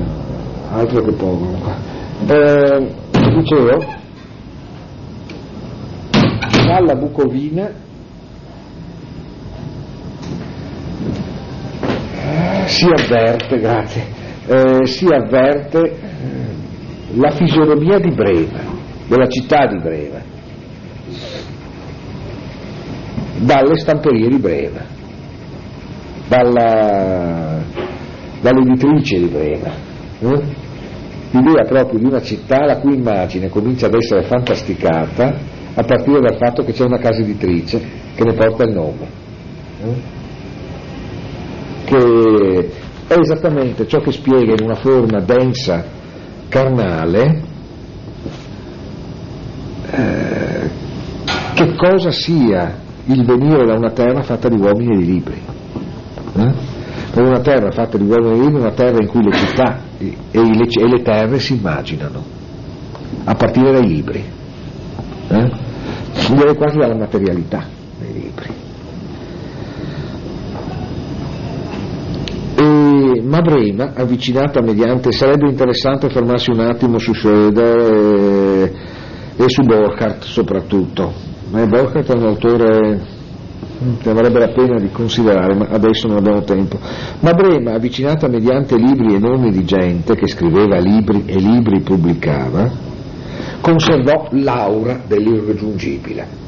altro 0.72 1.02
che 1.04 1.12
poco 1.12 1.46
qua. 1.62 1.76
Eh, 2.28 2.88
dicevo, 3.36 4.00
dalla 6.66 6.96
Bucovina 6.96 7.70
si 12.66 12.86
avverte, 12.86 13.60
grazie, 13.60 14.06
eh, 14.48 14.86
si 14.86 15.06
avverte 15.06 16.10
la 17.14 17.32
fisionomia 17.32 18.00
di 18.00 18.12
Brema, 18.12 18.60
della 19.08 19.28
città 19.28 19.68
di 19.68 19.78
Brema, 19.80 20.22
dalle 23.40 23.78
stamperie 23.78 24.30
di 24.30 24.38
Brema, 24.38 24.86
dalla, 26.28 27.60
dall'editrice 28.42 29.20
di 29.20 29.26
Brema. 29.26 29.72
Eh? 30.20 30.70
L'idea 31.32 31.66
proprio 31.66 32.00
di 32.00 32.06
una 32.06 32.22
città 32.22 32.66
la 32.66 32.78
cui 32.78 32.96
immagine 32.96 33.50
comincia 33.50 33.88
ad 33.88 33.96
essere 33.96 34.24
fantasticata 34.24 35.60
a 35.74 35.84
partire 35.84 36.20
dal 36.20 36.36
fatto 36.36 36.64
che 36.64 36.74
c'è 36.74 36.84
una 36.84 37.00
casa 37.00 37.22
editrice 37.22 37.82
che 38.16 38.24
ne 38.24 38.34
porta 38.34 38.64
il 38.64 38.74
nome. 38.74 39.08
Eh? 39.84 40.20
Che 41.86 42.70
è 43.08 43.18
esattamente 43.18 43.88
ciò 43.88 44.00
che 44.00 44.12
spiega 44.12 44.54
in 44.54 44.64
una 44.64 44.76
forma 44.76 45.20
densa 45.22 46.00
carnale 46.52 47.42
eh, 49.90 50.70
che 51.54 51.76
cosa 51.76 52.12
sia 52.12 52.78
il 53.06 53.26
venire 53.26 53.66
da 53.66 53.76
una 53.76 53.92
terra 53.92 54.22
fatta 54.22 54.50
di 54.50 54.60
uomini 54.60 54.94
e 54.94 54.98
di 54.98 55.06
libri. 55.06 55.42
Eh? 56.34 56.54
Per 57.12 57.24
una 57.24 57.40
terra 57.40 57.72
fatta 57.72 57.98
di 57.98 58.04
uomini 58.04 58.32
e 58.32 58.34
di 58.34 58.42
libri, 58.42 58.62
una 58.62 58.74
terra 58.74 58.98
in 59.00 59.08
cui 59.08 59.24
le 59.24 59.32
città 59.32 59.80
e 59.98 60.16
le, 60.32 60.68
e 60.68 60.88
le 60.88 61.02
terre 61.02 61.40
si 61.40 61.56
immaginano, 61.56 62.24
a 63.24 63.34
partire 63.34 63.72
dai 63.72 63.88
libri. 63.88 64.24
Eh? 65.30 65.52
Direi 66.34 66.56
quasi 66.56 66.78
dalla 66.78 66.98
materialità 66.98 67.64
dei 67.98 68.14
libri. 68.14 68.70
Ma 73.22 73.42
Brema, 73.42 73.94
avvicinata 73.96 74.62
mediante, 74.62 75.12
sarebbe 75.12 75.50
interessante 75.50 76.10
fermarsi 76.10 76.52
un 76.52 76.60
attimo 76.60 76.98
su 76.98 77.14
Schroeder 77.14 77.78
e, 77.78 78.74
e 79.38 79.44
su 79.48 79.62
Borchardt 79.64 80.24
soprattutto. 80.24 81.14
Ma 81.52 81.66
Borchardt 81.66 82.12
è 82.12 82.18
un 82.18 82.26
autore 82.26 83.20
che 84.00 84.14
varrebbe 84.14 84.40
la 84.40 84.50
pena 84.50 84.80
di 84.80 84.90
considerare, 84.92 85.56
ma 85.56 85.68
adesso 85.70 86.08
non 86.08 86.18
abbiamo 86.18 86.44
tempo. 86.44 86.78
Ma 87.20 87.34
Brema, 87.34 87.74
avvicinata 87.74 88.28
mediante 88.28 88.78
libri 88.78 89.16
e 89.16 89.20
nomi 89.20 89.52
di 89.52 89.64
gente 89.66 90.16
che 90.16 90.28
scriveva 90.28 90.78
libri 90.80 91.24
e 91.26 91.40
libri 91.40 91.82
pubblicava, 91.82 92.70
conservò 93.60 94.28
l'aura 94.32 95.02
dell'irraggiungibile. 95.08 96.41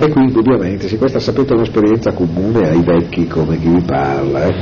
E 0.00 0.08
qui 0.10 0.22
indubbiamente, 0.22 0.86
se 0.86 0.96
questa 0.96 1.18
sapete 1.18 1.54
un'esperienza 1.54 2.12
comune 2.12 2.68
ai 2.68 2.82
vecchi 2.82 3.26
come 3.26 3.58
chi 3.58 3.68
vi 3.68 3.82
parla, 3.82 4.46
eh, 4.46 4.54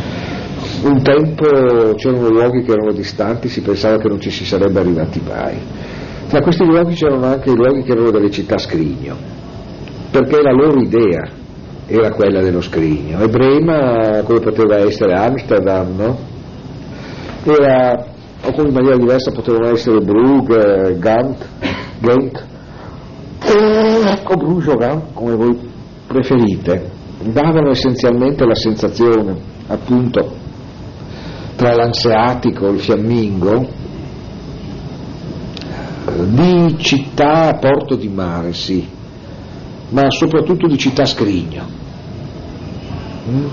un 0.85 1.03
tempo 1.03 1.95
c'erano 1.95 2.31
luoghi 2.31 2.63
che 2.63 2.73
erano 2.73 2.93
distanti, 2.93 3.51
si 3.51 3.61
pensava 3.61 3.99
che 3.99 4.09
non 4.09 4.19
ci 4.19 4.31
si 4.31 4.47
sarebbe 4.47 4.81
arrivati 4.81 5.21
mai. 5.29 5.59
Tra 6.29 6.41
questi 6.41 6.65
luoghi 6.65 6.95
c'erano 6.95 7.27
anche 7.27 7.51
i 7.51 7.55
luoghi 7.55 7.83
che 7.83 7.93
erano 7.93 8.11
delle 8.11 8.31
città 8.31 8.57
scrigno, 8.57 9.15
perché 10.11 10.41
la 10.41 10.53
loro 10.53 10.81
idea 10.81 11.29
era 11.87 12.13
quella 12.13 12.41
dello 12.41 12.63
scrigno. 12.63 13.21
E 13.21 13.29
Brema, 13.29 14.23
come 14.23 14.41
poteva 14.41 14.79
essere 14.79 15.13
Amsterdam, 15.13 15.97
no? 15.97 16.19
Era, 17.45 18.07
o 18.43 18.53
come 18.53 18.69
in 18.69 18.75
maniera 18.75 18.97
diversa 18.97 19.33
potevano 19.33 19.69
essere 19.69 20.01
Brugge, 20.01 20.97
Gant, 20.99 21.47
Ghent, 22.01 22.45
o 24.25 24.37
Bruges 24.37 24.75
o 24.75 25.03
come 25.13 25.35
voi 25.35 25.59
preferite, 26.07 26.91
davano 27.21 27.71
essenzialmente 27.71 28.45
la 28.45 28.55
sensazione, 28.55 29.37
appunto, 29.67 30.45
tra 31.57 31.75
l'anseatico 31.75 32.69
e 32.69 32.73
il 32.73 32.81
fiammingo, 32.81 33.69
di 36.25 36.77
città 36.79 37.49
a 37.49 37.59
porto 37.59 37.97
di 37.97 38.09
mare, 38.09 38.53
sì, 38.53 38.87
ma 39.91 40.11
soprattutto 40.11 40.67
di 40.67 40.79
città 40.79 41.05
scrigno, 41.05 41.65
mm? 43.29 43.47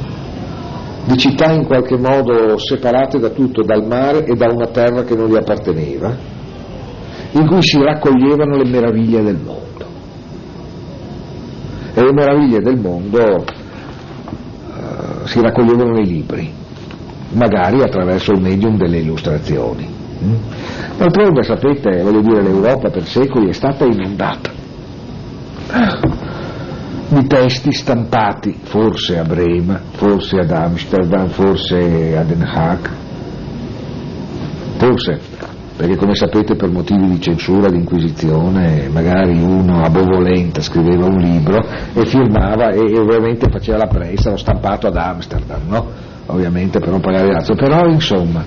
di 1.06 1.18
città 1.18 1.52
in 1.52 1.66
qualche 1.66 1.98
modo 1.98 2.58
separate 2.58 3.20
da 3.20 3.30
tutto, 3.30 3.64
dal 3.64 3.86
mare 3.86 4.26
e 4.26 4.36
da 4.36 4.48
una 4.50 4.68
terra 4.68 5.04
che 5.04 5.16
non 5.16 5.30
gli 5.30 5.36
apparteneva, 5.36 6.16
in 7.32 7.48
cui 7.48 7.62
si 7.62 7.82
raccoglievano 7.82 8.56
le 8.56 8.70
meraviglie 8.70 9.24
del 9.24 9.38
mondo. 9.44 9.63
Le 12.04 12.12
meraviglie 12.12 12.60
del 12.60 12.78
mondo 12.78 13.46
uh, 13.46 15.26
si 15.26 15.40
raccoglievano 15.40 15.92
nei 15.92 16.06
libri, 16.06 16.52
magari 17.32 17.82
attraverso 17.82 18.34
il 18.34 18.42
medium 18.42 18.76
delle 18.76 18.98
illustrazioni. 18.98 19.88
Mm? 20.22 20.36
D'altronde 20.98 21.44
sapete, 21.44 22.02
voglio 22.02 22.20
dire, 22.20 22.42
l'Europa 22.42 22.90
per 22.90 23.06
secoli 23.06 23.48
è 23.48 23.54
stata 23.54 23.86
inondata 23.86 24.52
di 27.08 27.26
testi 27.28 27.72
stampati, 27.72 28.60
forse 28.64 29.18
a 29.18 29.24
Brema, 29.24 29.80
forse 29.92 30.40
ad 30.40 30.52
Amsterdam, 30.52 31.28
forse 31.28 32.18
a 32.18 32.24
Den 32.24 32.44
Haag, 32.44 32.90
forse, 34.78 35.20
perché 35.84 35.98
come 35.98 36.16
sapete 36.16 36.56
per 36.56 36.72
motivi 36.72 37.10
di 37.10 37.20
censura, 37.20 37.70
di 37.70 37.76
inquisizione, 37.76 38.88
magari 38.88 39.38
uno 39.42 39.82
a 39.82 39.90
bovolenta 39.90 40.62
scriveva 40.62 41.08
un 41.08 41.18
libro 41.18 41.62
e 41.94 42.06
firmava 42.06 42.70
e, 42.70 42.90
e 42.90 42.98
ovviamente 42.98 43.50
faceva 43.50 43.80
la 43.80 43.88
pressa, 43.88 44.30
l'ho 44.30 44.38
stampato 44.38 44.88
ad 44.88 44.96
Amsterdam, 44.96 45.60
no? 45.68 45.86
Ovviamente 46.28 46.80
per 46.80 46.88
non 46.88 47.02
pagare 47.02 47.28
il 47.28 47.34
razzo, 47.34 47.56
però 47.56 47.86
insomma, 47.86 48.46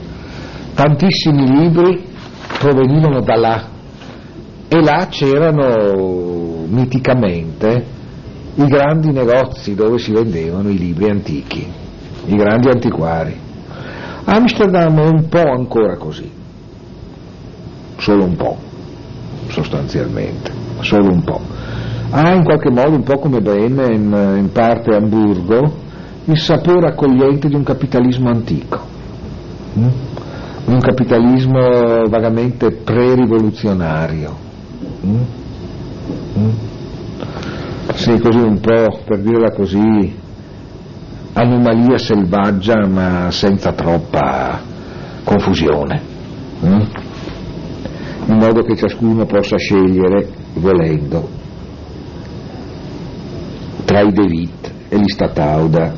tantissimi 0.73 1.47
libri 1.47 2.07
provenivano 2.59 3.21
da 3.21 3.37
là 3.37 3.65
e 4.69 4.83
là 4.83 5.07
c'erano 5.11 6.65
miticamente 6.69 7.85
i 8.55 8.65
grandi 8.65 9.13
negozi 9.13 9.75
dove 9.75 9.99
si 9.99 10.11
vendevano 10.11 10.71
i 10.71 10.79
libri 10.79 11.11
antichi, 11.11 11.71
i 12.25 12.35
grandi 12.35 12.71
antiquari. 12.71 13.39
Amsterdam 14.25 14.99
è 15.01 15.07
un 15.07 15.29
po' 15.29 15.51
ancora 15.51 15.99
così, 15.99 16.45
solo 17.99 18.25
un 18.25 18.37
po', 18.37 18.57
sostanzialmente, 19.49 20.53
solo 20.81 21.11
un 21.11 21.23
po'. 21.23 21.41
Ha 22.11 22.35
in 22.35 22.45
qualche 22.45 22.71
modo, 22.71 22.95
un 22.95 23.03
po' 23.03 23.19
come 23.19 23.41
Bremen, 23.41 24.39
in 24.39 24.51
parte 24.53 24.95
Hamburgo, 24.95 25.85
il 26.25 26.39
sapore 26.39 26.89
accogliente 26.89 27.49
di 27.49 27.55
un 27.55 27.63
capitalismo 27.63 28.29
antico, 28.29 28.81
mm? 29.79 29.89
un 30.67 30.81
capitalismo 30.81 32.09
vagamente 32.09 32.71
pre-rivoluzionario. 32.71 34.37
Mm? 35.05 35.21
Mm? 36.39 36.51
Sì, 37.95 38.19
così 38.19 38.39
un 38.39 38.61
po', 38.61 39.01
per 39.05 39.21
dirla 39.21 39.53
così, 39.53 40.15
anomalia 41.33 41.99
selvaggia 41.99 42.87
ma 42.87 43.31
senza 43.31 43.73
troppa 43.73 44.61
confusione, 45.23 46.01
mm? 46.65 46.81
In 48.27 48.37
modo 48.37 48.63
che 48.63 48.77
ciascuno 48.77 49.25
possa 49.25 49.57
scegliere, 49.57 50.29
volendo, 50.55 51.29
tra 53.85 54.01
i 54.01 54.13
De 54.13 54.49
e 54.89 54.99
gli 54.99 55.09
Statauda. 55.09 55.95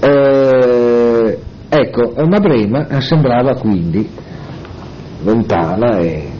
Eh, 0.00 1.38
ecco, 1.68 2.12
una 2.16 2.40
Brema 2.40 3.00
sembrava 3.00 3.54
quindi 3.54 4.08
lontana 5.22 5.98
e 5.98 6.30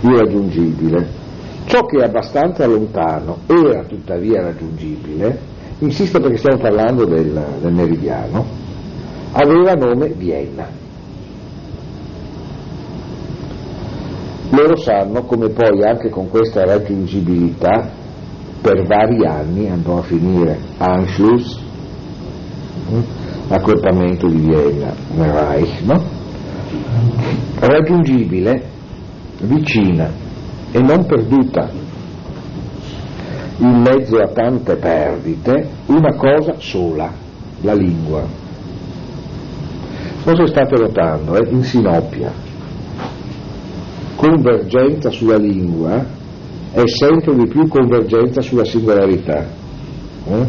irraggiungibile. 0.00 1.18
Ciò 1.66 1.84
che 1.86 1.98
è 2.00 2.04
abbastanza 2.04 2.66
lontano 2.66 3.38
era 3.46 3.84
tuttavia 3.84 4.42
raggiungibile, 4.42 5.38
insisto 5.78 6.18
perché 6.18 6.38
stiamo 6.38 6.60
parlando 6.60 7.04
del, 7.04 7.40
del 7.60 7.72
meridiano, 7.72 8.44
aveva 9.32 9.74
nome 9.74 10.08
Vienna. 10.08 10.79
Loro 14.50 14.76
sanno 14.76 15.22
come 15.22 15.48
poi 15.50 15.84
anche 15.84 16.08
con 16.08 16.28
questa 16.28 16.64
raggiungibilità 16.64 17.88
per 18.60 18.84
vari 18.84 19.24
anni 19.24 19.68
andò 19.68 19.98
a 19.98 20.02
finire 20.02 20.58
Anschluss, 20.78 21.58
accorpamento 23.48 24.26
di 24.26 24.38
Vienna 24.38 24.92
nel 25.14 25.30
Reich, 25.30 25.80
no? 25.82 26.02
raggiungibile, 27.60 28.62
vicina 29.42 30.10
e 30.72 30.78
non 30.80 31.06
perduta 31.06 31.70
in 33.58 33.82
mezzo 33.82 34.16
a 34.16 34.28
tante 34.28 34.76
perdite 34.76 35.68
una 35.86 36.14
cosa 36.14 36.54
sola, 36.58 37.12
la 37.60 37.74
lingua. 37.74 38.24
Cosa 40.24 40.46
state 40.46 40.80
notando? 40.80 41.36
Eh? 41.36 41.50
In 41.50 41.62
sinopia. 41.62 42.49
Convergenza 44.20 45.10
sulla 45.10 45.38
lingua 45.38 46.04
è 46.72 46.82
sempre 46.86 47.34
di 47.36 47.46
più 47.48 47.66
convergenza 47.68 48.42
sulla 48.42 48.64
singolarità. 48.64 49.46
Eh? 50.26 50.48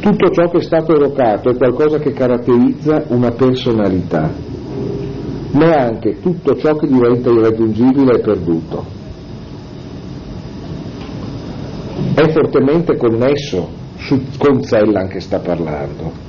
Tutto 0.00 0.30
ciò 0.30 0.50
che 0.50 0.58
è 0.58 0.62
stato 0.62 0.94
evocato 0.94 1.48
è 1.48 1.56
qualcosa 1.56 1.98
che 1.98 2.12
caratterizza 2.12 3.04
una 3.08 3.30
personalità, 3.30 4.30
ma 5.52 5.74
anche 5.74 6.20
tutto 6.20 6.54
ciò 6.56 6.76
che 6.76 6.86
diventa 6.86 7.30
irraggiungibile 7.30 8.18
è 8.18 8.20
perduto. 8.20 8.96
è 12.18 12.30
fortemente 12.32 12.96
connesso 12.96 13.68
su, 13.96 14.20
con 14.38 14.62
Zellan 14.62 15.08
che 15.08 15.20
sta 15.20 15.38
parlando. 15.38 16.26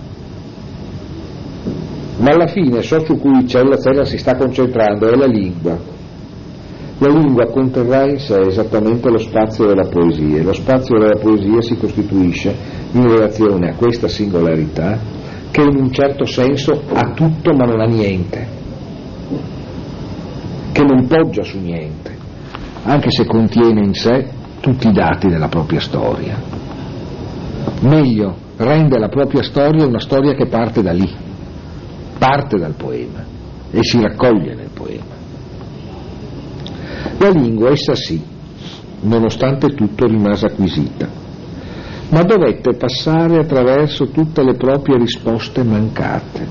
Ma 2.18 2.30
alla 2.32 2.48
fine 2.48 2.82
ciò 2.82 3.00
su 3.04 3.18
cui 3.18 3.48
Zellan 3.48 4.06
si 4.06 4.18
sta 4.18 4.36
concentrando 4.36 5.08
è 5.08 5.16
la 5.16 5.26
lingua. 5.26 5.98
La 7.02 7.08
lingua 7.08 7.50
conterrà 7.50 8.10
in 8.10 8.20
sé 8.20 8.42
esattamente 8.42 9.10
lo 9.10 9.20
spazio 9.20 9.66
della 9.66 9.88
poesia 9.88 10.38
e 10.38 10.44
lo 10.44 10.52
spazio 10.52 11.00
della 11.00 11.16
poesia 11.16 11.62
si 11.62 11.78
costituisce 11.78 12.54
in 12.92 13.10
relazione 13.10 13.70
a 13.70 13.76
questa 13.76 14.10
singolarità 14.10 15.00
che 15.50 15.62
in 15.62 15.78
un 15.78 15.92
certo 15.92 16.26
senso 16.26 16.84
ha 16.94 17.14
tutto 17.14 17.54
ma 17.54 17.66
non 17.66 17.80
ha 17.80 17.86
niente, 17.86 18.48
che 20.74 20.84
non 20.84 21.08
poggia 21.08 21.42
su 21.44 21.58
niente, 21.60 22.18
anche 22.84 23.12
se 23.12 23.26
contiene 23.26 23.82
in 23.82 23.94
sé 23.94 24.28
tutti 24.60 24.90
i 24.90 24.92
dati 24.92 25.28
della 25.28 25.48
propria 25.48 25.80
storia. 25.80 26.38
Meglio, 27.80 28.36
rende 28.58 29.00
la 29.00 29.08
propria 29.08 29.42
storia 29.42 29.86
una 29.86 30.02
storia 30.02 30.34
che 30.34 30.48
parte 30.48 30.82
da 30.82 30.92
lì, 30.92 31.10
parte 32.18 32.58
dal 32.58 32.74
poema 32.74 33.24
e 33.72 33.80
si 33.84 34.02
raccoglie 34.02 34.54
nel 34.54 34.70
poema. 34.74 35.19
La 37.20 37.30
lingua, 37.30 37.70
essa 37.70 37.96
sì, 37.96 38.22
nonostante 39.02 39.74
tutto 39.76 40.06
rimase 40.08 40.48
acquisita, 40.48 41.08
ma 42.10 42.24
dovette 42.24 42.76
passare 42.76 43.38
attraverso 43.38 44.10
tutte 44.10 44.44
le 44.44 44.56
proprie 44.56 44.98
risposte 44.98 45.64
mancate, 45.64 46.48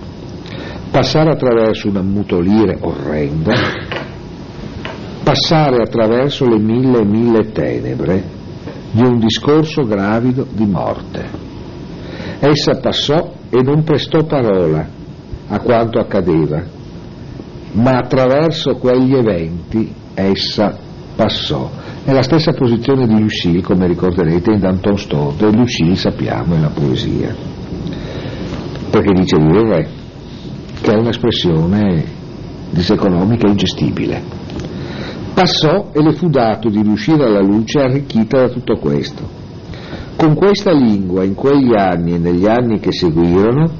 passare 0.91 1.31
attraverso 1.33 1.89
un 1.89 1.97
ammutolire 1.97 2.79
orrendo 2.81 3.97
passare 5.29 5.83
attraverso 5.83 6.49
le 6.49 6.59
mille 6.59 7.01
e 7.01 7.05
mille 7.05 7.53
tenebre 7.53 8.25
di 8.93 9.03
un 9.03 9.19
discorso 9.19 9.83
gravido 9.83 10.47
di 10.51 10.65
morte. 10.65 11.29
Essa 12.39 12.81
passò 12.81 13.31
e 13.51 13.61
non 13.61 13.85
prestò 13.85 14.25
parola 14.25 14.89
a 15.49 15.61
quanto 15.61 15.99
accadeva, 15.99 16.63
ma 17.73 17.99
attraverso 17.99 18.77
quegli 18.77 19.15
eventi 19.15 19.95
essa 20.23 20.77
passò. 21.15 21.71
È 22.05 22.13
la 22.13 22.23
stessa 22.23 22.53
posizione 22.53 23.07
di 23.07 23.21
Lucille, 23.21 23.63
come 23.63 23.87
ricorderete, 23.87 24.53
in 24.53 24.61
Danton 24.61 24.97
Stord, 24.99 25.43
e 25.43 25.51
Lucille 25.51 25.97
sappiamo 25.97 26.55
è 26.55 26.61
la 26.61 26.71
poesia, 26.71 27.35
perché 28.91 29.13
dice 29.13 29.37
di 29.37 29.53
re, 29.53 29.89
che 30.81 30.93
è 30.93 30.97
un'espressione 30.97 32.05
diseconomica 32.71 33.49
ingestibile 33.49 34.39
passò 35.39 35.91
e 35.93 36.03
le 36.03 36.15
fu 36.15 36.29
dato 36.29 36.69
di 36.69 36.83
riuscire 36.83 37.25
alla 37.25 37.41
luce 37.41 37.79
arricchita 37.79 38.41
da 38.41 38.49
tutto 38.49 38.77
questo. 38.79 39.23
Con 40.17 40.35
questa 40.35 40.73
lingua, 40.73 41.23
in 41.23 41.35
quegli 41.35 41.77
anni 41.77 42.15
e 42.15 42.19
negli 42.19 42.45
anni 42.45 42.81
che 42.81 42.91
seguirono, 42.91 43.71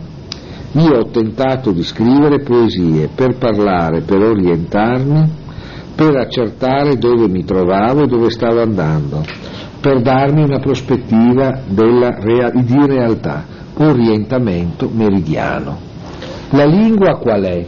io 0.71 0.99
ho 0.99 1.07
tentato 1.07 1.73
di 1.73 1.83
scrivere 1.83 2.43
poesie 2.43 3.09
per 3.13 3.39
parlare, 3.39 4.03
per 4.03 4.23
orientarmi, 4.23 5.31
per 5.99 6.15
accertare 6.15 6.97
dove 6.97 7.27
mi 7.27 7.45
trovavo 7.45 8.05
e 8.05 8.07
dove 8.07 8.31
stavo 8.31 8.63
andando, 8.63 9.25
per 9.81 10.01
darmi 10.01 10.45
una 10.45 10.61
prospettiva 10.61 11.63
della, 11.67 12.17
di 12.55 12.87
realtà, 12.87 13.45
orientamento 13.79 14.89
meridiano. 14.93 15.77
La 16.51 16.67
lingua 16.67 17.19
qual 17.19 17.43
è? 17.43 17.67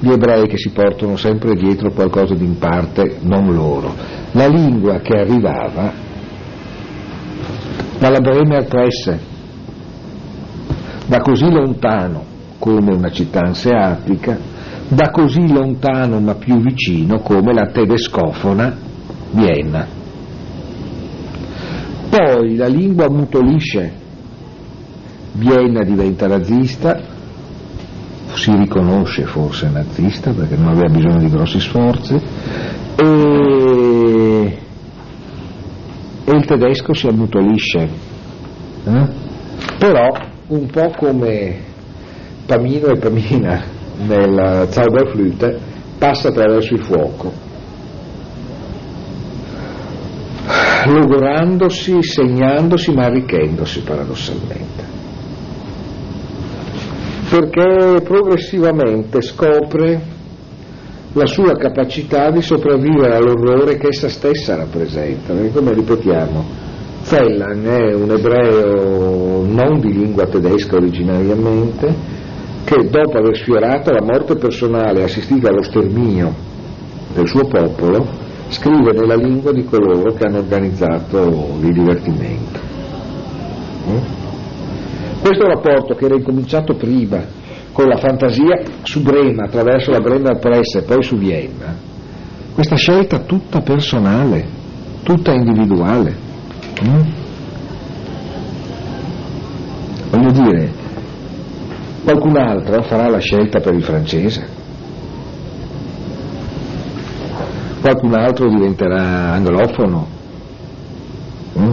Gli 0.00 0.10
ebrei 0.10 0.48
che 0.48 0.56
si 0.56 0.70
portano 0.70 1.16
sempre 1.16 1.54
dietro 1.54 1.92
qualcosa 1.92 2.34
di 2.34 2.44
in 2.44 2.58
parte 2.58 3.18
non 3.20 3.54
loro. 3.54 3.94
La 4.32 4.48
lingua 4.48 4.98
che 4.98 5.20
arrivava 5.20 5.92
dalla 7.96 8.18
Bremer 8.18 8.64
Presse, 8.66 9.20
da 11.06 11.20
così 11.20 11.48
lontano 11.48 12.24
come 12.58 12.92
una 12.92 13.10
città 13.10 13.42
anseatica, 13.44 14.55
da 14.88 15.10
così 15.10 15.52
lontano 15.52 16.20
ma 16.20 16.34
più 16.34 16.60
vicino 16.60 17.20
come 17.20 17.52
la 17.52 17.66
tedescofona 17.66 18.76
Vienna. 19.32 19.86
Poi 22.08 22.54
la 22.54 22.68
lingua 22.68 23.10
mutolisce, 23.10 23.92
Vienna 25.32 25.82
diventa 25.82 26.28
nazista, 26.28 26.98
si 28.34 28.54
riconosce 28.54 29.24
forse 29.24 29.68
nazista 29.68 30.32
perché 30.32 30.56
non 30.56 30.68
aveva 30.68 30.88
bisogno 30.88 31.18
di 31.18 31.30
grossi 31.30 31.58
sforzi 31.58 32.14
e, 32.96 34.58
e 36.24 36.32
il 36.32 36.44
tedesco 36.44 36.94
si 36.94 37.06
ammutolisce. 37.06 37.88
Eh? 38.84 39.08
Però 39.78 40.16
un 40.48 40.66
po' 40.66 40.92
come 40.96 41.58
Pamino 42.46 42.86
e 42.86 42.98
Pamina 42.98 43.74
nel 43.98 44.66
Zauberflute 44.70 45.58
passa 45.98 46.28
attraverso 46.28 46.74
il 46.74 46.84
fuoco, 46.84 47.32
logorandosi, 50.86 52.02
segnandosi 52.02 52.92
ma 52.92 53.04
arricchendosi 53.06 53.80
paradossalmente. 53.80 54.84
Perché 57.28 58.02
progressivamente 58.02 59.20
scopre 59.20 60.14
la 61.12 61.26
sua 61.26 61.56
capacità 61.56 62.30
di 62.30 62.42
sopravvivere 62.42 63.16
all'orrore 63.16 63.78
che 63.78 63.88
essa 63.88 64.08
stessa 64.08 64.54
rappresenta, 64.54 65.32
perché 65.32 65.50
come 65.50 65.72
ripetiamo, 65.72 66.44
Fellan 67.00 67.64
è 67.66 67.94
un 67.94 68.10
ebreo 68.10 69.44
non 69.44 69.80
di 69.80 69.92
lingua 69.92 70.26
tedesca 70.26 70.76
originariamente, 70.76 72.15
che 72.66 72.88
dopo 72.90 73.16
aver 73.16 73.36
sfiorato 73.36 73.92
la 73.92 74.02
morte 74.02 74.34
personale 74.34 74.98
e 74.98 75.04
assistito 75.04 75.46
allo 75.46 75.62
sterminio 75.62 76.34
del 77.14 77.28
suo 77.28 77.46
popolo, 77.46 78.04
scrive 78.48 78.92
nella 78.92 79.14
lingua 79.14 79.52
di 79.52 79.64
coloro 79.64 80.12
che 80.14 80.26
hanno 80.26 80.38
organizzato 80.38 81.58
il 81.60 81.72
divertimento. 81.72 82.58
Mm? 83.88 83.98
Questo 85.20 85.46
rapporto 85.46 85.94
che 85.94 86.06
era 86.06 86.16
incominciato 86.16 86.74
prima 86.74 87.22
con 87.70 87.86
la 87.86 87.98
fantasia 87.98 88.60
su 88.82 89.00
Brema 89.00 89.44
attraverso 89.44 89.92
la 89.92 90.00
Bremer 90.00 90.38
Press 90.40 90.74
e 90.74 90.82
poi 90.82 91.04
su 91.04 91.16
Vienna, 91.16 91.72
questa 92.52 92.74
scelta 92.74 93.20
tutta 93.20 93.60
personale, 93.60 94.44
tutta 95.04 95.32
individuale. 95.32 96.16
Mm? 96.84 97.00
Voglio 100.10 100.30
dire, 100.32 100.84
qualcun 102.06 102.36
altro 102.36 102.82
farà 102.82 103.08
la 103.08 103.18
scelta 103.18 103.58
per 103.58 103.74
il 103.74 103.82
francese, 103.82 104.46
qualcun 107.80 108.14
altro 108.14 108.48
diventerà 108.48 109.32
anglofono. 109.32 110.06
Mm? 111.58 111.70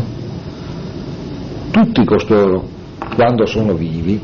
Tutti 1.70 2.04
costoro 2.04 2.68
quando 3.16 3.46
sono 3.46 3.76
vivi, 3.76 4.20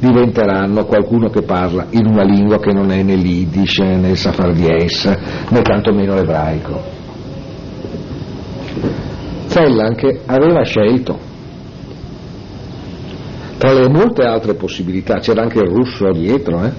diventeranno 0.00 0.86
qualcuno 0.86 1.28
che 1.28 1.42
parla 1.42 1.86
in 1.90 2.06
una 2.06 2.24
lingua 2.24 2.58
che 2.58 2.72
non 2.72 2.90
è 2.90 3.04
né 3.04 3.14
l'Iddish, 3.14 3.78
né 3.78 4.10
il 4.10 4.16
Safardies, 4.16 5.04
né 5.50 5.62
tantomeno 5.62 6.16
l'ebraico. 6.16 6.82
Zellan 9.46 9.94
che 9.94 10.22
aveva 10.26 10.64
scelto, 10.64 11.16
tra 13.64 13.72
le 13.72 13.88
molte 13.88 14.24
altre 14.24 14.52
possibilità, 14.56 15.20
c'era 15.20 15.40
anche 15.40 15.58
il 15.58 15.70
russo 15.70 16.10
dietro, 16.12 16.62
eh, 16.64 16.72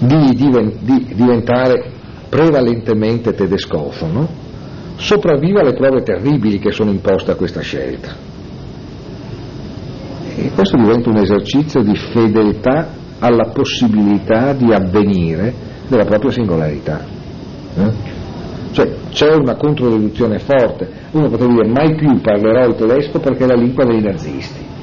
di, 0.00 0.34
di 0.34 1.14
diventare 1.14 1.90
prevalentemente 2.28 3.32
tedescofono, 3.32 4.28
sopravviva 4.96 5.60
alle 5.60 5.72
prove 5.72 6.02
terribili 6.02 6.58
che 6.58 6.70
sono 6.70 6.90
imposte 6.90 7.30
a 7.30 7.34
questa 7.34 7.60
scelta 7.60 8.14
e 10.38 10.50
questo 10.54 10.76
diventa 10.76 11.08
un 11.08 11.16
esercizio 11.16 11.82
di 11.82 11.96
fedeltà 11.96 12.88
alla 13.18 13.52
possibilità 13.54 14.52
di 14.52 14.70
avvenire 14.70 15.50
della 15.88 16.04
propria 16.04 16.30
singolarità. 16.30 17.04
Eh? 17.74 17.92
Cioè 18.72 18.94
c'è 19.08 19.32
una 19.32 19.54
controdeduzione 19.54 20.40
forte, 20.40 20.90
uno 21.12 21.30
potrebbe 21.30 21.54
dire 21.54 21.68
mai 21.68 21.94
più 21.94 22.20
parlerò 22.20 22.66
il 22.66 22.74
tedesco 22.74 23.18
perché 23.18 23.44
è 23.44 23.46
la 23.46 23.54
lingua 23.54 23.86
dei 23.86 24.02
nazisti. 24.02 24.74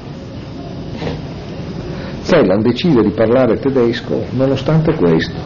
Zellan 2.34 2.62
decide 2.64 3.04
di 3.04 3.12
parlare 3.12 3.60
tedesco 3.60 4.26
nonostante 4.32 4.96
questo. 4.96 5.40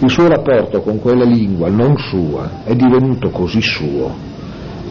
Il 0.00 0.10
suo 0.10 0.26
rapporto 0.26 0.80
con 0.80 0.98
quella 0.98 1.24
lingua 1.24 1.68
non 1.68 1.96
sua 1.96 2.64
è 2.64 2.74
divenuto 2.74 3.30
così 3.30 3.62
suo, 3.62 4.12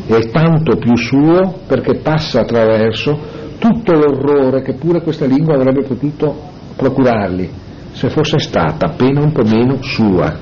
è 0.08 0.30
tanto 0.32 0.78
più 0.78 0.96
suo 0.96 1.60
perché 1.68 2.00
passa 2.00 2.40
attraverso 2.40 3.20
tutto 3.60 3.92
l'orrore 3.92 4.62
che 4.62 4.76
pure 4.76 5.02
questa 5.02 5.26
lingua 5.26 5.56
avrebbe 5.56 5.84
potuto 5.84 6.34
procurargli 6.78 7.50
se 7.92 8.10
fosse 8.10 8.40
stata 8.40 8.88
appena 8.88 9.22
un 9.22 9.34
po' 9.34 9.44
meno 9.44 9.82
sua, 9.82 10.34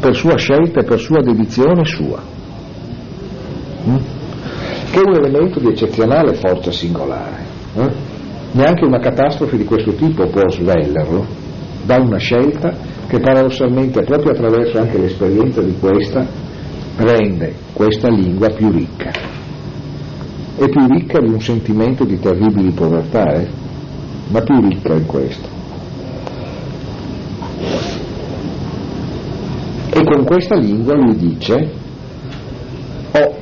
per 0.00 0.16
sua 0.16 0.36
scelta 0.36 0.80
e 0.80 0.84
per 0.84 0.98
sua 0.98 1.20
dedizione 1.20 1.84
sua, 1.84 2.22
mm? 3.88 3.96
che 4.90 5.00
è 5.00 5.06
un 5.06 5.14
elemento 5.14 5.60
di 5.60 5.68
eccezionale 5.68 6.34
forza 6.34 6.70
singolare. 6.72 7.42
Eh? 7.76 8.12
Neanche 8.54 8.84
una 8.84 8.98
catastrofe 8.98 9.56
di 9.56 9.64
questo 9.64 9.92
tipo 9.92 10.26
può 10.28 10.48
svellerlo 10.48 11.26
da 11.84 11.96
una 11.96 12.18
scelta 12.18 12.74
che 13.06 13.20
paradossalmente 13.20 14.02
proprio 14.02 14.32
attraverso 14.32 14.78
anche 14.78 14.98
l'esperienza 14.98 15.60
di 15.60 15.76
questa 15.78 16.26
rende 16.96 17.54
questa 17.72 18.08
lingua 18.08 18.48
più 18.50 18.70
ricca 18.70 19.34
è 20.56 20.68
più 20.68 20.86
ricca 20.86 21.18
di 21.18 21.32
un 21.32 21.40
sentimento 21.40 22.04
di 22.04 22.18
terribili 22.20 22.70
povertà, 22.70 23.32
eh? 23.32 23.48
ma 24.28 24.40
più 24.40 24.60
ricca 24.60 24.94
in 24.94 25.06
questo. 25.06 25.48
E 29.90 30.04
con 30.04 30.24
questa 30.24 30.56
lingua 30.56 30.94
lui 30.94 31.16
dice 31.16 31.72
ho 33.12 33.34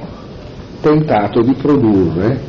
tentato 0.81 1.43
di 1.43 1.53
produrre 1.55 2.41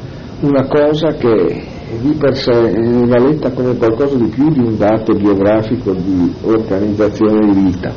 una 0.41 0.65
cosa 0.67 1.13
che 1.13 1.63
di 2.01 2.13
per 2.13 2.35
sé 2.35 2.51
va 2.51 3.19
letta 3.19 3.51
come 3.51 3.75
qualcosa 3.75 4.15
di 4.15 4.27
più 4.27 4.49
di 4.49 4.59
un 4.59 4.77
dato 4.77 5.13
biografico 5.13 5.93
di 5.93 6.33
organizzazione 6.41 7.51
di 7.51 7.59
vita. 7.61 7.91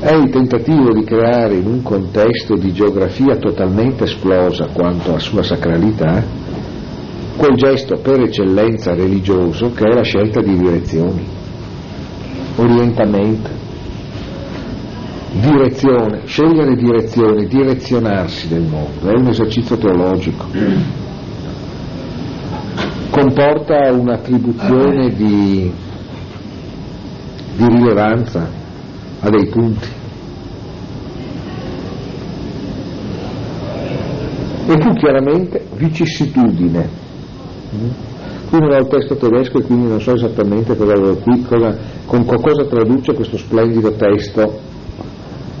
È 0.00 0.12
il 0.14 0.30
tentativo 0.30 0.92
di 0.92 1.04
creare 1.04 1.54
in 1.54 1.66
un 1.66 1.82
contesto 1.82 2.56
di 2.56 2.72
geografia 2.72 3.36
totalmente 3.36 4.04
esplosa 4.04 4.68
quanto 4.72 5.14
a 5.14 5.18
sua 5.18 5.42
sacralità 5.42 6.24
quel 7.36 7.56
gesto 7.56 7.98
per 7.98 8.20
eccellenza 8.20 8.94
religioso 8.94 9.72
che 9.72 9.84
è 9.84 9.94
la 9.94 10.02
scelta 10.02 10.40
di 10.40 10.56
direzioni, 10.56 11.24
orientamento, 12.56 13.50
direzione, 15.40 16.22
scegliere 16.26 16.74
direzione, 16.76 17.46
direzionarsi 17.46 18.48
nel 18.52 18.62
mondo, 18.62 19.08
è 19.08 19.14
un 19.18 19.28
esercizio 19.28 19.76
teologico. 19.76 20.44
Comporta 23.22 23.92
un'attribuzione 23.92 25.14
di, 25.14 25.72
di 27.54 27.66
rilevanza 27.68 28.48
a 29.20 29.30
dei 29.30 29.46
punti. 29.46 29.86
E 34.66 34.76
più 34.76 34.92
chiaramente 34.94 35.64
vicissitudine. 35.76 36.88
Qui 38.50 38.58
non 38.58 38.72
ho 38.72 38.78
il 38.78 38.88
testo 38.88 39.14
tedesco 39.14 39.58
e 39.58 39.62
quindi 39.62 39.86
non 39.86 40.00
so 40.00 40.14
esattamente 40.14 40.76
cosa, 40.76 40.94
qui, 41.22 41.42
cosa, 41.42 41.78
con 42.04 42.24
cosa 42.24 42.64
traduce 42.64 43.14
questo 43.14 43.36
splendido 43.36 43.92
testo, 43.92 44.58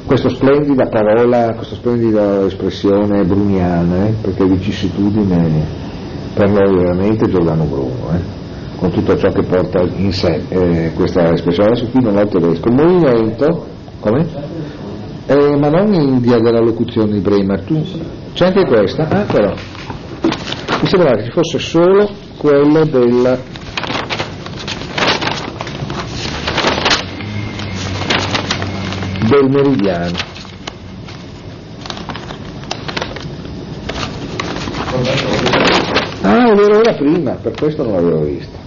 questa 0.04 0.30
splendida 0.30 0.88
parola, 0.88 1.54
questa 1.54 1.76
splendida 1.76 2.44
espressione 2.44 3.22
bruniana, 3.22 4.08
eh, 4.08 4.14
perché 4.20 4.46
vicissitudine 4.46 5.90
per 6.34 6.50
noi 6.50 6.74
veramente 6.74 7.28
Giordano 7.28 7.64
Bruno. 7.64 8.10
Eh 8.14 8.40
con 8.82 8.90
tutto 8.90 9.16
ciò 9.16 9.30
che 9.30 9.44
porta 9.44 9.80
in 9.80 10.12
sé 10.12 10.42
eh, 10.48 10.90
questa 10.96 11.32
espressione. 11.32 11.70
Adesso 11.70 11.86
qui 11.86 12.02
non 12.02 12.16
ho 12.16 12.20
il 12.22 12.28
tedesco. 12.28 12.68
Movimento, 12.72 13.66
come? 14.00 14.26
Eh, 15.26 15.56
ma 15.56 15.68
non 15.68 15.94
in 15.94 16.20
via 16.20 16.40
della 16.40 16.58
locuzione 16.58 17.12
di 17.12 17.20
Bremer, 17.20 17.60
tu 17.60 17.80
c'è 18.34 18.46
anche 18.46 18.64
questa? 18.66 19.06
Ah 19.08 19.24
però, 19.30 19.54
mi 20.80 20.88
sembrava 20.88 21.16
che 21.18 21.26
ci 21.26 21.30
fosse 21.30 21.58
solo 21.60 22.10
quello 22.36 22.84
del 22.84 23.38
del 29.28 29.48
meridiano. 29.48 30.31
Vero, 36.54 36.80
era 36.80 36.92
prima, 36.92 37.32
per 37.32 37.54
questo 37.58 37.82
non 37.82 37.94
l'avevo 37.94 38.24
vista. 38.24 38.60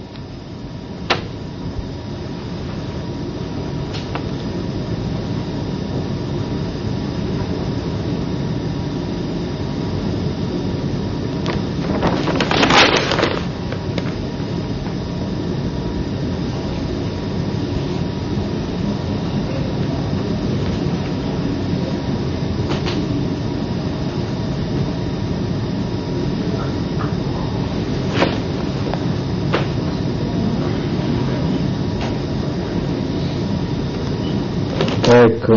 Ecco, 35.08 35.54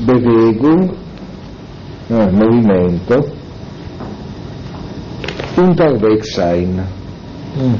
Bewegung, 0.00 0.94
eh, 2.08 2.30
movimento, 2.30 3.26
unterwegs 5.56 6.34
sein. 6.34 6.80
Mm. 7.56 7.74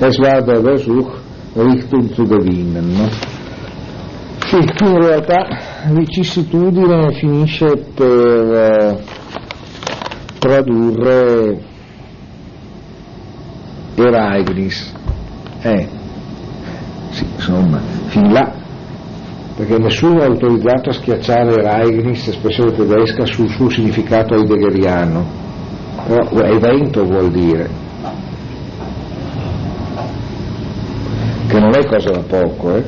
Es 0.00 0.18
war 0.18 0.42
der 0.42 0.60
Versuch, 0.60 1.10
Richtung 1.56 2.12
zu 2.14 2.24
gewinnen. 2.24 2.92
No? 2.96 3.08
Sì, 4.46 4.58
in 4.58 5.00
realtà 5.00 5.46
vicissitudine 5.90 7.12
finisce 7.12 7.76
per 7.94 8.52
eh, 8.52 8.98
tradurre 10.38 11.58
Ereignis 13.96 14.92
eh, 15.62 15.88
sì, 17.10 17.24
insomma, 17.34 17.80
fin 18.08 18.30
là, 18.32 18.52
perché 19.56 19.78
nessuno 19.78 20.20
è 20.20 20.26
autorizzato 20.26 20.90
a 20.90 20.92
schiacciare 20.92 21.62
Reignis, 21.62 22.28
espressione 22.28 22.72
tedesca, 22.72 23.24
sul 23.24 23.48
suo 23.48 23.70
significato 23.70 24.34
heideggeriano, 24.34 25.24
però 26.06 26.42
evento 26.42 27.04
vuol 27.04 27.30
dire, 27.30 27.70
che 31.46 31.58
non 31.58 31.74
è 31.74 31.86
cosa 31.86 32.10
da 32.10 32.20
poco, 32.20 32.76
eh? 32.76 32.84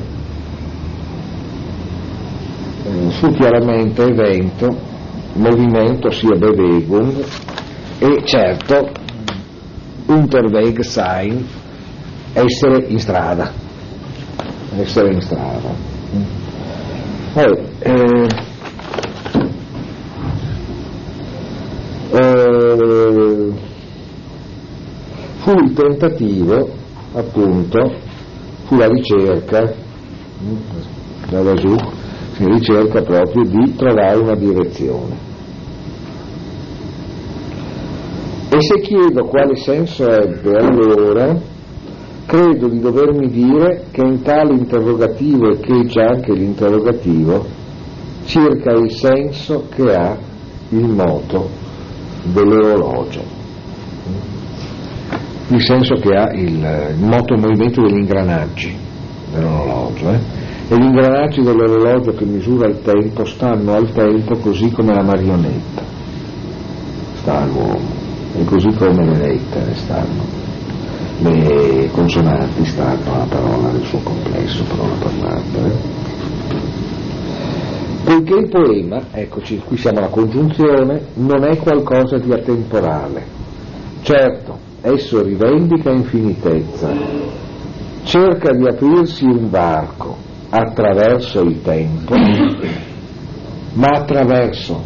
fu 3.09 3.31
chiaramente 3.31 4.03
evento, 4.03 4.67
movimento 5.33 6.11
sia 6.11 6.35
Bewegung 6.35 7.23
e 7.97 8.21
certo 8.25 8.91
Unterweg 10.05 10.81
sein 10.81 11.45
essere 12.33 12.85
in 12.87 12.99
strada, 12.99 13.51
essere 14.77 15.13
in 15.13 15.21
strada. 15.21 16.38
Poi, 17.31 17.57
eh, 17.79 18.27
eh, 22.11 23.53
fu 25.37 25.51
il 25.51 25.73
tentativo, 25.73 26.69
appunto, 27.13 27.93
fu 28.65 28.77
la 28.77 28.87
ricerca, 28.87 29.73
dalla 31.29 31.53
giù, 31.53 31.75
si 32.33 32.45
ricerca 32.45 33.03
proprio 33.03 33.43
di 33.43 33.75
trovare 33.75 34.17
una 34.17 34.35
direzione. 34.35 35.27
E 38.49 38.57
se 38.59 38.81
chiedo 38.81 39.25
quale 39.25 39.55
senso 39.55 40.09
ebbe 40.09 40.57
allora, 40.57 41.48
credo 42.29 42.67
di 42.67 42.79
dovermi 42.79 43.27
dire 43.31 43.85
che 43.89 44.01
in 44.03 44.21
tale 44.21 44.53
interrogativo 44.53 45.49
e 45.49 45.59
che 45.59 45.85
c'è 45.87 46.03
anche 46.03 46.31
l'interrogativo 46.31 47.43
circa 48.25 48.71
il 48.73 48.91
senso 48.91 49.65
che 49.73 49.91
ha 49.95 50.15
il 50.69 50.85
moto 50.85 51.49
dell'orologio, 52.21 53.23
il 55.47 55.61
senso 55.63 55.95
che 55.95 56.15
ha 56.15 56.31
il, 56.33 56.93
il 56.97 57.03
moto 57.03 57.35
movimento 57.35 57.81
degli 57.81 57.97
ingranaggi 57.97 58.77
dell'orologio. 59.33 60.11
Eh? 60.11 60.19
E 60.69 60.77
gli 60.77 60.83
ingranaggi 60.83 61.41
dell'orologio 61.41 62.11
che 62.11 62.25
misura 62.25 62.67
il 62.67 62.79
tempo 62.83 63.25
stanno 63.25 63.73
al 63.73 63.91
tempo 63.91 64.37
così 64.37 64.69
come 64.69 64.93
la 64.93 65.01
marionetta 65.01 65.81
sta 67.15 67.39
all'uomo 67.39 67.97
e 68.35 68.43
così 68.43 68.69
come 68.77 69.03
le 69.03 69.17
lettere 69.17 69.73
stanno 69.73 70.38
le 71.21 71.89
consonanti 71.91 72.65
stanno 72.65 73.13
alla 73.13 73.25
parola 73.25 73.71
nel 73.71 73.83
suo 73.83 73.99
complesso, 73.99 74.63
parola 74.63 74.95
parlata. 74.95 75.65
Eh? 75.65 75.97
Poiché 78.05 78.33
il 78.35 78.49
poema, 78.49 79.01
eccoci, 79.11 79.61
qui 79.65 79.77
siamo 79.77 79.99
alla 79.99 80.07
congiunzione, 80.07 81.01
non 81.15 81.43
è 81.43 81.57
qualcosa 81.57 82.17
di 82.17 82.31
atemporale. 82.31 83.25
Certo, 84.01 84.57
esso 84.81 85.21
rivendica 85.21 85.91
infinitezza, 85.91 86.89
cerca 88.03 88.53
di 88.53 88.65
aprirsi 88.65 89.25
un 89.25 89.49
varco 89.49 90.15
attraverso 90.49 91.41
il 91.41 91.61
tempo, 91.61 92.15
ma 93.73 93.89
attraverso, 93.89 94.81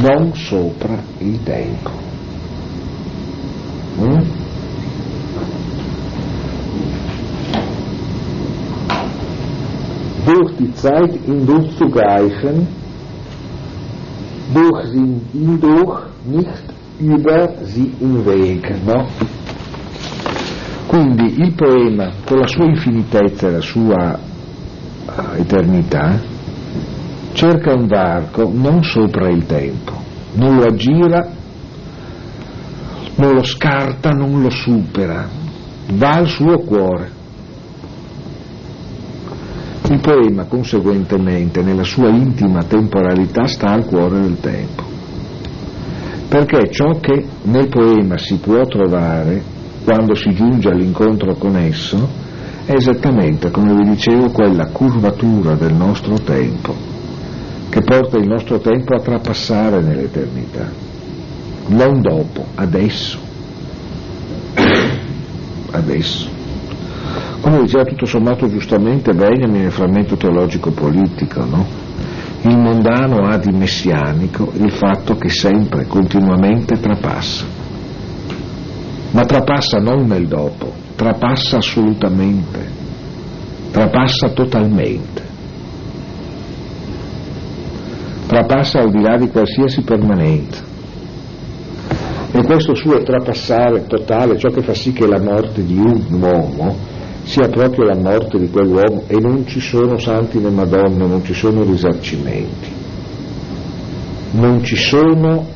non 0.00 0.34
sopra 0.34 0.96
il 1.18 1.42
tempo. 1.42 1.90
Mm? 4.00 4.42
durch 10.24 10.43
die 10.58 10.72
Zeit 10.74 11.18
hindurchzugreifen, 11.24 12.66
durch 14.52 14.86
sie 14.86 15.20
hindurch, 15.32 16.02
nicht 16.24 16.64
über 17.00 17.48
sie 17.62 17.92
hinweg. 17.98 18.74
No? 18.84 19.08
Quindi 20.86 21.40
il 21.40 21.52
poema, 21.52 22.12
con 22.24 22.38
la 22.38 22.46
sua 22.46 22.66
infinitezza 22.66 23.48
e 23.48 23.50
la 23.50 23.60
sua 23.60 24.18
uh, 25.06 25.40
eternità, 25.40 26.20
cerca 27.32 27.74
un 27.74 27.86
varco 27.86 28.50
non 28.52 28.84
sopra 28.84 29.28
il 29.28 29.44
tempo, 29.46 29.92
non 30.34 30.56
lo 30.56 30.64
aggira, 30.64 31.26
non 33.16 33.34
lo 33.34 33.42
scarta, 33.42 34.10
non 34.10 34.40
lo 34.40 34.50
supera, 34.50 35.28
va 35.94 36.10
al 36.10 36.28
suo 36.28 36.58
cuore 36.58 37.13
il 39.90 40.00
poema, 40.00 40.44
conseguentemente, 40.44 41.62
nella 41.62 41.82
sua 41.82 42.08
intima 42.08 42.62
temporalità 42.62 43.46
sta 43.46 43.68
al 43.68 43.84
cuore 43.84 44.20
del 44.20 44.40
tempo, 44.40 44.82
perché 46.28 46.70
ciò 46.70 46.98
che 47.00 47.24
nel 47.42 47.68
poema 47.68 48.16
si 48.16 48.36
può 48.36 48.64
trovare 48.64 49.42
quando 49.84 50.14
si 50.14 50.32
giunge 50.32 50.70
all'incontro 50.70 51.34
con 51.34 51.56
esso 51.56 52.22
è 52.64 52.72
esattamente, 52.72 53.50
come 53.50 53.74
vi 53.74 53.90
dicevo, 53.90 54.30
quella 54.30 54.68
curvatura 54.68 55.54
del 55.54 55.74
nostro 55.74 56.18
tempo, 56.18 56.74
che 57.68 57.80
porta 57.82 58.16
il 58.16 58.26
nostro 58.26 58.60
tempo 58.60 58.94
a 58.94 59.00
trapassare 59.00 59.82
nell'eternità, 59.82 60.70
non 61.66 62.00
dopo, 62.00 62.46
adesso. 62.54 63.18
Adesso 65.72 66.33
come 67.44 67.60
diceva 67.60 67.84
tutto 67.84 68.06
sommato 68.06 68.48
giustamente 68.48 69.12
Benjamin 69.12 69.60
nel 69.60 69.70
frammento 69.70 70.16
teologico-politico, 70.16 71.44
no? 71.44 71.66
il 72.40 72.56
mondano 72.56 73.26
ha 73.28 73.36
di 73.36 73.52
messianico 73.52 74.50
il 74.54 74.72
fatto 74.72 75.16
che 75.16 75.28
sempre, 75.28 75.84
continuamente 75.86 76.80
trapassa, 76.80 77.44
ma 79.10 79.24
trapassa 79.26 79.76
non 79.76 80.06
nel 80.06 80.26
dopo, 80.26 80.72
trapassa 80.96 81.58
assolutamente, 81.58 82.66
trapassa 83.70 84.30
totalmente, 84.30 85.22
trapassa 88.26 88.78
al 88.78 88.90
di 88.90 89.02
là 89.02 89.18
di 89.18 89.28
qualsiasi 89.28 89.82
permanenza. 89.82 90.62
E 92.32 92.42
questo 92.42 92.74
suo 92.74 93.02
trapassare 93.02 93.86
totale, 93.86 94.38
ciò 94.38 94.48
che 94.48 94.62
fa 94.62 94.72
sì 94.72 94.94
che 94.94 95.06
la 95.06 95.20
morte 95.20 95.62
di 95.62 95.76
un 95.76 96.06
uomo 96.10 96.92
sia 97.24 97.48
proprio 97.48 97.84
la 97.84 97.96
morte 97.96 98.38
di 98.38 98.48
quell'uomo 98.50 99.04
e 99.06 99.18
non 99.18 99.46
ci 99.46 99.60
sono 99.60 99.98
santi 99.98 100.38
né 100.38 100.50
madonne, 100.50 101.06
non 101.06 101.24
ci 101.24 101.34
sono 101.34 101.64
risarcimenti, 101.64 102.68
non 104.32 104.62
ci 104.62 104.76
sono 104.76 105.46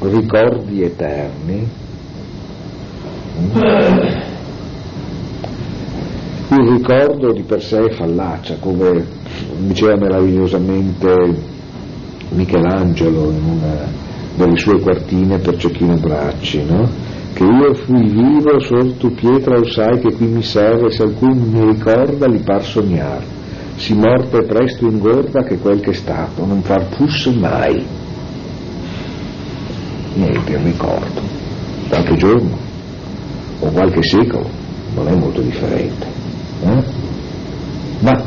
ricordi 0.00 0.82
eterni, 0.82 1.68
il 6.50 6.68
ricordo 6.68 7.32
di 7.32 7.42
per 7.42 7.62
sé 7.62 7.84
è 7.84 7.90
fallacia, 7.94 8.56
come 8.60 9.04
diceva 9.58 9.96
meravigliosamente 9.96 11.52
Michelangelo 12.30 13.30
in 13.30 13.44
una 13.44 14.02
delle 14.36 14.56
sue 14.56 14.80
quartine 14.80 15.38
per 15.38 15.56
Cecchino 15.56 15.96
Bracci, 15.96 16.64
no? 16.64 16.88
Che 17.34 17.44
io 17.44 17.74
fui 17.74 18.08
vivo 18.08 18.58
sotto 18.60 19.10
pietra 19.10 19.58
lo 19.58 19.66
sai 19.66 20.00
che 20.00 20.14
qui 20.14 20.26
mi 20.26 20.42
serve 20.42 20.90
se 20.90 21.02
alcun 21.02 21.50
mi 21.50 21.64
ricorda 21.72 22.26
li 22.26 22.38
par 22.38 22.64
sognare. 22.64 23.32
Si 23.76 23.92
morte 23.92 24.44
presto 24.44 24.86
ingorda 24.86 25.42
che 25.42 25.58
quel 25.58 25.80
che 25.80 25.90
è 25.90 25.94
stato 25.94 26.46
non 26.46 26.62
far 26.62 26.86
fusse 26.94 27.30
mai. 27.32 27.84
Niente 30.14 30.52
il 30.52 30.58
ricordo. 30.58 31.20
Qualche 31.88 32.16
giorno 32.16 32.64
o 33.60 33.70
qualche 33.70 34.02
secolo 34.02 34.48
non 34.94 35.08
è 35.08 35.14
molto 35.14 35.40
differente 35.40 36.06
eh? 36.62 36.82
ma 38.00 38.24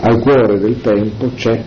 al 0.00 0.20
cuore 0.20 0.58
del 0.58 0.80
tempo 0.80 1.30
c'è 1.34 1.62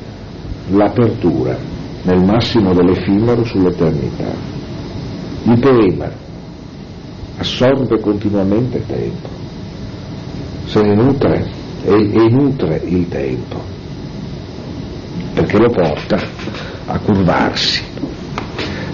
l'apertura 0.69 1.57
nel 2.03 2.23
massimo 2.23 2.73
dell'effimero 2.73 3.43
sull'eternità 3.43 4.55
il 5.43 5.59
poema 5.59 6.09
assorbe 7.37 7.99
continuamente 7.99 8.83
tempo, 8.85 9.29
se 10.65 10.81
ne 10.81 10.95
nutre 10.95 11.45
e, 11.83 11.93
e 11.93 12.29
nutre 12.29 12.81
il 12.83 13.07
tempo, 13.07 13.61
perché 15.33 15.57
lo 15.57 15.69
porta 15.69 16.19
a 16.87 16.99
curvarsi 16.99 17.83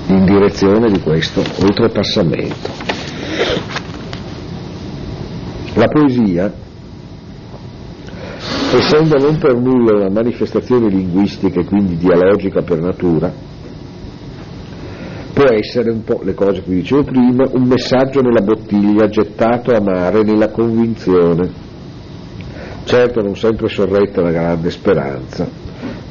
in 0.07 0.25
direzione 0.25 0.91
di 0.91 0.99
questo 0.99 1.41
oltrepassamento. 1.61 2.69
La 5.75 5.87
poesia, 5.87 6.53
essendo 8.73 9.17
non 9.17 9.37
per 9.37 9.55
nulla 9.55 9.95
una 9.95 10.09
manifestazione 10.09 10.89
linguistica 10.89 11.61
e 11.61 11.65
quindi 11.65 11.97
dialogica 11.97 12.61
per 12.61 12.79
natura, 12.79 13.52
può 15.33 15.49
essere 15.49 15.89
un 15.89 16.03
po' 16.03 16.21
le 16.23 16.33
cose 16.35 16.63
che 16.63 16.69
dicevo 16.69 17.03
prima, 17.03 17.49
un 17.51 17.63
messaggio 17.63 18.21
nella 18.21 18.41
bottiglia 18.41 19.07
gettato 19.07 19.71
a 19.71 19.81
mare 19.81 20.23
nella 20.23 20.49
convinzione, 20.49 21.49
certo 22.83 23.21
non 23.21 23.35
sempre 23.35 23.67
sorretta 23.67 24.21
da 24.21 24.31
grande 24.31 24.69
speranza, 24.69 25.47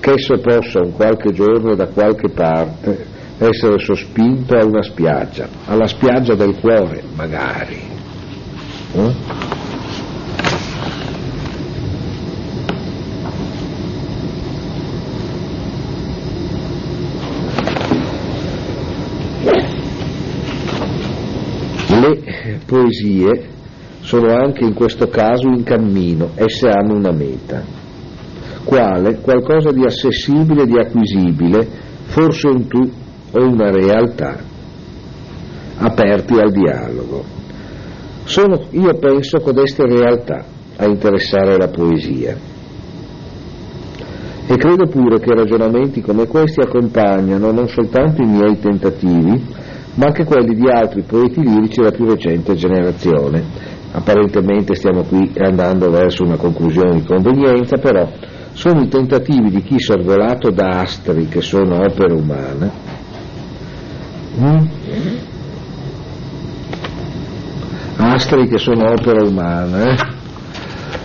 che 0.01 0.11
esso 0.11 0.39
possa 0.41 0.81
un 0.81 0.93
qualche 0.93 1.33
giorno 1.33 1.75
da 1.75 1.87
qualche 1.87 2.31
parte 2.31 3.07
essere 3.39 3.79
sospinto 3.79 4.57
a 4.57 4.65
una 4.65 4.83
spiaggia, 4.83 5.49
alla 5.67 5.87
spiaggia 5.87 6.35
del 6.35 6.59
cuore 6.61 7.03
magari. 7.15 7.81
Eh? 8.95 9.42
Le 22.93 23.33
poesie 23.33 23.49
sono 24.01 24.35
anche 24.35 24.65
in 24.65 24.75
questo 24.75 25.09
caso 25.09 25.49
in 25.49 25.63
cammino, 25.63 26.31
esse 26.35 26.69
hanno 26.69 26.95
una 26.95 27.13
meta. 27.13 27.63
Quale? 28.65 29.21
Qualcosa 29.21 29.71
di 29.71 29.83
accessibile, 29.83 30.67
di 30.67 30.79
acquisibile, 30.79 31.67
forse 32.07 32.49
un 32.49 32.67
tu 32.67 32.91
o 33.33 33.47
una 33.47 33.71
realtà, 33.71 34.39
aperti 35.79 36.35
al 36.35 36.51
dialogo. 36.51 37.25
Sono, 38.25 38.67
io 38.71 38.95
penso, 38.99 39.41
codeste 39.41 39.85
realtà 39.85 40.45
a 40.77 40.87
interessare 40.87 41.57
la 41.57 41.69
poesia. 41.69 42.37
E 44.47 44.57
credo 44.57 44.87
pure 44.87 45.19
che 45.19 45.35
ragionamenti 45.35 46.03
come 46.03 46.27
questi 46.27 46.61
accompagnano 46.61 47.53
non 47.53 47.69
soltanto 47.69 48.23
i 48.23 48.27
miei 48.27 48.59
tentativi, 48.59 49.43
ma 49.95 50.07
anche 50.07 50.25
quelli 50.25 50.55
di 50.55 50.69
altri 50.71 51.03
poeti 51.03 51.41
lirici 51.43 51.81
della 51.81 51.91
più 51.91 52.07
recente 52.07 52.55
generazione. 52.55 53.43
Apparentemente 53.93 54.75
stiamo 54.75 55.03
qui 55.03 55.31
andando 55.39 55.91
verso 55.91 56.25
una 56.25 56.37
conclusione 56.37 56.95
di 56.95 57.05
convenienza, 57.05 57.77
però 57.77 58.09
sono 58.53 58.81
i 58.83 58.89
tentativi 58.89 59.51
di 59.51 59.63
chi 59.63 59.79
sorvolato 59.79 60.51
da 60.51 60.81
astri 60.81 61.29
che 61.29 61.43
sono 61.43 61.77
opere 61.77 62.15
umane. 62.15 62.71
Mm? 64.41 64.67
Astri 67.97 68.49
che 68.49 68.59
sono 68.59 68.91
opere 68.91 69.23
umane. 69.27 70.21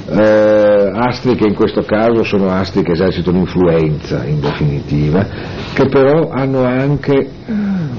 Eh, 0.10 0.92
astri 0.94 1.36
che 1.36 1.46
in 1.46 1.54
questo 1.54 1.82
caso 1.82 2.24
sono 2.24 2.48
astri 2.48 2.82
che 2.82 2.94
esercitano 2.94 3.40
influenza 3.40 4.24
in 4.24 4.40
definitiva, 4.40 5.28
che 5.74 5.86
però 5.90 6.30
hanno 6.32 6.64
anche 6.64 7.30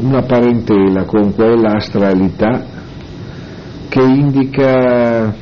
una 0.01 0.23
parentela 0.23 1.05
con 1.05 1.35
quella 1.35 1.77
astralità 1.77 2.65
che 3.89 4.03
indica 4.03 5.35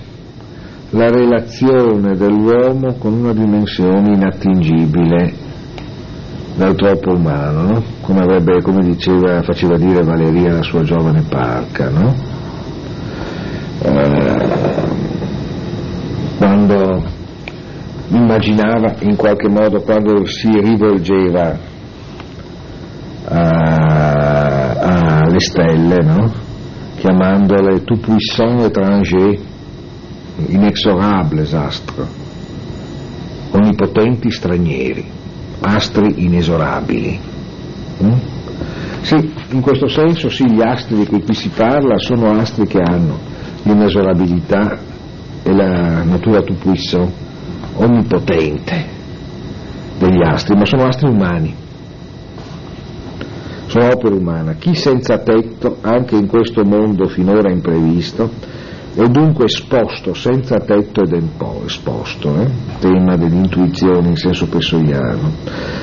la 0.91 1.11
relazione 1.11 2.17
dell'uomo 2.17 2.95
con 2.95 3.13
una 3.13 3.33
dimensione 3.33 4.15
inattingibile 4.15 5.45
dal 6.57 6.75
troppo 6.75 7.13
umano, 7.13 7.63
no? 7.63 7.83
come, 8.01 8.21
avrebbe, 8.21 8.63
come 8.63 8.83
diceva, 8.83 9.43
faceva 9.43 9.77
dire 9.77 10.03
Valeria 10.03 10.55
la 10.55 10.63
sua 10.63 10.83
giovane 10.83 11.23
parca, 11.29 11.91
no? 11.91 12.15
eh, 13.83 14.85
quando 16.39 17.05
immaginava 18.09 18.95
in 19.01 19.17
qualche 19.17 19.49
modo, 19.49 19.83
quando 19.83 20.25
si 20.25 20.49
rivolgeva 20.49 21.59
alle 25.37 25.41
stelle, 25.41 26.03
no? 26.03 26.33
chiamandole 26.97 27.85
tout 27.85 28.01
puissant 28.01 28.65
étranger, 28.65 29.39
inexorables 30.49 31.53
astres, 31.55 32.09
onnipotenti 33.53 34.31
stranieri, 34.31 35.05
astri 35.61 36.25
inesorabili. 36.25 37.21
Mm? 38.03 38.13
Sì, 39.03 39.33
in 39.51 39.61
questo 39.61 39.89
senso 39.89 40.31
sì, 40.31 40.45
gli 40.51 40.63
astri 40.63 40.97
di 40.97 41.07
cui 41.07 41.23
qui 41.23 41.35
si 41.35 41.51
parla 41.51 41.99
sono 41.99 42.31
astri 42.39 42.67
che 42.67 42.81
hanno 42.81 43.19
l'inesorabilità 43.63 44.79
e 45.43 45.53
la 45.53 46.03
natura 46.03 46.41
tout 46.41 46.59
puissant, 46.59 47.11
onnipotente 47.75 48.95
degli 49.99 50.23
astri, 50.23 50.57
ma 50.57 50.65
sono 50.65 50.87
astri 50.87 51.09
umani 51.09 51.65
sono 53.67 53.87
opera 53.93 54.15
umana. 54.15 54.55
Chi 54.55 54.75
senza 54.75 55.19
tetto, 55.19 55.79
anche 55.81 56.17
in 56.17 56.27
questo 56.27 56.65
mondo 56.65 57.07
finora 57.09 57.51
imprevisto, 57.51 58.31
è 58.95 59.07
dunque 59.09 59.45
esposto, 59.45 60.15
senza 60.15 60.57
tetto 60.57 61.03
ed 61.03 61.23
esposto, 61.67 62.35
eh? 62.41 62.49
tema 62.79 63.15
dell'intuizione 63.17 64.09
in 64.09 64.17
senso 64.17 64.49
pessoiano, 64.49 65.33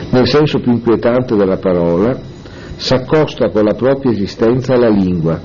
nel 0.10 0.28
senso 0.28 0.60
più 0.60 0.72
inquietante 0.72 1.36
della 1.36 1.58
parola, 1.58 2.18
s'accosta 2.76 3.50
con 3.50 3.66
la 3.66 3.76
propria 3.76 4.12
esistenza 4.12 4.74
alla 4.74 4.90
lingua, 4.90 5.40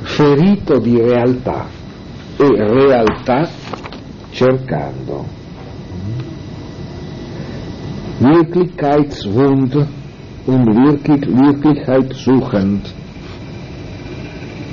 ferito 0.00 0.78
di 0.78 0.98
realtà 0.98 1.66
e 2.38 2.46
realtà 2.46 3.46
cercando. 4.30 5.26
Wirklichkeitswund 8.20 9.97
und 10.48 10.66
wirklich, 10.66 11.28
Wirklichkeit 11.28 12.10
suchend. 12.14 12.94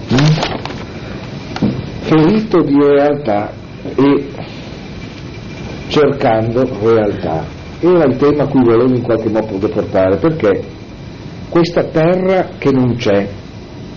Hm? 0.10 1.68
Ferito 2.03 2.61
di 2.61 2.77
realtà 2.80 3.52
e 3.95 4.26
cercando 5.89 6.65
realtà. 6.81 7.43
Era 7.81 8.06
il 8.06 8.15
tema 8.15 8.43
a 8.43 8.47
cui 8.47 8.64
volevo 8.64 8.95
in 8.95 9.02
qualche 9.02 9.30
modo 9.30 9.68
portare, 9.68 10.15
perché 10.15 10.64
questa 11.49 11.84
terra 11.84 12.52
che 12.57 12.72
non 12.72 12.95
c'è, 12.95 13.27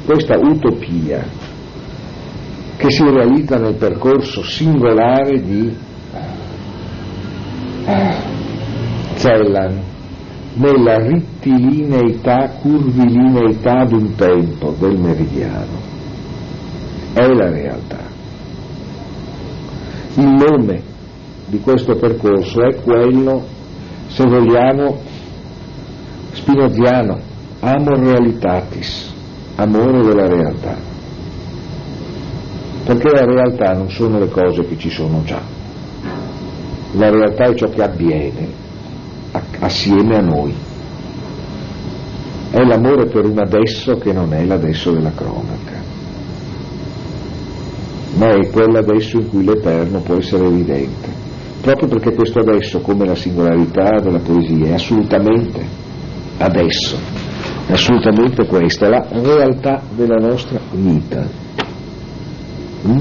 questa 0.05 0.37
utopia 0.37 1.25
che 2.77 2.91
si 2.91 3.05
realizza 3.05 3.57
nel 3.59 3.75
percorso 3.75 4.43
singolare 4.43 5.43
di 5.43 5.77
Zellan, 9.15 9.81
nella 10.59 10.99
rittilineità, 10.99 12.51
curvilineità 12.61 13.85
di 13.85 13.95
un 13.95 14.15
tempo 14.17 14.75
del 14.79 14.99
meridiano. 14.99 15.87
È 17.13 17.27
la 17.27 17.49
realtà. 17.49 17.99
Il 20.15 20.29
nome 20.29 20.83
di 21.47 21.61
questo 21.61 21.95
percorso 21.95 22.61
è 22.67 22.75
quello, 22.83 23.45
se 24.09 24.25
vogliamo, 24.25 25.01
spinoziano, 26.33 27.21
amor 27.61 27.99
realitatis, 28.01 29.13
amore 29.57 30.03
della 30.03 30.27
realtà. 30.27 30.77
Perché 32.85 33.11
la 33.11 33.25
realtà 33.25 33.75
non 33.75 33.91
sono 33.91 34.19
le 34.19 34.29
cose 34.29 34.67
che 34.67 34.77
ci 34.77 34.91
sono 34.91 35.23
già, 35.25 35.41
la 36.93 37.11
realtà 37.11 37.45
è 37.45 37.55
ciò 37.55 37.69
che 37.69 37.83
avviene 37.83 38.67
assieme 39.61 40.17
a 40.17 40.21
noi. 40.21 40.55
È 42.51 42.63
l'amore 42.63 43.07
per 43.07 43.27
un 43.27 43.39
adesso 43.39 43.97
che 43.97 44.13
non 44.13 44.33
è 44.33 44.45
l'adesso 44.45 44.93
della 44.93 45.13
cronaca, 45.13 45.83
ma 48.17 48.31
è 48.31 48.49
quell'adesso 48.51 49.19
in 49.19 49.29
cui 49.29 49.45
l'eterno 49.45 50.01
può 50.01 50.17
essere 50.17 50.47
evidente, 50.47 51.09
proprio 51.61 51.89
perché 51.89 52.15
questo 52.15 52.41
adesso, 52.41 52.81
come 52.81 53.07
la 53.07 53.15
singolarità 53.15 54.01
della 54.01 54.19
poesia, 54.19 54.67
è 54.67 54.73
assolutamente 54.73 55.61
adesso, 56.39 56.97
è 57.67 57.73
assolutamente 57.73 58.47
questa, 58.47 58.89
la 58.89 59.07
realtà 59.11 59.83
della 59.95 60.17
nostra 60.17 60.59
vita. 60.73 61.27
Mm? 62.87 62.99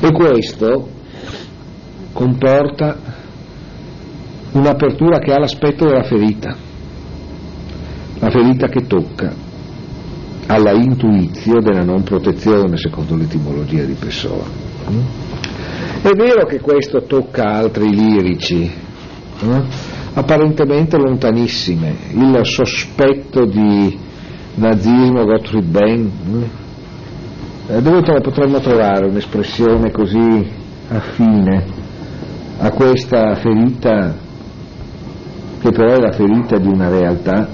E 0.00 0.12
questo 0.12 0.88
comporta 2.12 2.96
un'apertura 4.54 5.18
che 5.18 5.32
ha 5.32 5.38
l'aspetto 5.38 5.86
della 5.86 6.04
ferita, 6.04 6.56
la 8.18 8.30
ferita 8.30 8.68
che 8.68 8.86
tocca 8.86 9.32
alla 10.46 10.72
intuizio 10.72 11.60
della 11.60 11.82
non 11.82 12.02
protezione, 12.02 12.76
secondo 12.76 13.16
l'etimologia 13.16 13.82
di 13.84 13.94
Pessoa. 13.94 14.44
È 16.02 16.10
vero 16.10 16.44
che 16.46 16.60
questo 16.60 17.04
tocca 17.04 17.44
altri 17.44 17.88
lirici, 17.90 18.70
no? 19.40 19.66
apparentemente 20.12 20.98
lontanissime, 20.98 21.96
il 22.12 22.40
sospetto 22.42 23.46
di 23.46 23.98
nazismo 24.56 25.24
Gottfried 25.24 25.64
Benn, 25.64 26.08
eh, 27.66 27.82
dove 27.82 28.02
potremmo 28.20 28.60
trovare 28.60 29.06
un'espressione 29.06 29.90
così 29.90 30.46
affine 30.90 31.64
a 32.58 32.70
questa 32.70 33.34
ferita 33.36 34.23
che 35.64 35.70
però 35.70 35.94
è 35.94 35.98
la 35.98 36.12
ferita 36.12 36.58
di 36.58 36.68
una 36.68 36.90
realtà 36.90 37.48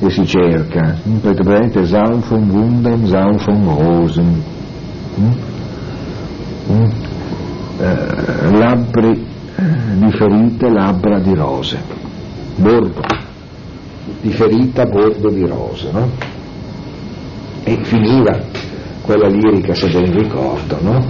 che 0.00 0.10
si 0.10 0.26
cerca, 0.26 0.96
perché 1.20 1.42
praticamente 1.44 1.86
Zaun 1.86 2.20
von 2.28 2.50
Wunden, 2.50 3.06
Zaun 3.06 3.36
von 3.36 3.78
Rosen, 3.78 4.42
mm? 5.20 5.30
Mm? 6.72 6.90
Eh, 7.78 8.58
labbri 8.58 9.26
di 9.98 10.10
ferite, 10.10 10.68
labbra 10.68 11.20
di 11.20 11.32
rose, 11.32 11.80
bordo 12.56 13.02
di 14.20 14.30
ferita, 14.30 14.86
bordo 14.86 15.30
di 15.30 15.46
rose, 15.46 15.90
no? 15.92 16.10
E 17.62 17.78
finiva 17.84 18.36
quella 19.02 19.28
lirica, 19.28 19.74
se 19.74 19.88
ben 19.90 20.10
ricordo, 20.10 20.76
no? 20.80 21.04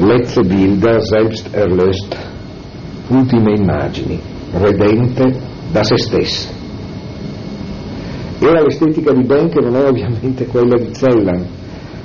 Letze 0.00 0.42
Bilder 0.42 1.00
selbst 1.00 1.54
erlöst, 1.54 2.16
ultime 3.06 3.52
immagini, 3.56 4.31
redente 4.52 5.38
da 5.70 5.82
se 5.82 5.96
stesse. 5.96 6.60
Era 8.38 8.62
l'estetica 8.62 9.12
di 9.12 9.24
Ben 9.24 9.48
che 9.48 9.60
non 9.60 9.76
è 9.76 9.86
ovviamente 9.86 10.46
quella 10.46 10.76
di 10.76 10.88
Zellan, 10.92 11.46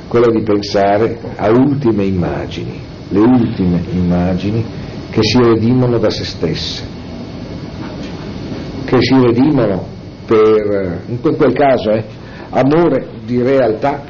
quella 0.08 0.32
di 0.32 0.44
pensare 0.44 1.18
a 1.36 1.50
ultime 1.50 2.04
immagini, 2.04 2.80
le 3.10 3.20
ultime 3.20 3.82
immagini 3.92 4.64
che 5.10 5.20
si 5.24 5.40
redimono 5.40 5.98
da 5.98 6.10
se 6.10 6.24
stesse, 6.24 6.84
che 8.86 8.98
si 9.00 9.16
redimono 9.20 9.86
per, 10.26 11.02
in 11.08 11.20
quel 11.20 11.54
caso, 11.54 11.90
eh, 11.92 12.04
amore 12.50 13.08
di 13.26 13.42
realtà, 13.42 14.04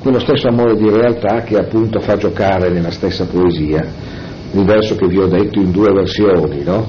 quello 0.00 0.18
stesso 0.18 0.48
amore 0.48 0.76
di 0.76 0.88
realtà 0.88 1.42
che 1.42 1.58
appunto 1.58 2.00
fa 2.00 2.16
giocare 2.16 2.70
nella 2.70 2.90
stessa 2.90 3.26
poesia 3.26 3.84
il 4.52 4.64
verso 4.64 4.96
che 4.96 5.06
vi 5.06 5.18
ho 5.18 5.26
detto 5.26 5.60
in 5.60 5.70
due 5.70 5.92
versioni, 5.92 6.62
no? 6.62 6.86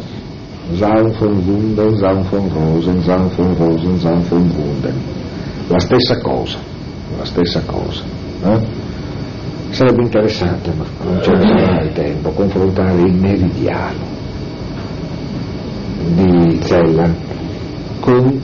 Zaun 0.76 1.12
von 1.14 1.46
Wunden, 1.46 1.98
Zaun 1.98 2.24
von 2.26 2.50
Rosen, 2.52 3.02
Zaun 3.04 3.30
von 3.30 3.56
Rosen, 3.56 4.00
Zaun 4.00 4.22
von 4.24 4.50
Wunden. 4.54 4.96
La 5.70 5.80
stessa 5.80 6.18
cosa, 6.22 6.58
la 7.18 7.26
stessa 7.26 7.62
cosa. 7.66 8.04
Eh? 8.44 8.60
Sarebbe 9.70 10.04
interessante, 10.04 10.72
ma 10.74 10.86
non 11.04 11.22
ce 11.22 11.32
ne 11.32 11.42
sarà 11.42 11.82
il 11.84 11.94
tempo, 11.94 12.30
confrontare 12.32 13.02
il 13.02 13.14
meridiano 13.14 14.16
di 16.16 16.60
Zellan 16.62 17.16
con 18.00 18.42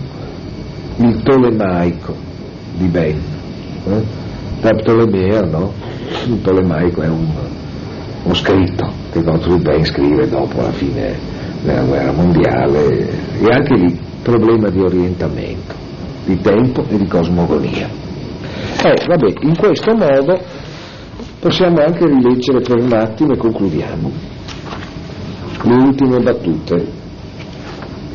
il 0.98 1.24
tolemaico 1.24 2.16
di 2.78 2.88
Ben. 2.88 3.22
Eh? 3.86 4.04
Da 4.62 4.70
Ptolemeo, 4.70 5.46
no? 5.46 5.74
Il 6.26 6.42
tolemaico 6.42 7.02
è 7.02 7.08
un, 7.08 7.28
uno 8.24 8.34
scritto 8.34 8.90
che 9.12 9.22
Gottfried 9.22 9.62
Ben 9.62 9.84
scrive 9.84 10.30
dopo 10.30 10.62
la 10.62 10.72
fine 10.72 11.33
nella 11.64 11.84
guerra 11.84 12.12
mondiale 12.12 13.10
e 13.40 13.46
anche 13.50 13.76
lì 13.76 14.00
problema 14.22 14.70
di 14.70 14.80
orientamento, 14.80 15.74
di 16.26 16.40
tempo 16.40 16.84
e 16.88 16.98
di 16.98 17.08
cosmogonia. 17.08 17.90
Eh, 18.84 19.06
vabbè, 19.08 19.34
in 19.42 19.56
questo 19.56 19.96
modo 19.96 20.40
possiamo 21.40 21.82
anche 21.84 22.06
rileggere 22.06 22.62
per 22.62 22.82
un 22.82 22.94
attimo 22.94 23.34
e 23.34 23.38
concludiamo 23.38 24.12
le 25.64 25.76
ultime 25.76 26.20
battute 26.20 26.86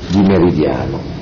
di 0.08 0.20
Meridiano. 0.20 1.16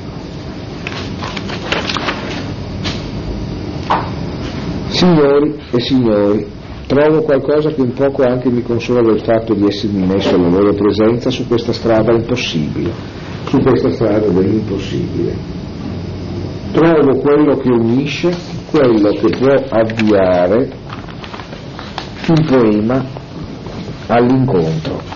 Signori 4.89 5.55
e 5.71 5.81
signori, 5.81 6.47
trovo 6.87 7.23
qualcosa 7.23 7.71
che 7.71 7.81
un 7.81 7.93
poco 7.93 8.23
anche 8.23 8.49
mi 8.49 8.63
consola 8.63 9.03
del 9.03 9.21
fatto 9.21 9.55
di 9.55 9.67
essermi 9.67 10.07
messo 10.07 10.37
alla 10.37 10.49
loro 10.49 10.73
presenza 10.73 11.31
su 11.31 11.47
questa 11.47 11.73
strada 11.73 12.13
impossibile, 12.13 12.91
su 13.49 13.59
questa 13.59 13.91
strada 13.91 14.27
dell'impossibile. 14.27 15.35
Trovo 16.73 17.19
quello 17.19 17.57
che 17.57 17.71
unisce, 17.71 18.35
quello 18.71 19.11
che 19.11 19.37
può 19.37 19.55
avviare 19.71 20.69
il 22.29 22.45
poema 22.47 23.05
all'incontro. 24.09 25.16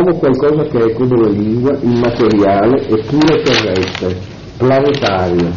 Trovo 0.00 0.16
qualcosa 0.16 0.62
che 0.62 0.78
è 0.78 0.92
come 0.94 1.14
la 1.14 1.28
lingua, 1.28 1.76
immateriale 1.78 2.88
eppure 2.88 3.42
terrestre, 3.42 4.16
planetario, 4.56 5.50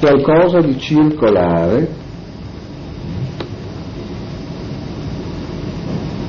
qualcosa 0.00 0.58
di 0.58 0.76
circolare 0.76 1.88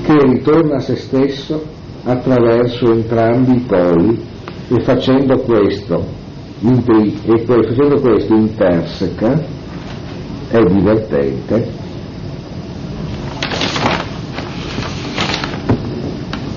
che 0.04 0.18
ritorna 0.20 0.76
a 0.76 0.80
se 0.82 0.96
stesso 0.98 1.64
attraverso 2.04 2.92
entrambi 2.92 3.56
i 3.56 3.66
poli 3.68 4.24
e 4.68 4.84
facendo 4.84 5.40
questo, 5.40 6.06
e 6.60 7.44
facendo 7.44 8.00
questo 8.02 8.36
interseca, 8.36 9.44
è 10.48 10.60
divertente, 10.60 11.81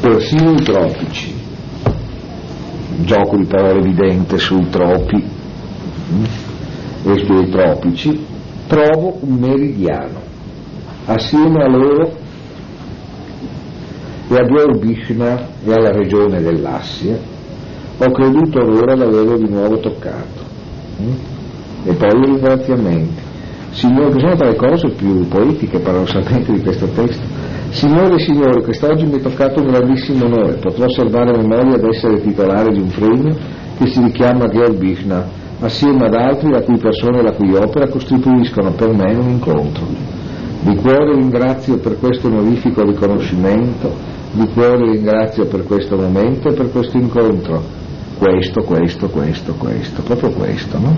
persino 0.04 0.50
i 0.50 0.62
tropici, 0.62 1.34
gioco 3.04 3.38
di 3.38 3.46
parole 3.46 3.78
evidente 3.78 4.36
sui 4.36 4.68
tropi 4.68 5.16
mm, 5.16 6.24
e 7.04 7.24
sui 7.24 7.48
tropici, 7.48 8.26
trovo 8.66 9.16
un 9.20 9.34
meridiano, 9.38 10.20
assieme 11.06 11.64
a 11.64 11.68
loro 11.68 12.12
e 14.28 14.36
a 14.36 14.42
Björn 14.42 15.18
e 15.64 15.72
alla 15.72 15.92
regione 15.92 16.42
dell'Assia, 16.42 17.18
ho 17.96 18.10
creduto 18.10 18.58
ora 18.58 18.94
di 18.94 19.02
averlo 19.02 19.38
di 19.38 19.48
nuovo 19.48 19.78
toccato. 19.78 20.42
Mm? 21.00 21.12
E 21.84 21.92
poi 21.94 22.08
i 22.08 22.24
ringraziamenti. 22.26 23.22
Signore, 23.70 24.12
che 24.12 24.20
sono 24.20 24.36
tra 24.36 24.48
le 24.50 24.56
cose 24.56 24.90
più 24.90 25.26
poetiche 25.28 25.78
paradossalmente 25.78 26.52
di 26.52 26.60
questo 26.60 26.88
testo, 26.88 27.43
Signore 27.74 28.14
e 28.14 28.20
signori, 28.20 28.62
quest'oggi 28.62 29.04
mi 29.04 29.18
è 29.18 29.20
toccato 29.20 29.60
un 29.60 29.66
grandissimo 29.66 30.26
onore, 30.26 30.58
potrò 30.60 30.88
salvare 30.90 31.36
memoria 31.36 31.74
ad 31.74 31.82
essere 31.82 32.20
titolare 32.20 32.70
di 32.70 32.78
un 32.78 32.88
premio 32.88 33.36
che 33.76 33.88
si 33.88 34.00
richiama 34.00 34.46
Georg 34.46 34.76
Bichner, 34.76 35.26
assieme 35.58 36.06
ad 36.06 36.14
altri 36.14 36.52
la 36.52 36.62
cui 36.62 36.78
persona 36.78 37.18
e 37.18 37.22
la 37.22 37.32
cui 37.32 37.52
opera 37.52 37.88
costituiscono 37.88 38.70
per 38.70 38.94
me 38.94 39.16
un 39.16 39.28
incontro. 39.28 39.86
Di 40.60 40.76
cuore 40.76 41.16
ringrazio 41.16 41.78
per 41.78 41.98
questo 41.98 42.28
onorifico 42.28 42.84
riconoscimento, 42.84 43.92
di 44.30 44.46
cuore 44.52 44.92
ringrazio 44.92 45.46
per 45.46 45.64
questo 45.64 45.96
momento 45.96 46.50
e 46.50 46.52
per 46.52 46.70
questo 46.70 46.96
incontro. 46.96 47.60
Questo, 48.16 48.62
questo, 48.62 49.08
questo, 49.08 49.54
questo, 49.54 50.02
proprio 50.02 50.30
questo, 50.30 50.78
no? 50.78 50.96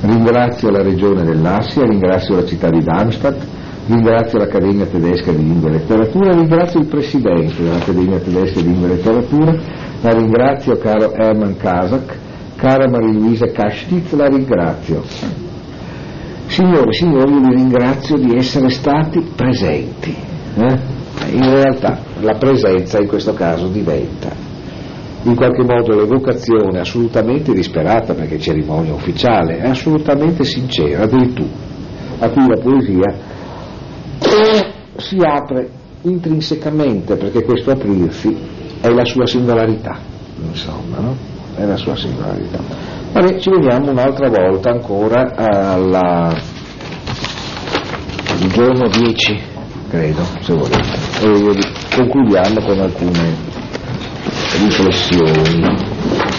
Ringrazio 0.00 0.70
la 0.70 0.82
regione 0.82 1.22
dell'Assia, 1.22 1.86
ringrazio 1.86 2.34
la 2.34 2.44
città 2.44 2.68
di 2.68 2.82
Darmstadt, 2.82 3.58
ringrazio 3.90 4.38
l'Accademia 4.38 4.86
Tedesca 4.86 5.32
di 5.32 5.42
Lingua 5.42 5.68
e 5.68 5.72
Letteratura, 5.72 6.32
ringrazio 6.32 6.80
il 6.80 6.86
Presidente 6.86 7.62
dell'Accademia 7.62 8.18
Tedesca 8.18 8.60
di 8.60 8.66
Lingua 8.66 8.86
e 8.86 8.90
Letteratura, 8.90 9.58
la 10.02 10.12
ringrazio 10.12 10.76
caro 10.78 11.12
Hermann 11.12 11.56
Kazak, 11.56 12.16
cara 12.54 12.88
Maria 12.88 13.18
Luisa 13.18 13.46
Kastitz, 13.46 14.12
la 14.12 14.26
ringrazio. 14.26 15.02
Signore 16.46 16.88
e 16.88 16.92
signori, 16.92 17.32
vi 17.32 17.54
ringrazio 17.54 18.16
di 18.16 18.36
essere 18.36 18.68
stati 18.70 19.20
presenti. 19.34 20.14
Eh? 20.56 20.98
In 21.32 21.50
realtà 21.50 21.98
la 22.20 22.36
presenza 22.38 22.98
in 22.98 23.06
questo 23.06 23.34
caso 23.34 23.68
diventa 23.68 24.48
in 25.22 25.34
qualche 25.34 25.62
modo 25.62 25.94
l'evocazione 25.94 26.80
assolutamente 26.80 27.52
disperata 27.52 28.14
perché 28.14 28.38
cerimonia 28.38 28.94
ufficiale, 28.94 29.58
è 29.58 29.68
assolutamente 29.68 30.44
sincera 30.44 31.04
del 31.06 31.34
tu, 31.34 31.46
a 32.20 32.28
cui 32.30 32.46
la 32.48 32.58
poesia 32.58 33.14
si 34.96 35.16
apre 35.16 35.70
intrinsecamente 36.02 37.16
perché 37.16 37.42
questo 37.42 37.72
aprirsi 37.72 38.36
è 38.80 38.88
la 38.88 39.04
sua 39.04 39.26
singolarità, 39.26 39.98
insomma, 40.42 40.98
no? 40.98 41.16
È 41.56 41.64
la 41.64 41.76
sua 41.76 41.96
singolarità. 41.96 42.58
Vabbè, 43.12 43.38
ci 43.38 43.50
vediamo 43.50 43.90
un'altra 43.90 44.28
volta 44.28 44.70
ancora 44.70 45.34
al 45.34 46.40
giorno 48.48 48.88
10, 48.88 49.40
credo, 49.90 50.22
se 50.40 50.54
volete, 50.54 50.98
e 51.20 51.58
concludiamo 51.96 52.60
con 52.60 52.78
alcune 52.80 53.34
riflessioni. 54.58 56.29